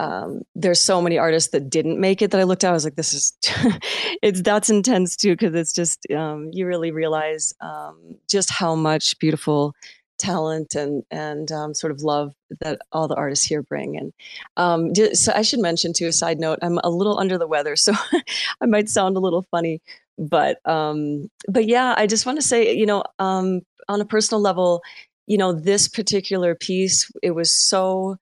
[0.00, 2.70] um, there's so many artists that didn't make it that I looked at.
[2.70, 3.36] I was like, this is,
[4.22, 9.18] it's that's intense too because it's just um, you really realize um, just how much
[9.18, 9.74] beautiful
[10.18, 13.98] talent and and um, sort of love that all the artists here bring.
[13.98, 14.12] And
[14.56, 17.76] um, so I should mention too, a side note, I'm a little under the weather,
[17.76, 17.92] so
[18.62, 19.82] I might sound a little funny,
[20.16, 24.80] but um, but yeah, I just want to say, you know, on a personal level,
[25.26, 28.16] you know, this particular piece, it was so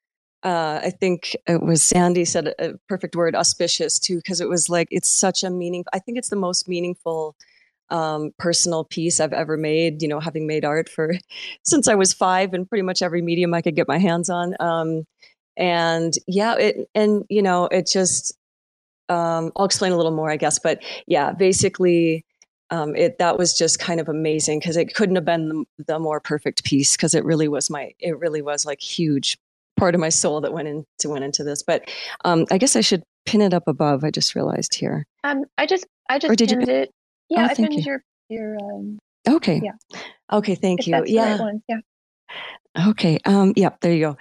[0.45, 4.69] uh, I think it was Sandy said a perfect word, auspicious too, because it was
[4.69, 5.85] like it's such a meaning.
[5.93, 7.35] I think it's the most meaningful
[7.91, 10.01] um, personal piece I've ever made.
[10.01, 11.15] You know, having made art for
[11.65, 14.55] since I was five, and pretty much every medium I could get my hands on.
[14.61, 15.07] Um,
[15.57, 18.35] and yeah, it and you know, it just.
[19.11, 22.27] Um, I'll explain a little more, I guess, but yeah, basically,
[22.69, 25.99] um, it that was just kind of amazing because it couldn't have been the, the
[25.99, 29.39] more perfect piece because it really was my it really was like huge
[29.79, 31.63] part of my soul that went into went into this.
[31.63, 31.89] But
[32.25, 34.05] um, I guess I should pin it up above.
[34.05, 35.07] I just realized here.
[35.25, 36.91] Um, I just I just or did pinned you, it.
[37.29, 37.83] Yeah, oh, I pinned you.
[37.83, 38.57] your your.
[38.57, 38.99] Um,
[39.29, 39.61] okay.
[39.63, 39.99] Yeah.
[40.33, 40.55] Okay.
[40.55, 41.03] Thank if you.
[41.07, 41.39] yeah.
[41.39, 42.89] Right yeah.
[42.89, 43.19] Okay.
[43.25, 43.53] Um.
[43.57, 43.57] Yep.
[43.57, 44.17] Yeah, there you go.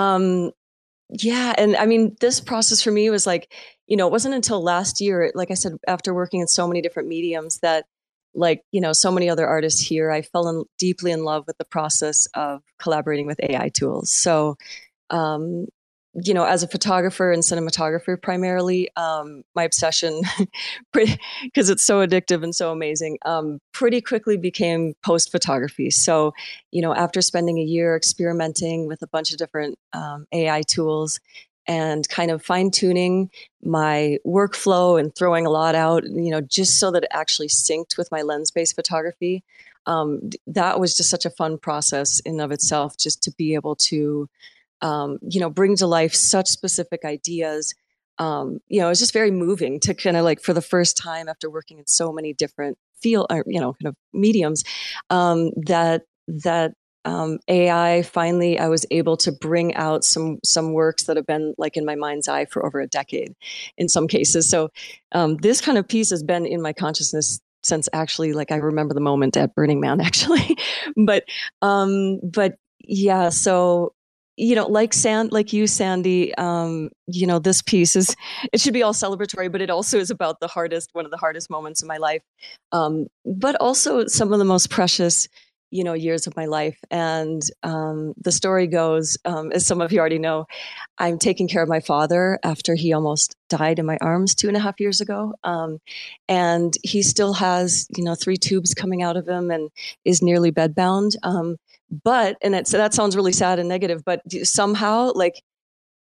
[0.00, 0.52] Um.
[1.10, 3.52] yeah, and I mean, this process for me was like,
[3.86, 6.82] you know, it wasn't until last year, like I said, after working in so many
[6.82, 7.86] different mediums that
[8.34, 11.56] like you know so many other artists here i fell in, deeply in love with
[11.58, 14.56] the process of collaborating with ai tools so
[15.10, 15.66] um,
[16.14, 20.22] you know as a photographer and cinematographer primarily um, my obsession
[20.92, 26.32] because it's so addictive and so amazing um, pretty quickly became post photography so
[26.72, 31.20] you know after spending a year experimenting with a bunch of different um, ai tools
[31.68, 33.30] and kind of fine tuning
[33.62, 37.98] my workflow and throwing a lot out, you know, just so that it actually synced
[37.98, 39.44] with my lens based photography.
[39.84, 43.76] Um, that was just such a fun process in of itself, just to be able
[43.76, 44.28] to,
[44.82, 47.74] um, you know, bring to life such specific ideas.
[48.18, 51.28] Um, you know, it's just very moving to kind of like for the first time
[51.28, 54.64] after working in so many different field, or, you know, kind of mediums,
[55.10, 56.72] um, that that
[57.04, 61.54] um, AI, finally, I was able to bring out some some works that have been
[61.56, 63.34] like in my mind's eye for over a decade,
[63.76, 64.50] in some cases.
[64.50, 64.70] So
[65.12, 68.94] um, this kind of piece has been in my consciousness since actually, like I remember
[68.94, 70.56] the moment at Burning Man, actually.
[70.96, 71.24] but
[71.62, 73.94] um, but yeah, so
[74.38, 78.14] you know, like Sand, like you, Sandy, um, you know, this piece is
[78.52, 81.16] it should be all celebratory, but it also is about the hardest, one of the
[81.16, 82.22] hardest moments in my life,
[82.70, 85.28] um, but also some of the most precious
[85.70, 86.78] you know years of my life.
[86.90, 90.46] And um, the story goes um, as some of you already know
[90.98, 94.56] i'm taking care of my father after he almost died in my arms two and
[94.56, 95.34] a half years ago.
[95.44, 95.78] Um,
[96.28, 99.70] and he still has you know three tubes coming out of him and
[100.04, 101.16] is nearly bedbound.
[101.22, 101.56] Um,
[102.04, 105.42] but and it, so that sounds really sad and negative but somehow like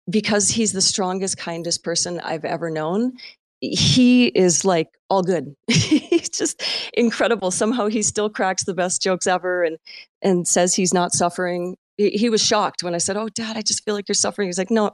[0.09, 3.13] because he's the strongest kindest person i've ever known
[3.59, 5.55] he is like all good.
[5.67, 6.61] he's just
[6.93, 7.51] incredible.
[7.51, 9.77] Somehow he still cracks the best jokes ever and
[10.21, 11.75] and says he's not suffering.
[11.97, 14.57] He, was shocked when I said, "Oh, Dad, I just feel like you're suffering." He's
[14.57, 14.91] like, "No,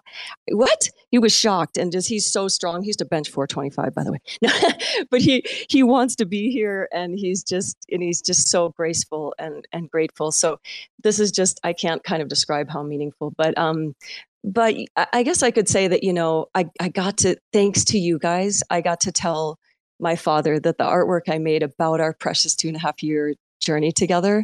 [0.51, 2.81] what?" He was shocked, and just he's so strong.
[2.81, 5.05] He's to bench 425, by the way.
[5.11, 9.35] but he he wants to be here, and he's just and he's just so graceful
[9.37, 10.31] and and grateful.
[10.31, 10.59] So
[11.03, 13.95] this is just I can't kind of describe how meaningful, but um,
[14.43, 14.75] but
[15.13, 18.19] I guess I could say that, you know, I, I got to, thanks to you
[18.19, 19.57] guys, I got to tell
[19.99, 23.35] my father that the artwork I made about our precious two and a half year
[23.61, 24.43] journey together,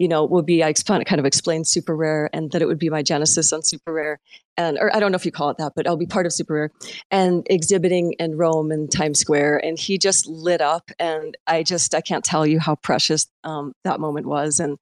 [0.00, 3.02] you know, would be I kind of explained SuperRare and that it would be my
[3.02, 4.16] genesis on SuperRare
[4.56, 6.32] and or I don't know if you call it that, but I'll be part of
[6.32, 6.70] SuperRare
[7.10, 9.62] and exhibiting in Rome and Times Square.
[9.62, 13.74] And he just lit up and I just I can't tell you how precious um,
[13.84, 14.58] that moment was.
[14.58, 14.78] And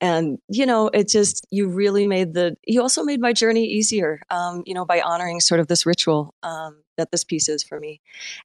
[0.00, 4.22] and you know, it just you really made the you also made my journey easier,
[4.30, 7.78] um, you know, by honoring sort of this ritual um, that this piece is for
[7.78, 8.00] me.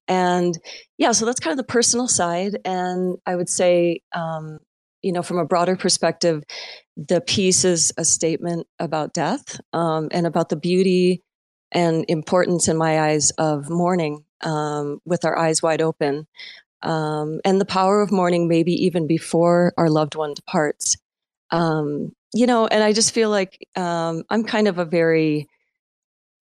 [0.09, 0.59] And
[0.97, 2.57] yeah, so that's kind of the personal side.
[2.65, 4.59] And I would say um,
[5.01, 6.43] you know, from a broader perspective,
[6.95, 11.23] the piece is a statement about death um, and about the beauty
[11.71, 16.25] and importance, in my eyes, of mourning um, with our eyes wide open,
[16.81, 20.97] um, and the power of mourning, maybe even before our loved one departs.
[21.51, 25.47] Um, you know, and I just feel like um, I'm kind of a very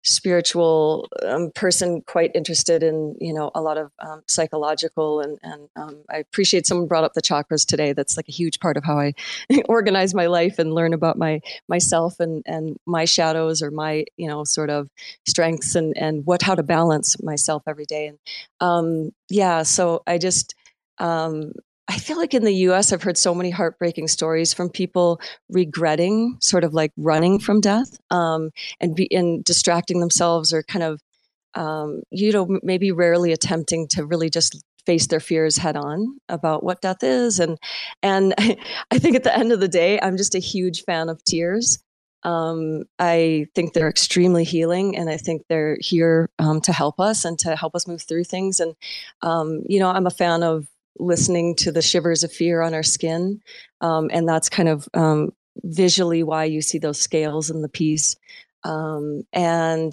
[0.04, 5.68] spiritual um, person quite interested in you know a lot of um, psychological and and
[5.76, 7.92] um, i appreciate someone brought up the chakras today.
[7.92, 9.14] That's like a huge part of how i
[9.68, 14.28] organize my life and learn about my myself and and my shadows or my you
[14.28, 14.88] know sort of
[15.26, 18.06] strengths and and what how to balance myself every day.
[18.08, 18.18] And
[18.60, 20.54] um yeah so i just
[20.98, 21.52] um
[21.88, 26.36] I feel like in the US, I've heard so many heartbreaking stories from people regretting,
[26.40, 29.08] sort of like running from death um, and, be,
[29.44, 31.00] distracting themselves or kind of,
[31.54, 36.64] um, you know, maybe rarely attempting to really just face their fears head on about
[36.64, 37.40] what death is.
[37.40, 37.58] And,
[38.02, 38.34] and
[38.90, 41.82] I think at the end of the day, I'm just a huge fan of tears.
[42.24, 47.24] Um, I think they're extremely healing, and I think they're here um, to help us
[47.24, 48.60] and to help us move through things.
[48.60, 48.74] And
[49.22, 50.68] um, you know, I'm a fan of
[50.98, 53.40] listening to the shivers of fear on our skin.
[53.80, 55.32] Um, and that's kind of um,
[55.62, 58.16] visually why you see those scales in the piece.
[58.64, 59.92] Um, and,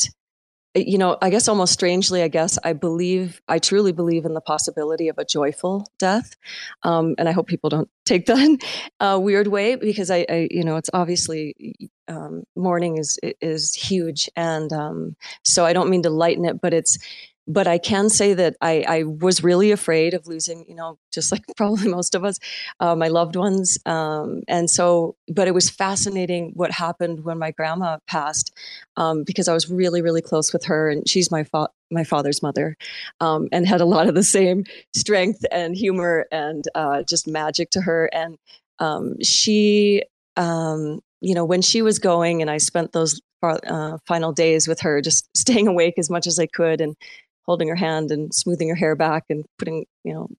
[0.76, 4.42] you know, I guess almost strangely, I guess I believe, I truly believe in the
[4.42, 6.36] possibility of a joyful death.
[6.84, 8.58] Um, and I hope people don't take that
[9.00, 11.76] a weird way because I, I you know, it's obviously
[12.08, 16.74] um, mourning is is huge, and um, so I don't mean to lighten it, but
[16.74, 16.98] it's
[17.50, 21.32] but I can say that I, I, was really afraid of losing, you know, just
[21.32, 22.38] like probably most of us,
[22.80, 23.78] uh, my loved ones.
[23.88, 28.56] Um, and so, but it was fascinating what happened when my grandma passed,
[28.98, 32.44] um, because I was really, really close with her, and she's my fa- my father's
[32.44, 32.78] mother,
[33.20, 34.64] um, and had a lot of the same
[34.96, 38.12] strength and humor and uh, just magic to her.
[38.14, 38.38] And
[38.78, 40.04] um, she
[40.38, 44.82] um, you know, when she was going, and I spent those uh, final days with
[44.82, 46.96] her, just staying awake as much as I could, and
[47.50, 50.30] holding her hand and smoothing her hair back and putting, you know,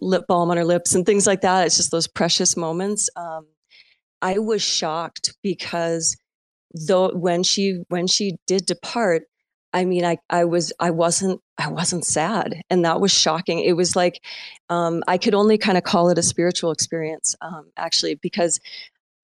[0.00, 1.66] lip balm on her lips and things like that.
[1.66, 3.08] It's just those precious moments.
[3.16, 3.46] Um,
[4.20, 6.14] I was shocked because
[6.74, 9.22] though when she when she did depart,
[9.72, 13.60] I mean, I I was I wasn't I wasn't sad, and that was shocking.
[13.60, 14.22] It was like
[14.68, 18.60] um, I could only kind of call it a spiritual experience, um, actually, because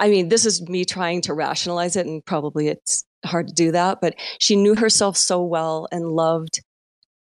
[0.01, 3.73] I mean, this is me trying to rationalize it, and probably it's hard to do
[3.73, 4.01] that.
[4.01, 6.63] But she knew herself so well and loved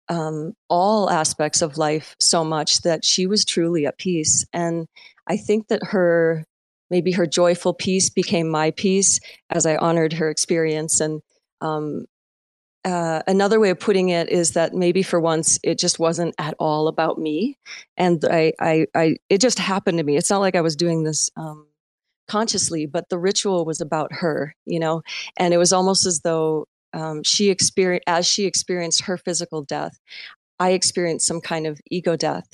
[0.09, 4.45] um, all aspects of life so much that she was truly at peace.
[4.53, 4.87] And
[5.27, 6.45] I think that her,
[6.91, 11.01] maybe her joyful peace became my peace as I honored her experience.
[11.01, 11.23] And
[11.61, 12.07] um,
[12.85, 16.55] uh, another way of putting it is that maybe for once it just wasn't at
[16.59, 17.57] all about me,
[17.97, 20.17] and I, I, I it just happened to me.
[20.17, 21.69] It's not like I was doing this um,
[22.27, 25.03] consciously, but the ritual was about her, you know,
[25.37, 29.99] and it was almost as though um, she experienced as she experienced her physical death
[30.63, 32.49] i experienced some kind of ego death.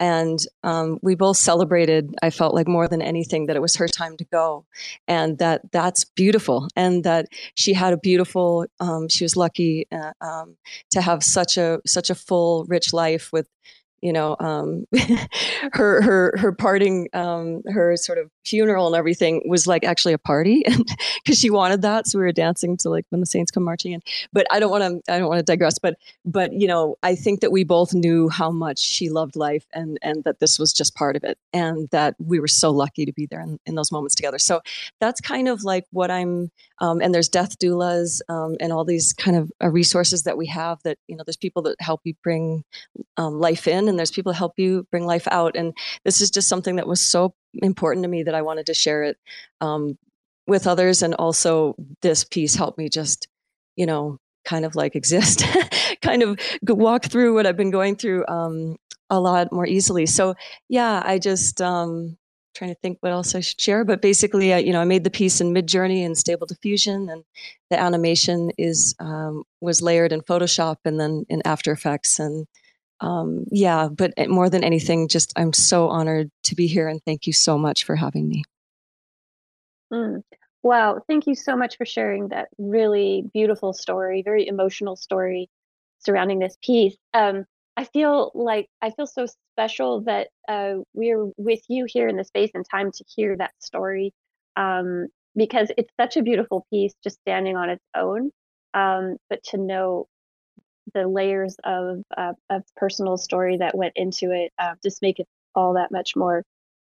[0.00, 3.88] And um, we both celebrated i felt like more than anything that it was her
[3.88, 4.66] time to go.
[5.08, 6.68] And that that's beautiful.
[6.76, 10.56] And that she had a beautiful um, she was lucky uh, um,
[10.90, 13.48] to have such a such a full rich life with
[14.02, 14.84] you know um,
[15.72, 20.18] her her her parting um, her sort of funeral and everything was like actually a
[20.18, 20.88] party and
[21.22, 23.92] because she wanted that so we were dancing to like when the saints come marching
[23.92, 24.02] in.
[24.32, 27.14] But i don't want to i don't want to digress but but you know i
[27.14, 30.72] think that we both knew how much she loved life and and that this was
[30.72, 33.74] just part of it and that we were so lucky to be there in, in
[33.74, 34.38] those moments together.
[34.38, 34.60] So
[35.00, 39.12] that's kind of like what i'm um, and there's death doulas um, and all these
[39.12, 42.14] kind of uh, resources that we have that you know there's people that help you
[42.22, 42.64] bring
[43.16, 46.30] um, life in and there's people to help you bring life out and this is
[46.30, 49.18] just something that was so important to me that I wanted to share it
[49.60, 49.98] um,
[50.46, 51.02] with others.
[51.02, 53.28] And also, this piece helped me just,
[53.76, 55.44] you know, kind of like exist,
[56.02, 58.76] kind of walk through what I've been going through um,
[59.10, 60.06] a lot more easily.
[60.06, 60.34] So,
[60.68, 62.16] yeah, I just, um,
[62.54, 65.04] trying to think what else I should share, but basically, uh, you know, I made
[65.04, 67.24] the piece in Midjourney and Stable Diffusion, and
[67.70, 72.46] the animation is um, was layered in Photoshop and then in After Effects, and
[73.00, 77.26] um, yeah, but more than anything, just I'm so honored to be here and thank
[77.26, 78.44] you so much for having me.
[79.92, 80.22] Mm.
[80.62, 85.50] Wow, thank you so much for sharing that really beautiful story, very emotional story
[85.98, 86.96] surrounding this piece.
[87.12, 87.44] Um,
[87.76, 92.24] I feel like I feel so special that uh, we're with you here in the
[92.24, 94.12] space and time to hear that story
[94.56, 98.30] um, because it's such a beautiful piece just standing on its own.
[98.72, 100.06] Um, but to know
[100.92, 105.28] the layers of uh, of personal story that went into it uh, just make it
[105.54, 106.44] all that much more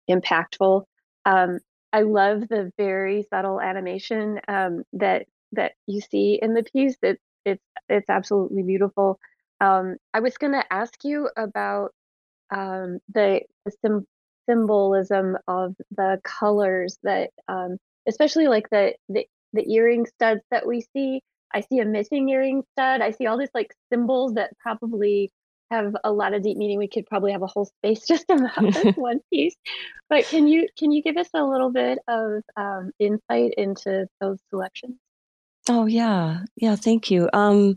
[0.09, 0.83] impactful.
[1.25, 1.59] Um,
[1.91, 6.95] I love the very subtle animation um, that that you see in the piece.
[7.01, 9.19] It's it's it's absolutely beautiful.
[9.61, 11.91] Um, I was going to ask you about
[12.51, 14.07] um, the, the sim-
[14.49, 17.77] symbolism of the colors that, um,
[18.07, 21.21] especially like the, the the earring studs that we see.
[21.53, 23.01] I see a missing earring stud.
[23.01, 25.31] I see all these like symbols that probably
[25.71, 26.77] have a lot of deep meaning.
[26.77, 29.55] We could probably have a whole space just about this one piece.
[30.09, 34.39] But can you can you give us a little bit of um, insight into those
[34.49, 34.95] selections?
[35.69, 36.75] Oh yeah, yeah.
[36.75, 37.29] Thank you.
[37.33, 37.75] Um,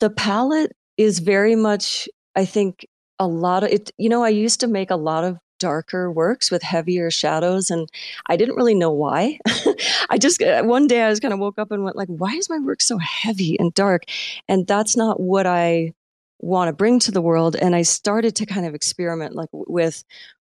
[0.00, 2.86] the palette is very much, I think,
[3.18, 3.90] a lot of it.
[3.98, 7.88] You know, I used to make a lot of darker works with heavier shadows and
[8.26, 9.38] i didn't really know why.
[10.10, 12.32] I just uh, one day i just kind of woke up and went like why
[12.34, 14.02] is my work so heavy and dark?
[14.48, 15.92] And that's not what i
[16.40, 20.02] want to bring to the world and i started to kind of experiment like with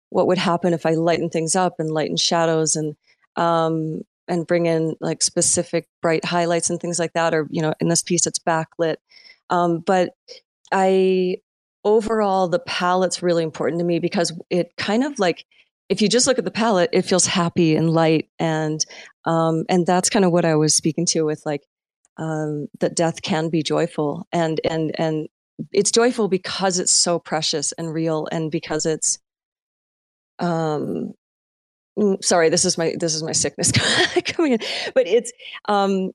[0.09, 2.95] what would happen if i lighten things up and lighten shadows and
[3.35, 7.73] um and bring in like specific bright highlights and things like that or you know
[7.81, 8.95] in this piece it's backlit.
[9.49, 10.13] Um, but
[10.71, 11.35] i
[11.83, 15.45] overall the palette's really important to me because it kind of like
[15.87, 18.85] if you just look at the palette it feels happy and light and
[19.25, 21.63] um, and that's kind of what i was speaking to with like
[22.17, 25.29] um, that death can be joyful and and and
[25.71, 29.19] it's joyful because it's so precious and real and because it's
[30.39, 31.13] um
[31.97, 33.71] mm, sorry this is my this is my sickness
[34.25, 34.59] coming in
[34.93, 35.31] but it's
[35.67, 36.11] um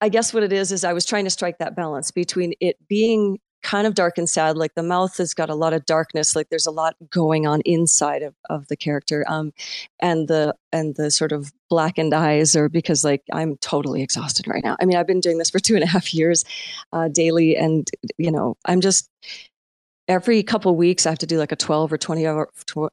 [0.00, 2.76] i guess what it is is i was trying to strike that balance between it
[2.88, 4.56] being kind of dark and sad.
[4.56, 6.34] Like the mouth has got a lot of darkness.
[6.34, 9.24] Like there's a lot going on inside of, of the character.
[9.28, 9.52] Um,
[10.00, 14.64] and the and the sort of blackened eyes are because like I'm totally exhausted right
[14.64, 14.76] now.
[14.80, 16.44] I mean, I've been doing this for two and a half years,
[16.92, 19.08] uh, daily, and you know, I'm just
[20.10, 22.50] every couple weeks I have to do like a 12 or 20 hour,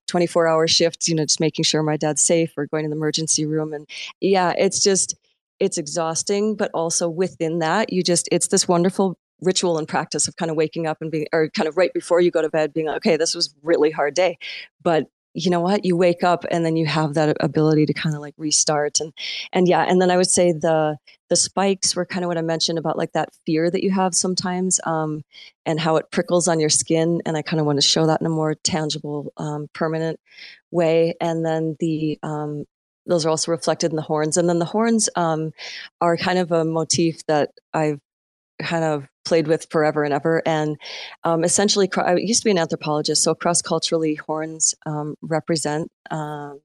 [0.07, 2.95] 24 hour shift, you know, just making sure my dad's safe or going to the
[2.95, 3.73] emergency room.
[3.73, 3.89] And
[4.21, 5.15] yeah, it's just,
[5.59, 10.35] it's exhausting, but also within that, you just, it's this wonderful ritual and practice of
[10.35, 12.73] kind of waking up and being, or kind of right before you go to bed,
[12.73, 14.37] being like, okay, this was really hard day,
[14.81, 15.07] but
[15.37, 15.85] you know what?
[15.85, 19.13] You wake up and then you have that ability to kind of like restart and
[19.53, 20.97] and yeah and then i would say the
[21.29, 24.15] the spikes were kind of what i mentioned about like that fear that you have
[24.15, 25.23] sometimes um,
[25.65, 28.19] and how it prickles on your skin and i kind of want to show that
[28.19, 30.19] in a more tangible um, permanent
[30.71, 32.65] way and then the um,
[33.05, 35.51] those are also reflected in the horns and then the horns um,
[36.01, 37.99] are kind of a motif that i've
[38.59, 40.41] kind of played with forever and ever.
[40.45, 40.77] And
[41.23, 46.61] um, essentially, I used to be an anthropologist, so cross culturally, horns um, represent um,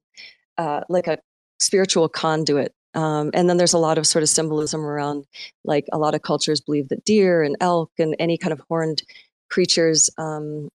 [0.57, 1.19] uh, like a
[1.59, 2.73] spiritual conduit.
[2.95, 5.27] Um, and then there's a lot of sort of symbolism around,
[5.65, 9.03] like a lot of cultures believe that deer and elk and any kind of horned
[9.51, 10.69] creatures um,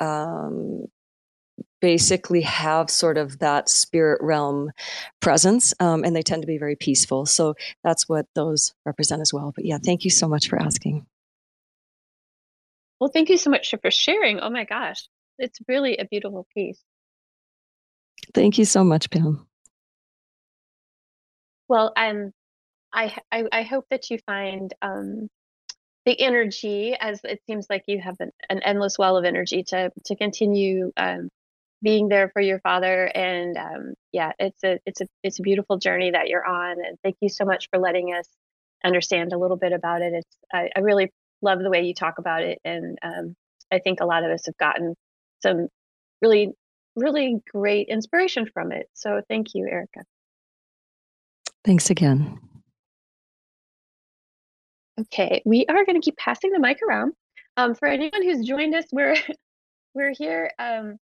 [0.00, 0.86] um,
[1.82, 4.70] basically have sort of that spirit realm
[5.20, 7.26] presence um, and they tend to be very peaceful.
[7.26, 7.54] So
[7.84, 9.52] that's what those represent as well.
[9.54, 11.04] But yeah thank you so much for asking.
[13.00, 14.40] Well thank you so much for sharing.
[14.40, 15.06] Oh my gosh
[15.38, 16.80] it's really a beautiful piece.
[18.32, 19.46] Thank you so much pam.
[21.68, 22.32] Well um
[22.92, 25.28] i i, I hope that you find um
[26.04, 29.90] the energy as it seems like you have an, an endless well of energy to
[30.06, 31.28] to continue um,
[31.82, 35.78] being there for your father and um, yeah it's a it's a it's a beautiful
[35.78, 38.26] journey that you're on and thank you so much for letting us
[38.84, 40.12] understand a little bit about it.
[40.14, 41.10] It's i, I really
[41.40, 43.34] love the way you talk about it and um,
[43.72, 44.94] i think a lot of us have gotten
[45.42, 45.68] some
[46.20, 46.52] really
[46.94, 48.86] really great inspiration from it.
[48.92, 50.00] So thank you Erika.
[51.64, 52.38] Thanks again.
[55.00, 57.12] Okay we are going to keep passing the mic around.
[57.56, 59.16] Um, for anyone who's joined us we're
[59.94, 60.96] we're here um,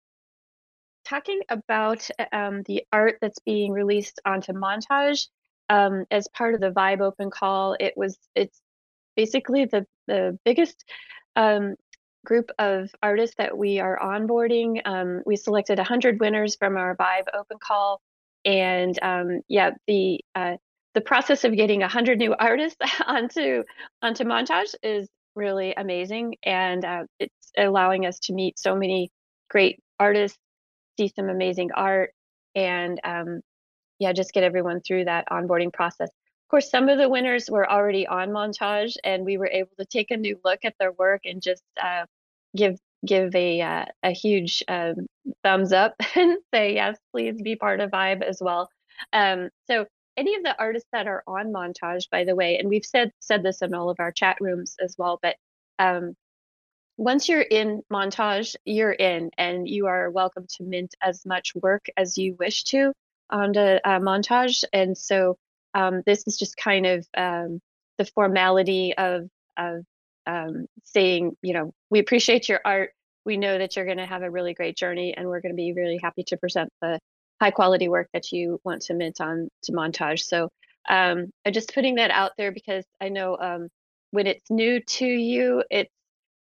[1.04, 5.26] talking about um, the art that's being released onto Montage
[5.68, 7.76] um, as part of the Vibe Open Call.
[7.78, 8.60] It was it's
[9.16, 10.84] basically the the biggest
[11.36, 11.74] um,
[12.24, 14.80] group of artists that we are onboarding.
[14.84, 18.00] Um, we selected 100 winners from our Vibe Open Call,
[18.44, 20.56] and um, yeah, the uh,
[20.94, 23.64] the process of getting 100 new artists onto
[24.02, 29.10] onto Montage is really amazing, and uh, it's allowing us to meet so many
[29.48, 30.38] great artists
[31.00, 32.12] see some amazing art
[32.54, 33.40] and um,
[33.98, 36.08] yeah, just get everyone through that onboarding process.
[36.08, 39.84] Of course, some of the winners were already on Montage, and we were able to
[39.84, 42.06] take a new look at their work and just uh,
[42.56, 45.06] give give a uh, a huge um,
[45.44, 48.68] thumbs up and say yes, please be part of Vibe as well.
[49.12, 49.86] Um, so
[50.16, 53.42] any of the artists that are on Montage, by the way, and we've said said
[53.42, 55.36] this in all of our chat rooms as well, but
[55.78, 56.14] um,
[57.00, 61.86] once you're in montage, you're in, and you are welcome to mint as much work
[61.96, 62.92] as you wish to
[63.30, 64.64] on the uh, montage.
[64.74, 65.38] And so
[65.72, 67.60] um, this is just kind of um,
[67.96, 69.82] the formality of of
[70.26, 72.90] um, saying, you know, we appreciate your art.
[73.24, 75.56] We know that you're going to have a really great journey, and we're going to
[75.56, 77.00] be really happy to present the
[77.40, 80.24] high quality work that you want to mint on to montage.
[80.24, 80.50] So
[80.86, 83.68] um, I'm just putting that out there because I know um,
[84.10, 85.90] when it's new to you, it's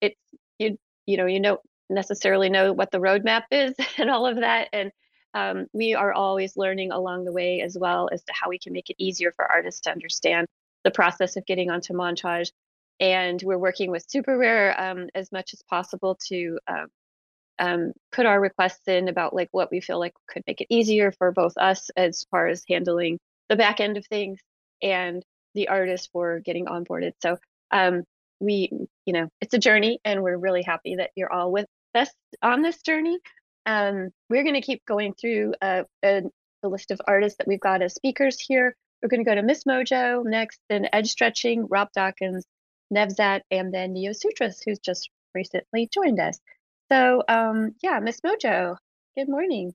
[0.01, 0.20] it's
[1.08, 4.91] you know you don't necessarily know what the roadmap is and all of that and
[5.34, 8.74] um, we are always learning along the way as well as to how we can
[8.74, 10.47] make it easier for artists to understand
[10.84, 12.51] the process of getting onto montage
[12.99, 16.88] and we're working with SuperRare um, as much as possible to um,
[17.60, 21.12] um, put our requests in about like what we feel like could make it easier
[21.12, 24.39] for both us as far as handling the back end of things
[24.82, 27.14] and the artist for getting onboarded.
[27.22, 27.38] So
[27.72, 28.03] um,
[28.39, 28.69] we,
[29.05, 32.09] you know, it's a journey and we're really happy that you're all with us
[32.41, 33.19] on this journey.
[33.65, 36.22] Um, we're going to keep going through uh, a,
[36.61, 38.76] the list of artists that we've got as speakers here.
[39.01, 42.45] We're going to go to Miss Mojo next, then Edge Stretching, Rob Dawkins,
[42.93, 46.39] Nevzat, and then Neo Sutras, who's just recently joined us.
[46.91, 48.77] So, um, yeah, Miss Mojo,
[49.18, 49.73] good morning.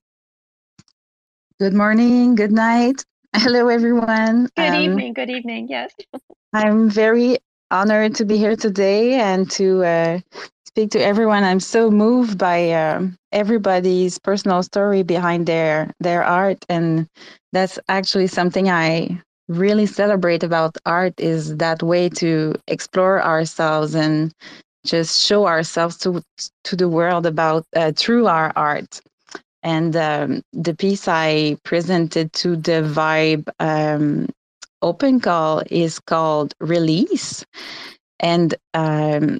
[1.59, 3.05] Good morning, good night.
[3.35, 4.49] Hello, everyone.
[4.55, 5.93] Good um, evening, good evening, yes.
[6.53, 7.37] I'm very
[7.73, 10.19] honored to be here today and to uh,
[10.65, 11.43] speak to everyone.
[11.43, 17.07] I'm so moved by uh, everybody's personal story behind their their art, and
[17.53, 19.19] that's actually something I
[19.49, 24.31] really celebrate about art is that way to explore ourselves and
[24.85, 26.21] just show ourselves to
[26.65, 29.01] to the world about uh, through our art.
[29.63, 34.27] And um, the piece I presented to the Vibe um,
[34.83, 37.45] open call is called release.
[38.19, 39.39] And um,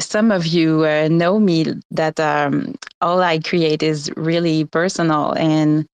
[0.00, 5.86] some of you uh, know me that um, all I create is really personal, and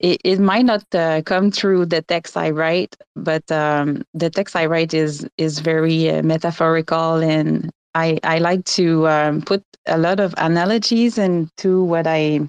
[0.00, 4.56] it, it might not uh, come through the text I write, but um, the text
[4.56, 9.98] I write is is very uh, metaphorical, and I I like to um, put a
[9.98, 12.40] lot of analogies into what I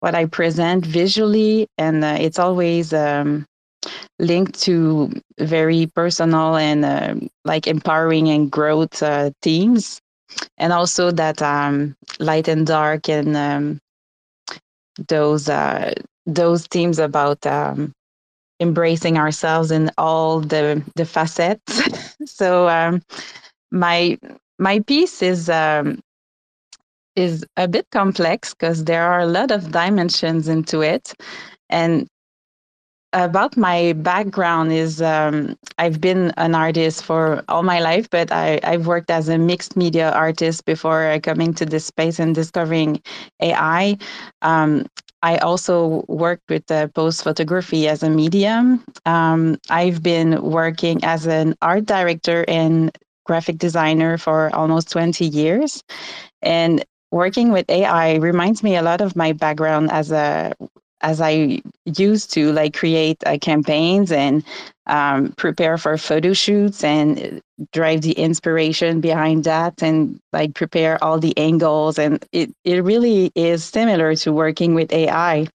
[0.00, 3.46] what I present visually, and uh, it's always um,
[4.18, 10.00] linked to very personal and uh, like empowering and growth uh, themes,
[10.58, 13.80] and also that um, light and dark and um,
[15.08, 15.92] those uh,
[16.26, 17.92] those themes about um,
[18.60, 21.80] embracing ourselves in all the the facets.
[22.26, 23.02] so um,
[23.70, 24.18] my
[24.58, 26.00] my piece is um,
[27.16, 31.12] is a bit complex because there are a lot of dimensions into it,
[31.68, 32.06] and
[33.12, 38.60] about my background is um, I've been an artist for all my life, but I,
[38.62, 43.02] I've worked as a mixed media artist before coming to this space and discovering
[43.40, 43.98] AI.
[44.42, 44.86] Um,
[45.22, 48.84] I also worked with uh, post photography as a medium.
[49.06, 52.96] Um, I've been working as an art director and
[53.26, 55.82] graphic designer for almost 20 years.
[56.42, 60.54] And working with AI reminds me a lot of my background as a
[61.02, 64.44] as I used to like create uh, campaigns and
[64.86, 67.40] um, prepare for photo shoots and
[67.72, 73.30] drive the inspiration behind that and like prepare all the angles and it, it really
[73.34, 75.48] is similar to working with AI.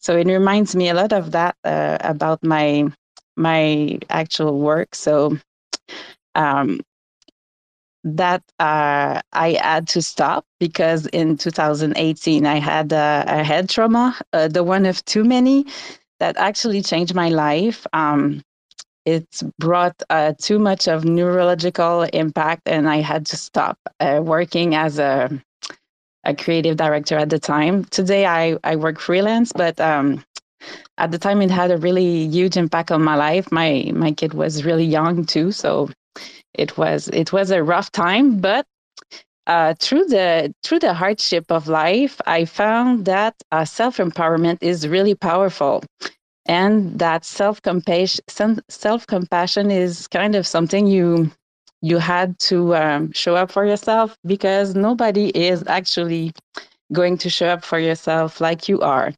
[0.00, 2.88] So it reminds me a lot of that uh, about my
[3.36, 4.94] my actual work.
[4.94, 5.38] So
[6.34, 6.80] um,
[8.06, 14.16] that uh, I had to stop because in 2018 I had a, a head trauma,
[14.32, 15.66] uh, the one of too many,
[16.20, 17.86] that actually changed my life.
[17.92, 18.42] Um,
[19.04, 19.26] it
[19.58, 24.98] brought uh, too much of neurological impact, and I had to stop uh, working as
[24.98, 25.30] a
[26.24, 27.84] a creative director at the time.
[27.84, 30.24] Today I, I work freelance, but um,
[30.98, 33.52] at the time it had a really huge impact on my life.
[33.52, 35.88] My my kid was really young too, so
[36.54, 38.66] it was it was a rough time, but
[39.46, 44.88] uh, through the through the hardship of life, I found that uh, self empowerment is
[44.88, 45.84] really powerful,
[46.46, 51.30] and that self compassion self compassion is kind of something you
[51.82, 56.32] you had to um, show up for yourself because nobody is actually
[56.92, 59.12] going to show up for yourself like you are,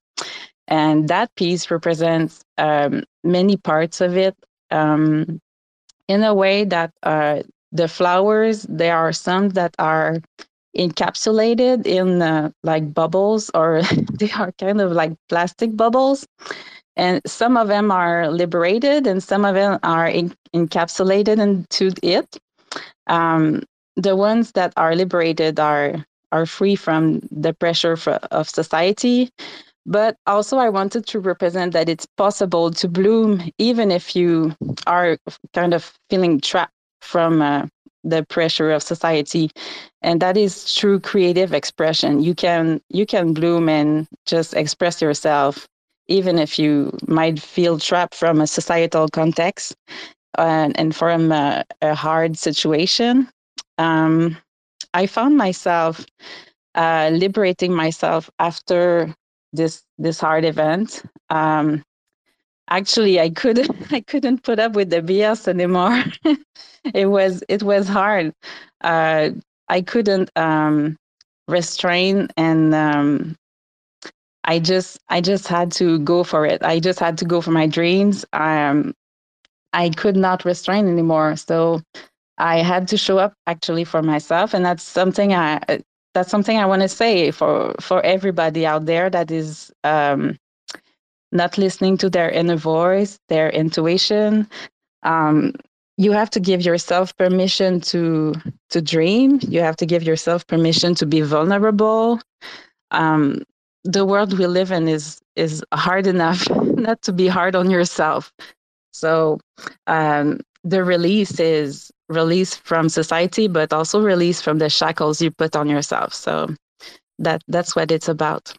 [0.69, 4.37] and that piece represents um, many parts of it.
[4.71, 5.41] Um,
[6.09, 10.19] in a way that uh, the flowers, there are some that are
[10.77, 13.83] encapsulated in uh, like bubbles or
[14.19, 16.27] they are kind of like plastic bubbles.
[16.97, 22.39] And some of them are liberated and some of them are in- encapsulated into it.
[23.07, 23.63] Um,
[23.97, 29.31] the ones that are liberated are are free from the pressure for, of society
[29.89, 34.55] but also, I wanted to represent that it's possible to bloom even if you
[34.87, 35.17] are
[35.55, 37.67] kind of feeling trapped from uh,
[38.05, 39.51] the pressure of society.
[40.03, 42.23] And that is true creative expression.
[42.23, 45.67] You can you can bloom and just express yourself
[46.07, 49.75] even if you might feel trapped from a societal context
[50.39, 53.29] and, and from a, a hard situation.
[53.79, 54.37] Um,
[54.95, 56.05] i found myself
[56.75, 59.15] uh, liberating myself after
[59.53, 61.03] this this hard event.
[61.31, 61.83] Um,
[62.71, 66.05] actually, I couldn't I couldn't put up with the BS anymore.
[66.95, 68.33] it was it was hard.
[68.83, 69.31] Uh,
[69.69, 70.97] I couldn't um,
[71.49, 73.37] restrain and um,
[74.45, 76.63] I just I just had to go for it.
[76.63, 78.25] I just had to go for my dreams.
[78.33, 78.95] Um,
[79.73, 81.37] I could not restrain anymore.
[81.37, 81.83] So
[82.39, 85.61] I had to show up actually for myself, and that's something I
[86.19, 90.37] that's something I want to say for for everybody out there that is um,
[91.31, 94.49] not listening to their inner voice, their intuition.
[95.05, 95.55] Um,
[95.97, 98.35] you have to give yourself permission to
[98.71, 99.39] to dream.
[99.49, 102.21] You have to give yourself permission to be vulnerable.
[102.91, 103.45] Um,
[103.85, 106.51] the world we live in is is hard enough
[106.87, 108.33] not to be hard on yourself.
[108.93, 109.39] So
[109.87, 115.55] um, the release is release from society, but also release from the shackles you put
[115.57, 116.15] on yourself.
[116.15, 116.49] So
[117.19, 118.55] that that's what it's about.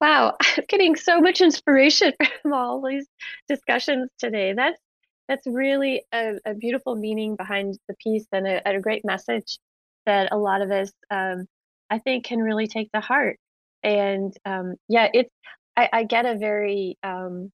[0.00, 2.12] Wow, I'm getting so much inspiration
[2.42, 3.06] from all these
[3.48, 4.52] discussions today.
[4.52, 4.80] That's
[5.28, 9.58] that's really a, a beautiful meaning behind the piece and a, a, great message
[10.04, 11.46] that a lot of us, um,
[11.90, 13.38] I think, can really take to heart.
[13.82, 15.30] And um, yeah, it's
[15.76, 17.50] I, I, get a very um,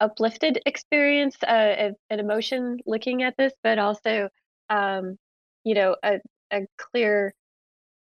[0.00, 4.28] uplifted experience, uh, an emotion looking at this, but also
[4.70, 5.16] um,
[5.64, 6.20] you know, a,
[6.52, 7.34] a clear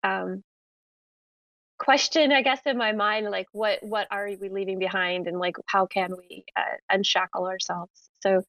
[0.04, 0.44] um,
[1.78, 5.58] question, I guess, in my mind, like what what are we leaving behind, and like
[5.68, 7.92] how can we uh, unshackle ourselves?
[8.22, 8.42] So,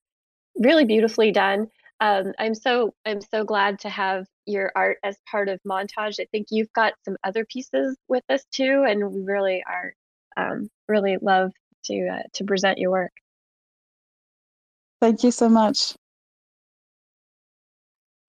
[0.56, 1.68] really beautifully done.
[2.00, 6.20] Um, I'm so I'm so glad to have your art as part of montage.
[6.20, 9.94] I think you've got some other pieces with us too, and we really are
[10.36, 11.52] um, really love
[11.86, 13.12] to uh, to present your work.
[15.00, 15.94] Thank you so much.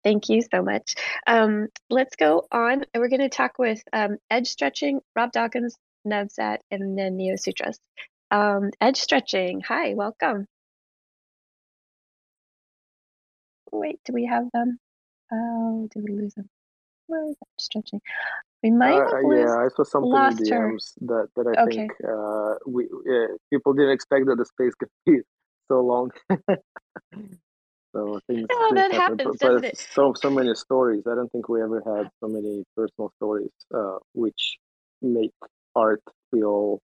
[0.03, 0.95] Thank you so much.
[1.27, 2.85] Um, let's go on.
[2.95, 5.75] We're going to talk with um, Edge Stretching, Rob Dawkins,
[6.07, 7.77] Nevzat, and then Neo Sutras.
[8.31, 10.47] Um, edge Stretching, hi, welcome.
[13.71, 14.79] Wait, do we have them?
[15.31, 16.49] Oh, did we lose them?
[17.07, 18.01] Where is Edge Stretching?
[18.63, 20.71] We might uh, have yeah, I saw something in lost the her.
[20.71, 21.87] DMs that, that I Okay.
[21.87, 25.19] think uh, we uh, people didn't expect that the space could be
[25.67, 26.11] so long.
[27.95, 29.17] so things, that happen.
[29.17, 29.87] happens, But, but doesn't it?
[29.91, 31.03] so so many stories.
[31.09, 34.57] I don't think we ever had so many personal stories, uh, which
[35.01, 35.33] make
[35.75, 36.79] art feel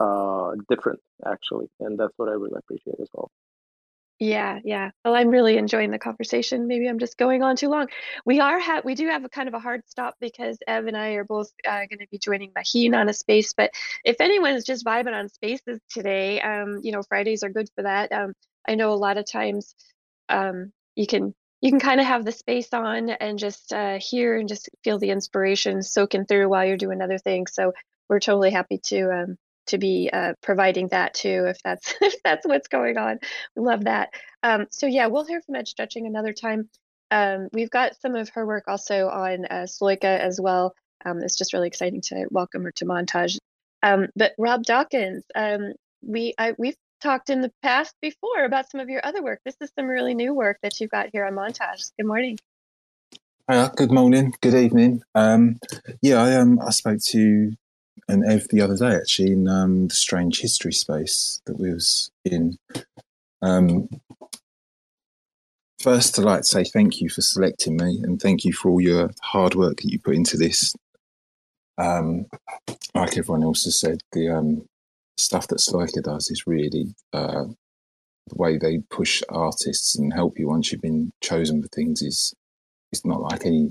[0.00, 3.30] uh, different actually, and that's what I really appreciate as well.
[4.18, 4.92] Yeah, yeah.
[5.04, 6.68] Well, I'm really enjoying the conversation.
[6.68, 7.88] Maybe I'm just going on too long.
[8.24, 10.96] We are ha we do have a kind of a hard stop because Ev and
[10.96, 13.52] I are both uh, going to be joining Maheen on a space.
[13.52, 13.72] But
[14.04, 17.82] if anyone is just vibing on spaces today, um, you know, Fridays are good for
[17.82, 18.12] that.
[18.12, 18.34] Um,
[18.66, 19.74] I know a lot of times
[20.30, 24.36] um, you can you can kind of have the space on and just uh, hear
[24.38, 27.54] and just feel the inspiration soaking through while you're doing other things.
[27.54, 27.72] So
[28.08, 29.36] we're totally happy to um,
[29.66, 33.18] to be uh, providing that too, if that's if that's what's going on.
[33.56, 34.10] We love that.
[34.42, 36.68] Um, so yeah, we'll hear from Edge Stretching another time.
[37.10, 40.74] Um, we've got some of her work also on uh, Sloika as well.
[41.04, 43.36] Um, it's just really exciting to welcome her to Montage.
[43.82, 45.72] Um, but Rob Dawkins, um,
[46.02, 49.40] we I, we've talked in the past before about some of your other work.
[49.44, 51.90] This is some really new work that you've got here on Montage.
[51.98, 52.38] Good morning.
[53.50, 55.02] Hiya, good morning, good evening.
[55.16, 55.58] Um,
[56.00, 57.52] yeah, I um, I spoke to
[58.08, 62.10] an Ev the other day actually in um, the Strange History space that we was
[62.24, 62.56] in.
[63.40, 63.88] Um,
[65.80, 68.80] first, I'd like to say thank you for selecting me and thank you for all
[68.80, 70.74] your hard work that you put into this.
[71.78, 72.26] Um,
[72.94, 74.66] like everyone else has said, the um,
[75.16, 77.44] stuff that Sloika does is really uh,
[78.28, 82.34] the way they push artists and help you once you've been chosen for things is
[82.92, 83.70] it's not like any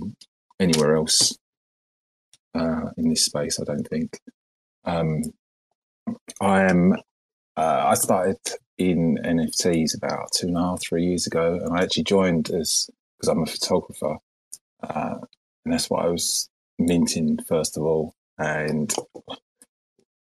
[0.59, 1.37] anywhere else
[2.55, 3.59] uh, in this space.
[3.59, 4.19] I don't think.
[4.85, 5.23] Um,
[6.41, 6.93] I am.
[7.55, 8.37] Uh, I started
[8.77, 12.89] in NFTs about two and a half, three years ago, and I actually joined as
[13.17, 14.17] because I'm a photographer,
[14.83, 15.15] uh,
[15.65, 16.49] and that's what I was
[16.79, 18.15] minting first of all.
[18.37, 18.93] And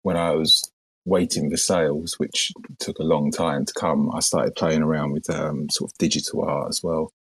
[0.04, 0.72] when I was
[1.06, 5.30] waiting for sales, which took a long time to come, I started playing around with
[5.30, 7.12] um, sort of digital art as well,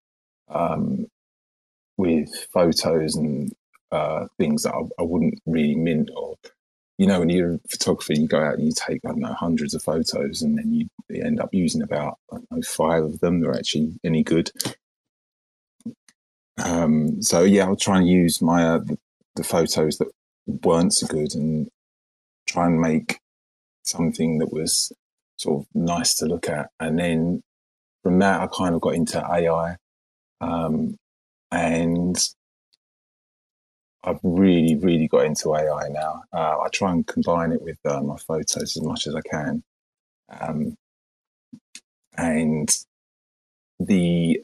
[0.49, 1.07] um,
[1.97, 3.53] with photos and
[3.93, 6.37] uh, things that I, I, wouldn't really mint or
[6.99, 9.33] you know when you're a photographer you go out and you take i don't know
[9.33, 10.89] hundreds of photos and then you
[11.23, 14.51] end up using about know five of them that are actually any good.
[16.63, 18.99] Um, so yeah i'll try and use my uh, the,
[19.35, 20.09] the, photos that
[20.47, 21.69] weren't so good and
[22.47, 23.19] try and make
[23.83, 24.93] something that was
[25.37, 26.71] sort of nice to look at.
[26.79, 27.43] And then
[28.05, 29.77] from that i kind of got into ai
[30.41, 30.97] um,
[31.51, 32.17] and
[34.05, 36.23] I've really, really got into AI now.
[36.33, 39.63] Uh, I try and combine it with uh, my photos as much as I can.
[40.41, 40.77] Um,
[42.17, 42.69] and
[43.81, 44.43] the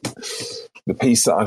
[0.85, 1.45] the piece that I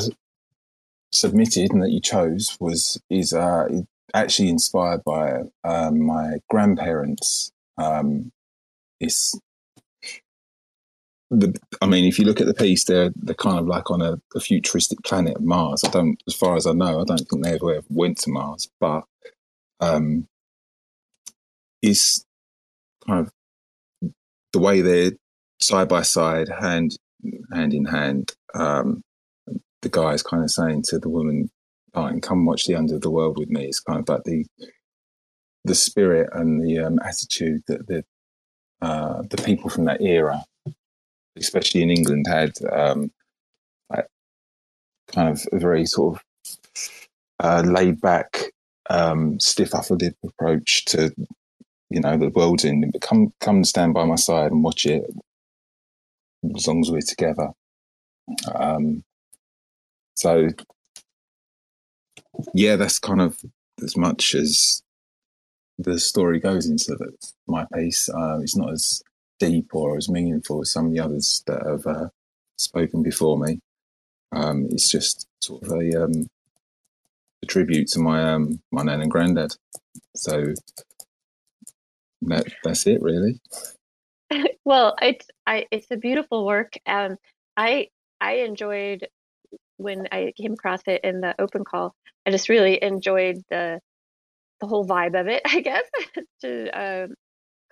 [1.12, 3.68] submitted and that you chose was is uh,
[4.14, 7.52] actually inspired by um, my grandparents.
[7.78, 8.32] Um,
[9.00, 9.38] it's
[11.38, 14.02] the, I mean, if you look at the piece, they're they're kind of like on
[14.02, 15.82] a, a, futuristic planet, Mars.
[15.84, 18.68] I don't, as far as I know, I don't think they ever went to Mars,
[18.80, 19.04] but
[19.80, 20.26] um,
[21.82, 22.24] is
[23.06, 23.32] kind of
[24.52, 25.12] the way they're
[25.60, 26.96] side by side, hand
[27.52, 28.32] hand in hand.
[28.54, 29.02] Um,
[29.82, 31.50] the guy is kind of saying to the woman,
[31.94, 34.46] "Oh, and come watch the under the world with me." It's kind of like the
[35.64, 38.04] the spirit and the um, attitude that the
[38.80, 40.44] uh, the people from that era
[41.36, 43.10] especially in England, had um,
[45.14, 46.22] kind of a very sort of
[47.40, 48.52] uh, laid back,
[48.90, 51.14] um, stiff upper lip approach to
[51.90, 52.90] you know the world's in.
[53.00, 55.04] Come come and stand by my side and watch it
[56.56, 57.50] as long as we're together.
[58.54, 59.04] Um,
[60.14, 60.48] so
[62.52, 63.38] yeah, that's kind of
[63.82, 64.82] as much as
[65.78, 66.96] the story goes into
[67.46, 68.08] my piece.
[68.08, 69.02] Uh, it's not as
[69.38, 72.08] deep or as meaningful as some of the others that have uh,
[72.56, 73.60] spoken before me.
[74.32, 76.28] Um, it's just sort of a, um,
[77.42, 79.54] a tribute to my um, my nan and granddad.
[80.16, 80.54] So
[82.22, 83.40] that, that's it, really.
[84.64, 86.74] well, it's I it's a beautiful work.
[86.86, 87.16] Um,
[87.56, 87.88] I
[88.20, 89.06] I enjoyed
[89.76, 91.94] when I came across it in the open call.
[92.26, 93.80] I just really enjoyed the
[94.60, 95.42] the whole vibe of it.
[95.46, 95.84] I guess
[96.42, 97.14] to um,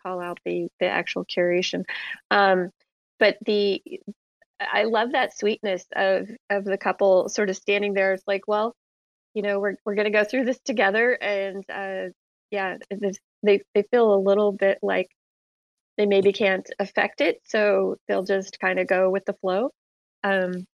[0.03, 1.85] call out the the actual curation.
[2.31, 2.71] Um,
[3.19, 3.83] but the
[4.61, 8.13] I love that sweetness of of the couple sort of standing there.
[8.13, 8.75] It's like, well,
[9.35, 12.11] you know, we're we're gonna go through this together, and uh,
[12.51, 12.77] yeah,
[13.43, 15.09] they they feel a little bit like
[15.97, 19.71] they maybe can't affect it, so they'll just kind of go with the flow,
[20.25, 20.67] um,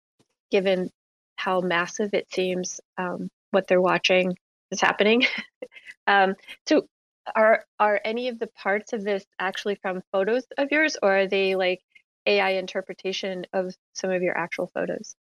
[0.51, 0.91] given
[1.37, 4.37] how massive it seems um, what they're watching
[4.71, 5.25] is happening.
[6.07, 6.35] um,
[6.69, 6.87] so,
[7.35, 11.27] are are any of the parts of this actually from photos of yours, or are
[11.27, 11.81] they like
[12.27, 15.17] AI interpretation of some of your actual photos?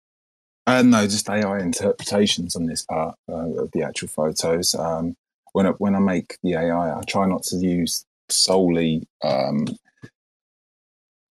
[0.66, 4.76] Uh, no, just AI interpretations on this part uh, of the actual photos.
[4.76, 5.16] Um,
[5.54, 9.66] when I, when I make the AI, I try not to use solely um,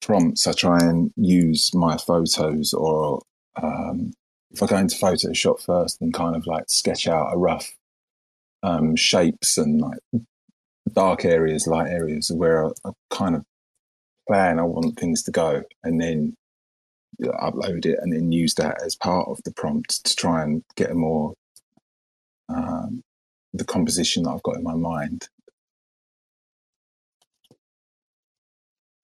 [0.01, 0.47] prompts.
[0.47, 3.21] I try and use my photos, or
[3.61, 4.13] um,
[4.51, 7.75] if I go into Photoshop first and kind of like sketch out a rough
[8.63, 9.99] um, shapes and like
[10.95, 13.43] dark areas, light areas where I, I kind of
[14.27, 16.35] plan I want things to go, and then
[17.21, 20.91] upload it and then use that as part of the prompt to try and get
[20.91, 21.33] a more
[22.49, 23.01] um,
[23.53, 25.27] the composition that I've got in my mind.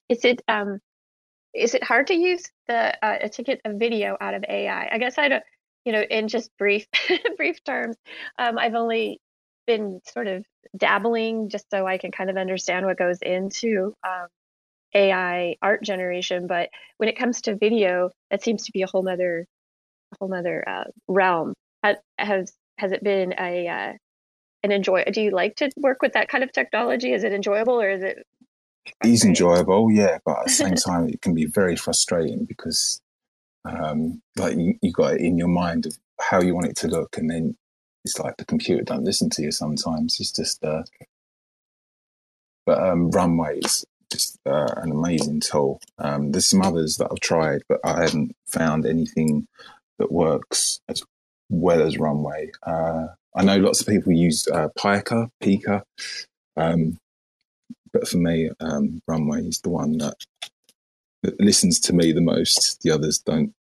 [0.10, 0.80] Is it um
[1.54, 4.90] is it hard to use the uh, to get a video out of AI?
[4.92, 5.44] I guess I don't
[5.86, 6.86] you know in just brief
[7.38, 7.98] brief terms.
[8.38, 9.22] Um, I've only
[9.66, 10.46] been sort of
[10.78, 14.28] dabbling just so I can kind of understand what goes into um,
[14.94, 19.04] AI art generation, but when it comes to video, that seems to be a whole
[19.04, 19.46] nother,
[20.14, 21.54] a whole nother uh, realm.
[21.84, 23.94] Has has it been a uh,
[24.64, 25.04] an enjoy?
[25.12, 27.14] Do you like to work with that kind of technology?
[27.14, 28.26] Is it enjoyable or is it?
[29.04, 33.00] It's enjoyable, yeah, but at the same time, it can be very frustrating because,
[33.66, 36.88] um, like you, you got it in your mind of how you want it to
[36.88, 37.56] look, and then
[38.04, 40.18] it's like the computer don't listen to you sometimes.
[40.20, 40.84] It's just, uh,
[42.66, 45.80] but um, Runway's just uh, an amazing tool.
[45.98, 49.48] Um, there's some others that I've tried, but I haven't found anything
[50.00, 51.04] that works as
[51.50, 52.52] well as Runway.
[52.64, 55.84] Uh, I know lots of people use uh, Pika, Pika,
[56.58, 56.98] um,
[57.94, 60.16] but for me, um, Runway is the one that,
[61.24, 62.82] that, listens to me the most.
[62.82, 63.54] The others don't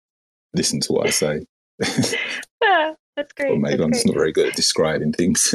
[0.53, 1.45] listen to what I say.
[2.61, 3.52] yeah, that's great.
[3.52, 3.93] or maybe that's I'm great.
[3.93, 5.53] just not very good at describing things.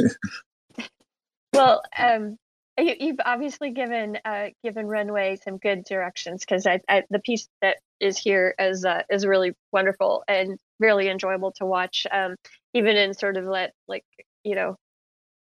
[1.53, 2.37] well, um,
[2.77, 7.47] you, have obviously given uh, given Runway some good directions because I, I, the piece
[7.61, 12.05] that is here is uh, is really wonderful and really enjoyable to watch.
[12.11, 12.35] Um,
[12.73, 14.05] even in sort of let like
[14.43, 14.77] you know,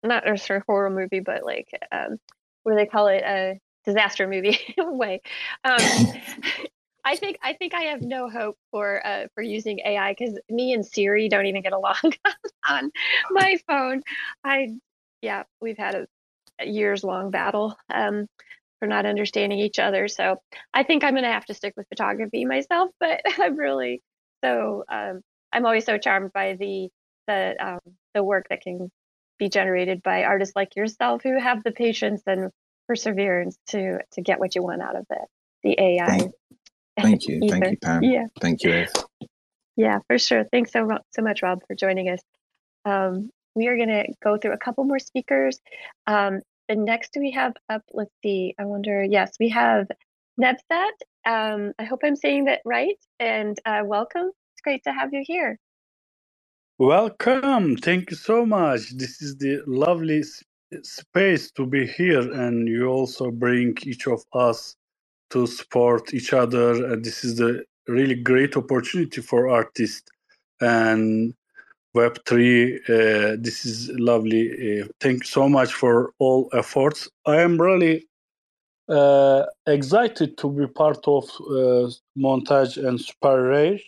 [0.02, 2.18] not a sort of horror movie, but like um,
[2.62, 3.22] what do they call it?
[3.24, 5.20] A disaster movie way.
[5.64, 5.78] Um,
[7.04, 10.72] I think I think I have no hope for uh, for using AI because me
[10.72, 11.96] and Siri don't even get along
[12.68, 12.90] on
[13.30, 14.02] my phone.
[14.44, 14.76] I
[15.20, 18.26] yeah, we've had a years long battle um,
[18.78, 20.08] for not understanding each other.
[20.08, 20.36] So
[20.74, 22.90] I think I'm going to have to stick with photography myself.
[23.00, 24.02] But I'm really
[24.44, 25.22] so um,
[25.52, 26.88] I'm always so charmed by the
[27.26, 27.80] the um,
[28.14, 28.90] the work that can
[29.38, 32.50] be generated by artists like yourself who have the patience and
[32.86, 35.28] perseverance to to get what you want out of it.
[35.64, 36.30] The AI.
[36.96, 38.02] Thank, thank you, thank you, Pam.
[38.02, 38.92] Yeah, thank you, Ev.
[39.76, 40.44] Yeah, for sure.
[40.52, 42.20] Thanks so so much, Rob, for joining us.
[42.84, 45.60] Um, we are going to go through a couple more speakers.
[46.06, 49.86] Um, the next we have up, let's see, I wonder, yes, we have
[50.40, 50.96] Nevzat.
[51.26, 52.98] Um, I hope I'm saying that right.
[53.20, 54.30] And uh, welcome.
[54.54, 55.58] It's great to have you here.
[56.78, 57.76] Welcome.
[57.76, 58.90] Thank you so much.
[58.96, 60.24] This is the lovely
[60.82, 62.20] space to be here.
[62.20, 64.76] And you also bring each of us
[65.32, 66.86] to support each other.
[66.86, 70.10] And this is the really great opportunity for artists.
[70.60, 71.34] And
[71.94, 72.76] Web3.
[72.88, 74.80] Uh, this is lovely.
[74.80, 77.08] Uh, thank you so much for all efforts.
[77.26, 78.08] I am really
[78.88, 83.80] uh, excited to be part of uh, Montage and SuperRare,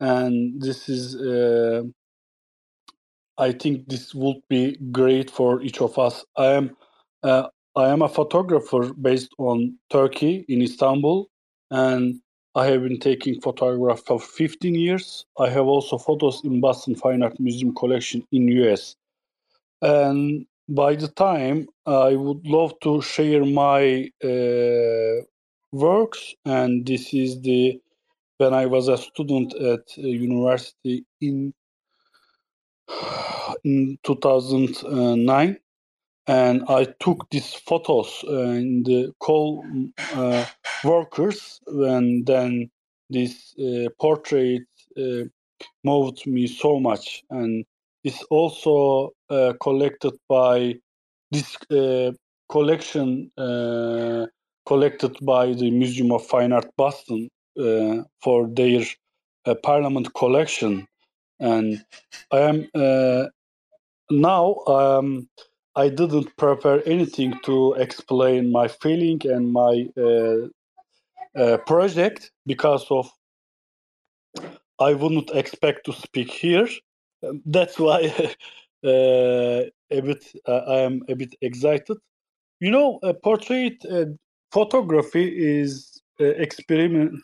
[0.00, 1.16] and this is.
[1.16, 1.82] Uh,
[3.36, 6.24] I think this would be great for each of us.
[6.36, 6.76] I am.
[7.76, 11.28] Uh, I am a photographer based on Turkey in Istanbul,
[11.70, 12.20] and
[12.54, 15.26] I have been taking photographs for 15 years.
[15.38, 18.96] I have also photos in Boston Fine Art Museum collection in US.
[19.82, 25.24] And by the time I would love to share my uh,
[25.72, 27.80] works, and this is the
[28.38, 31.52] when I was a student at a university in
[33.64, 35.58] in 2009
[36.26, 39.64] and I took these photos uh, in the coal
[40.14, 40.44] uh,
[40.82, 42.70] workers, and then
[43.10, 44.62] this uh, portrait
[44.98, 45.24] uh,
[45.84, 47.64] moved me so much, and
[48.04, 50.76] it's also uh, collected by
[51.30, 52.12] this uh,
[52.48, 53.30] collection
[54.66, 57.28] collected by the Museum of Fine Art Boston
[58.22, 58.84] for their
[59.62, 60.86] Parliament collection,
[61.38, 61.84] and
[62.30, 63.30] I am
[64.10, 64.56] now.
[64.66, 65.28] Um,
[65.76, 70.48] I didn't prepare anything to explain my feeling and my uh,
[71.36, 73.10] uh, project because of
[74.78, 76.68] I wouldn't expect to speak here.
[77.46, 78.00] That's why
[78.84, 81.96] uh, a bit uh, I am a bit excited.
[82.60, 84.06] You know, a portrait uh,
[84.52, 85.26] photography
[85.60, 87.20] is uh, experiment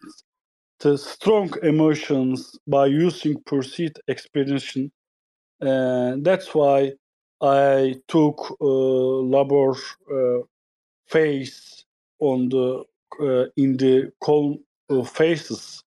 [0.96, 4.76] strong emotions by using perceived experience.
[5.60, 6.92] that's why
[7.42, 8.64] I took uh,
[9.34, 9.72] labor
[10.12, 10.42] uh,
[11.08, 11.84] face
[12.20, 12.84] on the
[13.20, 14.60] uh, in the calm
[14.90, 15.82] uh, faces.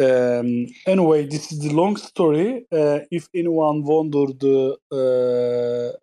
[0.00, 2.66] Um, anyway, this is the long story.
[2.72, 5.98] Uh, if anyone wonder the uh,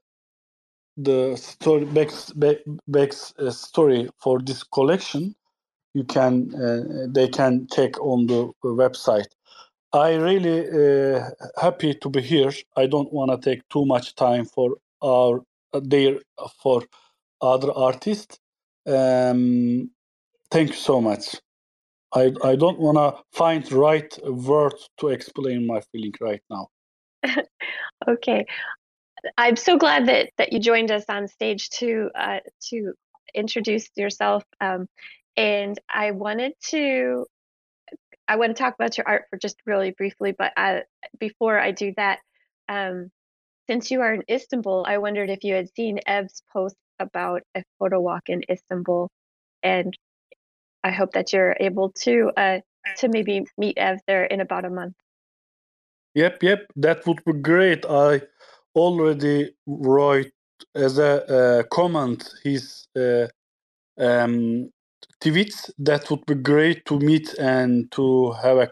[0.97, 2.57] the story back, back,
[2.87, 5.35] back story for this collection,
[5.93, 6.49] you can
[7.13, 9.27] they can check on the website.
[9.91, 11.29] I really uh,
[11.59, 12.51] happy to be here.
[12.75, 15.41] I don't want to take too much time for our
[15.73, 16.19] their
[16.61, 16.83] for
[17.41, 18.39] other artists.
[18.85, 19.89] Um,
[20.51, 21.37] thank you so much.
[22.13, 26.67] I I don't want to find right words to explain my feeling right now.
[28.07, 28.45] okay,
[29.37, 32.39] I'm so glad that that you joined us on stage to uh,
[32.69, 32.93] to
[33.33, 34.43] introduce yourself.
[34.61, 34.87] Um,
[35.35, 37.25] and I wanted to
[38.29, 40.83] I want to talk about your art for just really briefly, but I,
[41.19, 42.19] before I do that,
[42.69, 43.09] um,
[43.67, 47.63] since you are in Istanbul, I wondered if you had seen Ev's post about a
[47.79, 49.09] photo walk in Istanbul,
[49.63, 49.97] and
[50.83, 52.59] I hope that you're able to uh,
[52.97, 54.95] to maybe meet Ev there in about a month.
[56.13, 57.83] Yep, yep, that would be great.
[57.85, 58.21] I
[58.75, 60.31] already wrote
[60.75, 61.13] as a
[61.59, 63.27] uh, comment his uh,
[63.97, 64.69] um,
[65.21, 68.71] tweets that would be great to meet and to have a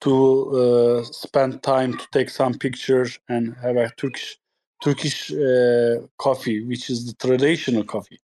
[0.00, 4.36] to uh, spend time to take some pictures and have a Turkish
[4.82, 8.20] Turkish uh, coffee, which is the traditional coffee.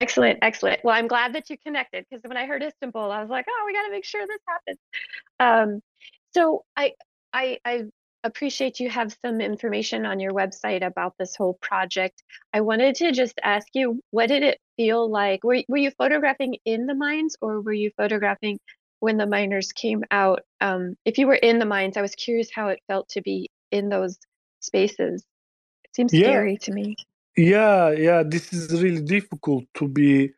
[0.00, 0.84] Excellent, excellent.
[0.84, 3.62] Well, I'm glad that you connected because when I heard Istanbul, I was like, oh,
[3.66, 4.78] we got to make sure this happens.
[5.40, 5.82] Um,
[6.34, 6.92] so I,
[7.32, 7.84] I, I
[8.26, 12.22] appreciate you have some information on your website about this whole project.
[12.52, 15.42] I wanted to just ask you, what did it feel like?
[15.44, 18.58] Were, were you photographing in the mines or were you photographing
[19.00, 20.40] when the miners came out?
[20.60, 23.50] Um, if you were in the mines, I was curious how it felt to be
[23.70, 24.18] in those
[24.60, 25.24] spaces.
[25.84, 26.26] It seems yeah.
[26.26, 26.96] scary to me.
[27.36, 30.32] Yeah, yeah, this is really difficult to be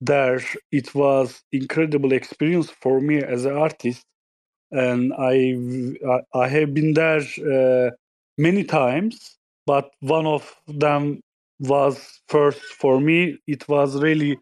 [0.00, 0.40] there.
[0.70, 4.04] It was incredible experience for me as an artist
[4.74, 5.56] and I
[6.34, 7.90] I have been there uh,
[8.36, 9.36] many times,
[9.66, 11.20] but one of them
[11.60, 13.38] was first for me.
[13.46, 14.38] It was really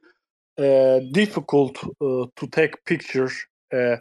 [0.59, 3.35] uh, difficult uh, to take pictures,
[3.73, 3.97] uh,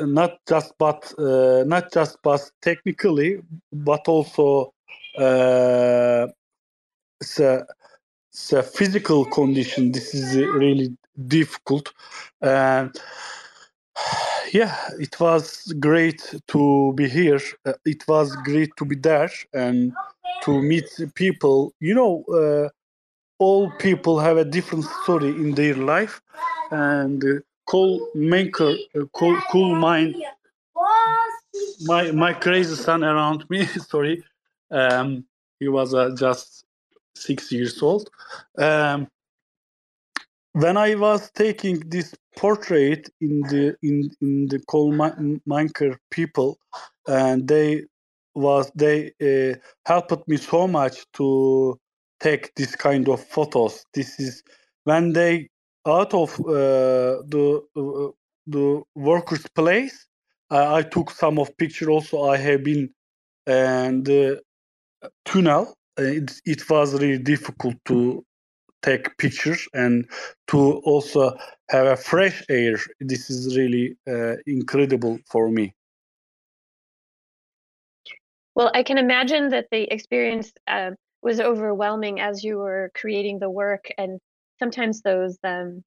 [0.00, 3.38] not just but uh, not just but technically,
[3.72, 4.74] but also
[5.18, 6.26] uh,
[7.20, 7.64] it's a,
[8.32, 9.92] it's a physical condition.
[9.92, 10.96] This is really
[11.28, 11.92] difficult
[12.42, 12.94] and
[14.56, 17.40] yeah, it was great to be here.
[17.66, 19.92] Uh, it was great to be there and
[20.44, 21.74] to meet people.
[21.80, 22.68] You know, uh,
[23.38, 26.22] all people have a different story in their life,
[26.70, 29.04] and uh, cool maker, uh,
[29.52, 30.14] cool mind.
[31.82, 33.66] My my crazy son around me.
[33.92, 34.24] sorry,
[34.70, 35.24] um,
[35.60, 36.64] he was uh, just
[37.14, 38.08] six years old.
[38.56, 39.08] Um,
[40.52, 46.58] when I was taking this portrait in the in in the coal miner people,
[47.08, 47.84] and they
[48.34, 49.56] was they uh,
[49.86, 51.78] helped me so much to
[52.20, 53.84] take this kind of photos.
[53.94, 54.42] This is
[54.84, 55.48] when they
[55.86, 58.10] out of uh, the uh,
[58.46, 60.06] the workers' place.
[60.50, 61.90] I took some of picture.
[61.90, 62.90] Also, I have been
[63.46, 64.42] and the
[65.24, 65.74] tunnel.
[65.98, 68.24] It, it was really difficult to
[68.86, 70.08] take pictures and
[70.46, 71.36] to also
[71.70, 72.78] have a fresh air.
[73.00, 75.74] This is really uh, incredible for me.
[78.54, 80.92] Well, I can imagine that the experience uh,
[81.22, 84.18] was overwhelming as you were creating the work, and
[84.58, 85.82] sometimes those um,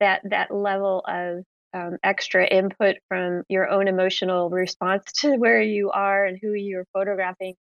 [0.00, 5.90] that that level of um, extra input from your own emotional response to where you
[5.90, 7.54] are and who you're photographing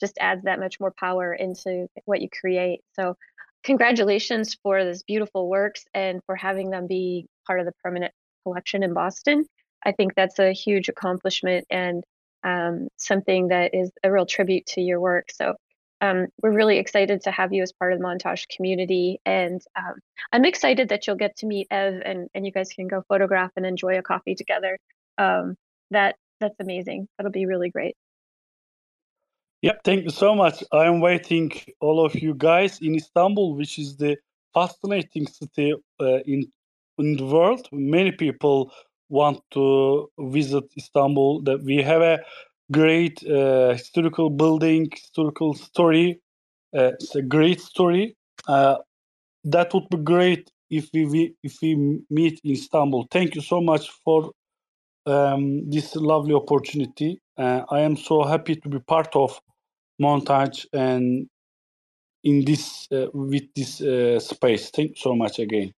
[0.00, 2.80] just adds that much more power into what you create.
[2.94, 3.16] So,
[3.62, 8.12] congratulations for this beautiful works and for having them be part of the permanent
[8.44, 9.44] collection in Boston.
[9.84, 12.04] I think that's a huge accomplishment and
[12.44, 15.30] um, something that is a real tribute to your work.
[15.30, 15.54] So,
[16.00, 19.94] um, we're really excited to have you as part of the montage community and um,
[20.32, 23.50] i'm excited that you'll get to meet ev and, and you guys can go photograph
[23.56, 24.78] and enjoy a coffee together
[25.18, 25.56] um,
[25.90, 27.96] that that's amazing that'll be really great
[29.62, 30.64] Yep, thank you so much.
[30.72, 34.16] I am waiting all of you guys in Istanbul, which is the
[34.54, 36.50] fascinating city uh, in
[36.98, 37.68] in the world.
[37.72, 38.72] Many people
[39.08, 41.42] want to visit Istanbul.
[41.42, 42.20] That we have a
[42.72, 46.20] great uh, historical building, historical story.
[46.76, 48.16] Uh, it's a great story.
[48.48, 48.76] Uh,
[49.44, 53.06] that would be great if we, if we meet in Istanbul.
[53.10, 54.32] Thank you so much for
[55.06, 57.20] um, this lovely opportunity.
[57.36, 59.40] Uh, I am so happy to be part of
[60.00, 61.28] montage and
[62.24, 64.70] in this uh, with this uh, space.
[64.70, 65.72] Thank you so much again.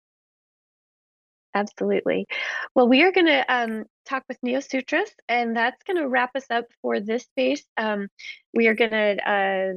[1.55, 2.27] Absolutely.
[2.75, 6.35] Well, we are going to um, talk with Neo Sutras, and that's going to wrap
[6.35, 7.63] us up for this space.
[7.77, 8.09] Um,
[8.55, 9.73] we are going to uh,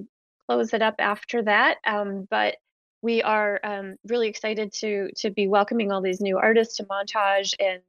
[0.48, 2.56] close it up after that, um, but
[3.02, 7.54] we are um, really excited to to be welcoming all these new artists to Montage
[7.60, 7.82] and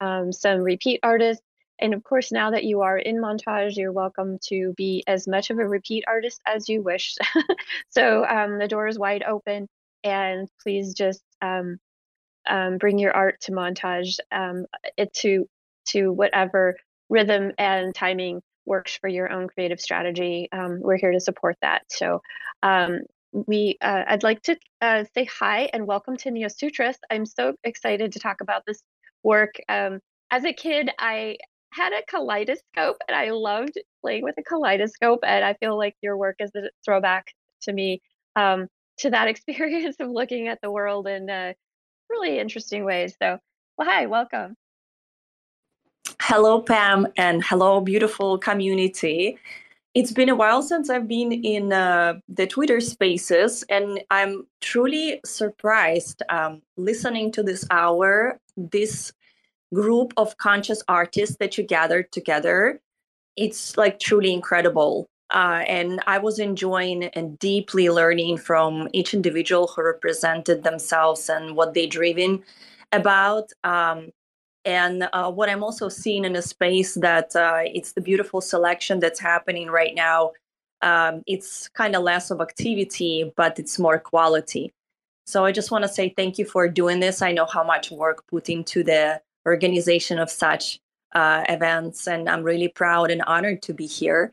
[0.00, 1.44] um, some repeat artists.
[1.80, 5.50] And of course, now that you are in Montage, you're welcome to be as much
[5.50, 7.16] of a repeat artist as you wish.
[7.90, 9.68] so um, the door is wide open,
[10.04, 11.78] and please just um,
[12.78, 15.48] bring your art to montage um, it to
[15.86, 16.76] to whatever
[17.08, 20.48] rhythm and timing works for your own creative strategy.
[20.52, 21.82] Um, we're here to support that.
[21.88, 22.22] So
[22.62, 23.00] um,
[23.34, 26.96] we uh, i'd like to uh, say hi and welcome to neo sutras.
[27.10, 28.82] I'm so excited to talk about this
[29.22, 29.56] work.
[29.68, 31.36] Um, as a kid i
[31.74, 36.16] had a kaleidoscope and i loved playing with a kaleidoscope and i feel like your
[36.16, 37.26] work is a throwback
[37.62, 38.00] to me
[38.36, 38.68] um,
[38.98, 41.52] to that experience of looking at the world in uh,
[42.10, 43.14] really interesting ways.
[43.20, 43.38] So,
[43.76, 44.56] well, hi, welcome.
[46.20, 49.38] Hello, Pam, and hello, beautiful community.
[49.94, 55.20] It's been a while since I've been in uh, the Twitter spaces, and I'm truly
[55.24, 59.12] surprised um, listening to this hour, this
[59.74, 62.80] group of conscious artists that you gathered together.
[63.36, 65.08] It's like truly incredible.
[65.30, 71.56] Uh, and I was enjoying and deeply learning from each individual who represented themselves and
[71.56, 72.44] what they're driven
[72.92, 73.50] about.
[73.64, 74.10] Um,
[74.64, 79.00] and uh, what I'm also seeing in a space that uh, it's the beautiful selection
[79.00, 80.32] that's happening right now.
[80.82, 84.72] Um, it's kind of less of activity, but it's more quality.
[85.26, 87.22] So I just want to say thank you for doing this.
[87.22, 90.80] I know how much work put into the organization of such
[91.14, 94.32] uh, events, and I'm really proud and honored to be here.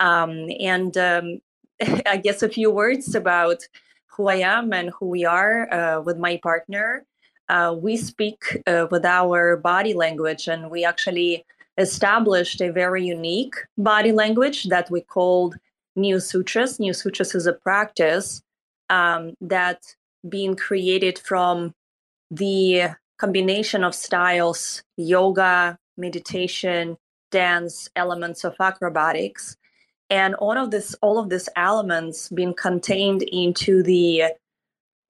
[0.00, 1.40] Um, and um,
[2.06, 3.62] I guess a few words about
[4.06, 7.04] who I am and who we are uh, with my partner.
[7.48, 11.44] Uh, we speak uh, with our body language, and we actually
[11.78, 15.56] established a very unique body language that we called
[15.94, 16.80] Neo Sutras.
[16.80, 18.42] Neo Sutras is a practice
[18.90, 19.82] um, that
[20.28, 21.74] being created from
[22.30, 22.88] the
[23.18, 26.96] combination of styles yoga, meditation,
[27.30, 29.56] dance, elements of acrobatics.
[30.08, 34.24] And all of this all of these elements being contained into the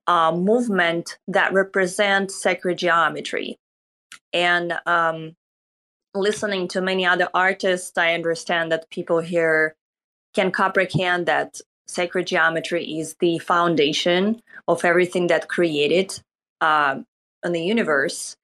[0.07, 3.59] uh, movement that represent sacred geometry.
[4.33, 5.37] And um,
[6.17, 9.77] listening to many other artists i understand that people here
[10.35, 16.21] can comprehend that sacred geometry is the foundation of everything that created
[16.61, 16.97] uh,
[17.47, 18.37] in the universe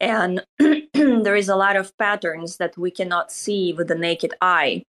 [0.00, 0.44] and
[0.94, 4.84] there is a lot of patterns that we cannot see with the naked eye.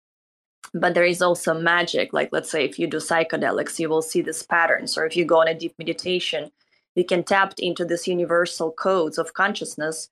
[0.75, 4.21] But there is also magic like let's say if you do psychedelics you will see
[4.21, 6.51] these patterns or if you go on a deep meditation
[6.95, 10.11] you can tap into this universal codes of consciousness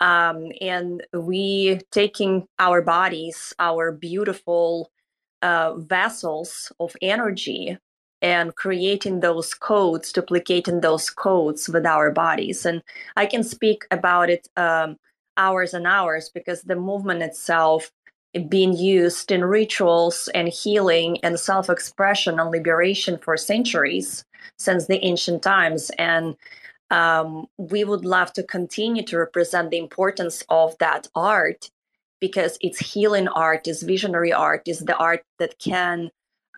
[0.00, 4.90] um, and we taking our bodies our beautiful
[5.42, 7.76] uh, vessels of energy
[8.22, 12.82] and creating those codes duplicating those codes with our bodies and
[13.16, 14.96] i can speak about it um,
[15.36, 17.90] hours and hours because the movement itself
[18.48, 24.24] being used in rituals and healing and self expression and liberation for centuries
[24.58, 25.90] since the ancient times.
[25.98, 26.36] And
[26.90, 31.70] um, we would love to continue to represent the importance of that art
[32.20, 36.10] because it's healing art, is visionary art, is the art that can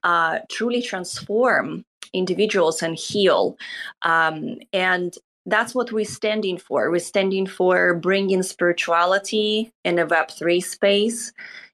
[0.05, 3.56] uh, truly transform individuals and heal.
[4.02, 5.14] Um, and
[5.47, 6.90] that's what we're standing for.
[6.90, 11.32] We're standing for bringing spirituality in a Web3 space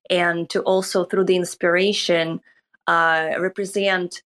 [0.09, 2.41] and to also, through the inspiration,
[2.89, 4.23] uh, represent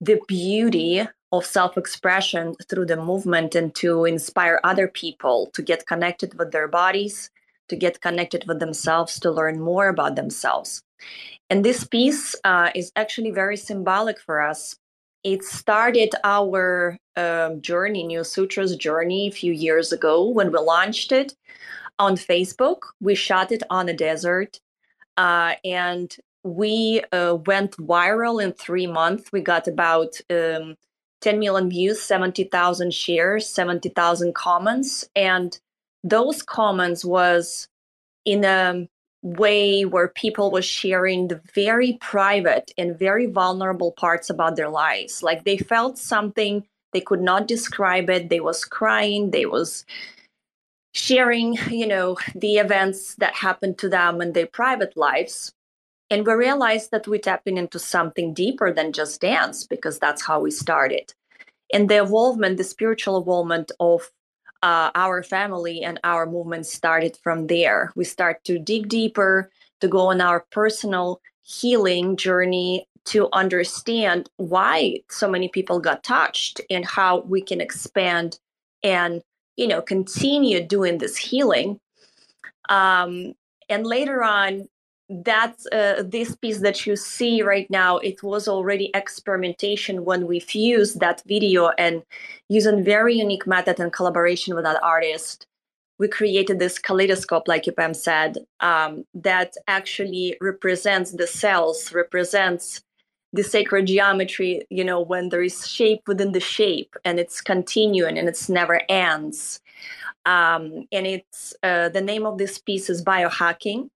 [0.00, 5.86] the beauty of self expression through the movement and to inspire other people to get
[5.86, 7.30] connected with their bodies,
[7.68, 10.82] to get connected with themselves, to learn more about themselves.
[11.50, 14.76] And this piece uh, is actually very symbolic for us
[15.24, 21.12] it started our um, journey, Neo Sutra's journey, a few years ago when we launched
[21.12, 21.34] it
[21.98, 22.78] on Facebook.
[23.00, 24.60] We shot it on a desert,
[25.16, 29.30] uh, and we uh, went viral in three months.
[29.32, 30.74] We got about um,
[31.20, 35.56] 10 million views, 70,000 shares, 70,000 comments, and
[36.02, 37.68] those comments was
[38.24, 38.88] in a
[39.22, 45.22] way where people were sharing the very private and very vulnerable parts about their lives.
[45.22, 48.28] Like they felt something they could not describe it.
[48.28, 49.84] They was crying they was
[50.94, 55.54] sharing you know the events that happened to them in their private lives
[56.12, 60.40] and we realized that we're tapping into something deeper than just dance because that's how
[60.40, 61.14] we started.
[61.72, 64.10] And the evolvement the spiritual evolvement of
[64.62, 67.92] uh, our family and our movement started from there.
[67.96, 75.00] We start to dig deeper, to go on our personal healing journey to understand why
[75.10, 78.38] so many people got touched and how we can expand
[78.84, 79.22] and
[79.56, 81.80] you know continue doing this healing
[82.68, 83.34] um,
[83.68, 84.68] and later on
[85.24, 90.40] that's uh, this piece that you see right now it was already experimentation when we
[90.40, 92.02] fused that video and
[92.48, 95.46] using very unique method and collaboration with that artist
[95.98, 102.82] we created this kaleidoscope like Ipam said um, that actually represents the cells represents
[103.32, 108.18] the sacred geometry you know when there is shape within the shape and it's continuing
[108.18, 109.60] and it's never ends.
[110.24, 113.88] Um, and it's uh, the name of this piece is biohacking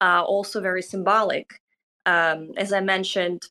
[0.00, 1.60] uh, also very symbolic.
[2.06, 3.42] Um, as I mentioned,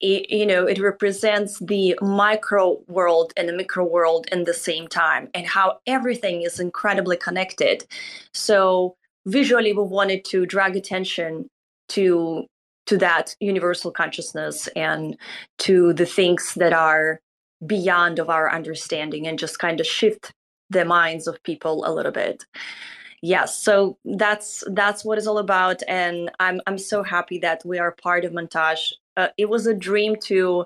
[0.00, 4.88] it, you know, it represents the micro world and the micro world in the same
[4.88, 7.86] time, and how everything is incredibly connected.
[8.34, 8.96] So
[9.26, 11.48] visually, we wanted to drag attention
[11.90, 12.46] to
[12.86, 15.16] to that universal consciousness and
[15.58, 17.20] to the things that are
[17.64, 20.32] beyond of our understanding, and just kind of shift
[20.68, 22.44] the minds of people a little bit
[23.22, 27.78] yes so that's that's what it's all about and i'm i'm so happy that we
[27.78, 28.92] are part of montage.
[29.16, 30.64] Uh, it was a dream to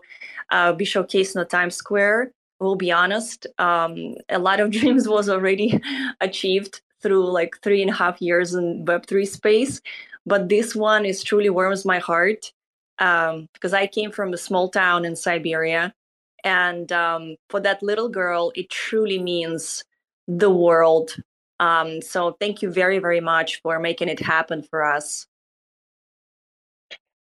[0.50, 3.46] uh, be showcased in the times square we'll be honest.
[3.58, 5.78] Um, a lot of dreams was already
[6.20, 9.80] achieved through like three and a half years in web3 space
[10.24, 12.52] but this one is truly warms my heart
[12.98, 15.92] um, because i came from a small town in siberia
[16.44, 19.84] and um, for that little girl it truly means
[20.26, 21.16] the world
[21.60, 25.26] um, so thank you very, very much for making it happen for us.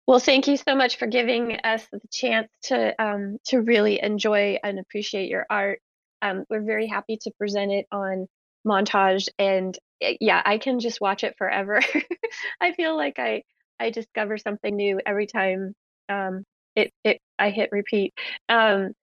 [0.08, 4.58] Well, thank you so much for giving us the chance to um, to really enjoy
[4.64, 5.80] and appreciate your art.
[6.22, 8.28] Um, we're very happy to present it on
[8.66, 11.82] montage, and eh, yeah, I can just watch it forever.
[12.62, 13.44] I feel like I
[13.80, 15.74] I discover something new every time
[16.08, 16.46] um,
[16.76, 18.14] it it I hit repeat.
[18.48, 18.94] Um,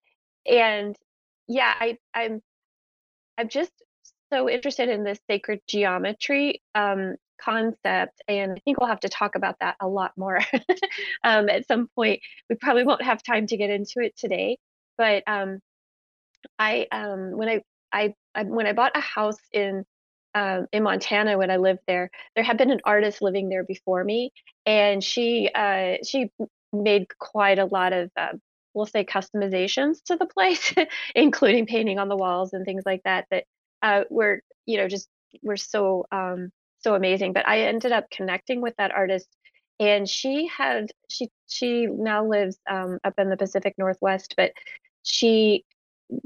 [0.50, 0.96] and
[1.48, 2.40] yeah, I I'm
[3.36, 3.72] I'm just
[4.32, 9.34] so interested in this sacred geometry um, concept, and I think we'll have to talk
[9.34, 10.40] about that a lot more
[11.24, 12.20] um, at some point.
[12.48, 14.58] We probably won't have time to get into it today,
[14.96, 15.60] but um,
[16.58, 19.84] I um, when I, I, I when I bought a house in
[20.34, 24.02] um, in Montana when I lived there, there had been an artist living there before
[24.02, 24.32] me,
[24.66, 26.30] and she uh, she
[26.72, 28.32] made quite a lot of uh,
[28.74, 30.74] we'll say customizations to the place,
[31.14, 33.26] including painting on the walls and things like that.
[33.30, 33.44] That
[33.84, 35.08] uh, were you know just
[35.42, 36.50] were so um,
[36.80, 37.32] so amazing.
[37.32, 39.28] But I ended up connecting with that artist,
[39.78, 44.52] and she had she she now lives um, up in the Pacific Northwest, but
[45.04, 45.64] she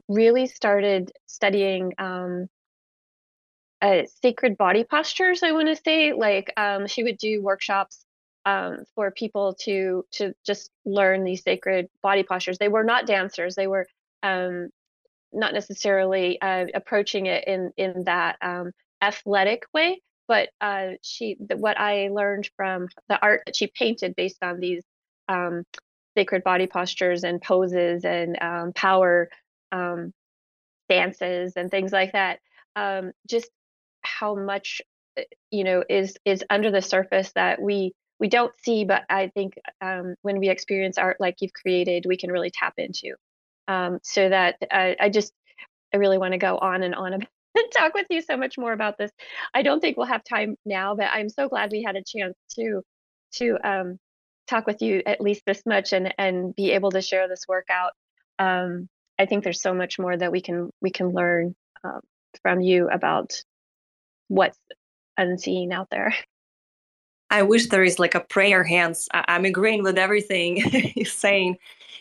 [0.09, 2.49] really started studying um,
[3.83, 5.43] uh, sacred body postures.
[5.43, 8.05] I want to say like um, she would do workshops
[8.47, 12.59] um, for people to to just learn these sacred body postures.
[12.59, 13.87] They were not dancers; they were
[14.23, 14.71] um,
[15.33, 18.73] not necessarily uh, approaching it in in that um,
[19.03, 24.43] athletic way, but uh, she what I learned from the art that she painted based
[24.43, 24.85] on these
[25.29, 25.65] um,
[26.17, 29.29] sacred body postures and poses and um, power
[29.73, 30.13] um,
[30.89, 32.41] dances and things like that.
[32.77, 33.51] Um, just
[34.03, 34.83] how much
[35.19, 39.29] uh, you know is is under the surface that we we don't see, but I
[39.29, 43.15] think um, when we experience art like you've created, we can really tap into
[43.69, 45.33] um, so that I, I just
[45.95, 47.29] I really want to go on and on about
[47.77, 49.11] talk with you so much more about this.
[49.55, 52.35] I don't think we'll have time now, but I'm so glad we had a chance
[52.57, 52.83] to
[53.37, 53.99] to um,
[54.49, 57.67] talk with you at least this much and and be able to share this work
[57.71, 57.93] out.
[58.39, 58.89] Um,
[59.19, 61.55] I think there's so much more that we can we can learn
[61.85, 62.01] um,
[62.43, 63.43] from you about
[64.29, 64.59] what's
[65.17, 66.15] unseen out there.
[67.31, 69.07] I wish there is like a prayer hands.
[69.13, 71.59] I- am agreeing with everything he's saying.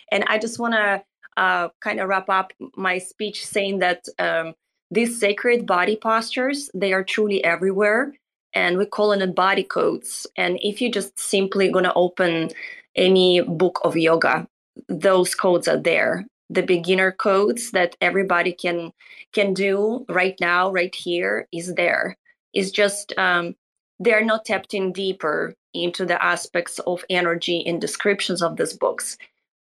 [0.10, 1.03] And I just want to
[1.38, 4.53] uh, kind of wrap up my speech saying that um,
[4.91, 8.14] these sacred body postures, they are truly everywhere.
[8.53, 10.27] And we call it body codes.
[10.35, 12.49] And if you just simply to open
[12.95, 14.47] any book of yoga,
[14.89, 16.26] those codes are there.
[16.49, 18.91] The beginner codes that everybody can
[19.34, 22.18] can do right now, right here, is there.
[22.53, 23.55] It's just um,
[23.99, 29.18] they're not tapped in deeper into the aspects of energy in descriptions of these books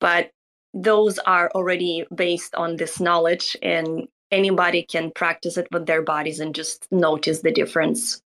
[0.01, 0.31] but
[0.75, 6.41] those are already based on this knowledge and anybody can practice it with their bodies
[6.41, 8.21] and just notice the difference.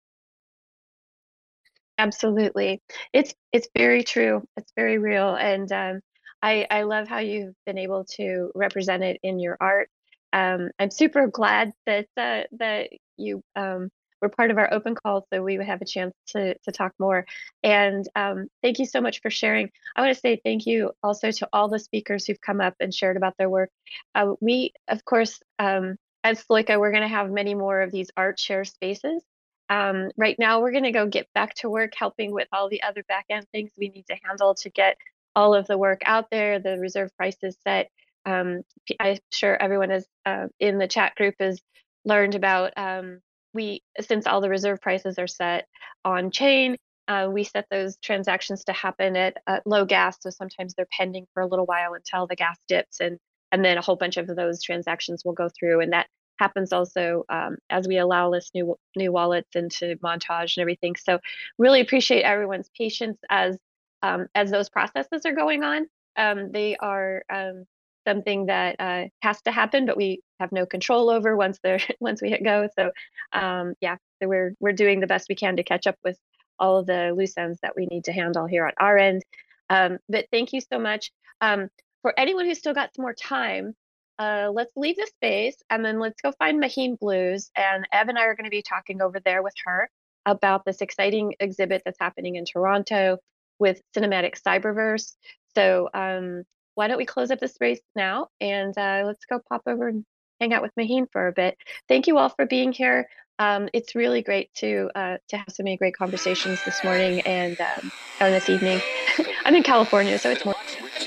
[1.98, 2.81] Absolutely.
[3.12, 4.43] It's it's very true.
[4.56, 6.01] It's very real and um,
[6.43, 9.89] i i love how you've been able to represent it in your art.
[10.32, 13.90] Um, i'm super glad that uh, that you um,
[14.20, 16.93] were part of our open call, so we would have a chance to to talk
[16.99, 17.27] more.
[17.62, 19.70] And um, thank you so much for sharing.
[19.97, 22.93] I want to say thank you also to all the speakers who've come up and
[22.93, 23.70] shared about their work.
[24.15, 28.11] Uh, we, of course, um, as Sloika, we're going to have many more of these
[28.16, 29.23] art share spaces.
[29.70, 32.82] Um, right now, we're going to go get back to work helping with all the
[32.82, 34.97] other back end things we need to handle to get
[35.36, 37.90] all of the work out there, the reserve prices set.
[38.27, 38.62] Um,
[38.99, 41.61] I'm sure everyone is uh, in the chat group has
[42.05, 43.20] learned about um,
[43.55, 45.66] we since all the reserve prices are set
[46.05, 46.77] on chain
[47.09, 51.27] uh, we set those transactions to happen at, at, low gas so sometimes they're pending
[51.33, 53.19] for a little while until the gas dips and
[53.51, 56.07] and then a whole bunch of those transactions will go through and that
[56.39, 60.97] happens also um, as we allow this new new wallets into montage and everything.
[60.97, 61.19] So
[61.59, 63.59] really appreciate everyone's patience as
[64.03, 65.87] um, as those processes are going on.
[66.16, 67.65] Um, they are um,
[68.09, 72.23] something that uh, has to happen, but we have no control over once they're once
[72.23, 72.69] we hit go.
[72.79, 72.91] So
[73.33, 76.19] um, yeah, so we're we're doing the best we can to catch up with
[76.59, 79.23] all of the loose ends that we need to handle here on our end.
[79.71, 81.13] Um, but thank you so much.
[81.41, 81.69] Um,
[82.03, 83.75] for anyone who's still got some more time,
[84.19, 87.51] uh, let's leave the space and then let's go find Maheen Blues.
[87.57, 89.89] And Ev and I are going to be talking over there with her
[90.27, 93.19] about this exciting exhibit that's happening in Toronto
[93.59, 95.15] with Cinematic Cyberverse.
[95.55, 96.45] So um,
[96.79, 100.05] why don't we close up the space now and uh, let's go pop over and
[100.41, 101.57] hang out with Maheen for a bit.
[101.89, 103.09] Thank you all for being here.
[103.41, 107.61] Um, it's really great to uh, to have so many great conversations this morning and
[107.61, 107.91] um,
[108.21, 108.81] this evening.
[109.45, 110.55] I'm in California, so it's more.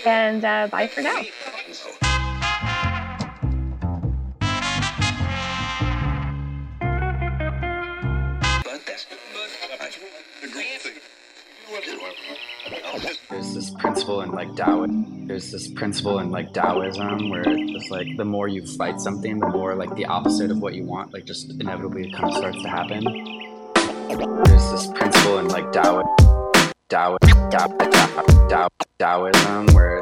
[0.06, 1.22] And uh, bye for now.
[13.30, 15.27] There's this principle in like Taoism.
[15.27, 19.48] There's this principle in like Taoism where it's like the more you fight something, the
[19.48, 22.68] more like the opposite of what you want, like just inevitably kind of starts to
[22.68, 23.03] happen.
[24.43, 26.14] There's this principle in like Taoism.
[26.89, 27.18] Tao,
[27.49, 27.68] Tao,
[28.49, 28.68] Tao,
[28.99, 30.02] Taoism, where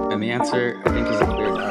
[0.11, 1.70] And the answer, I think, is a clear no.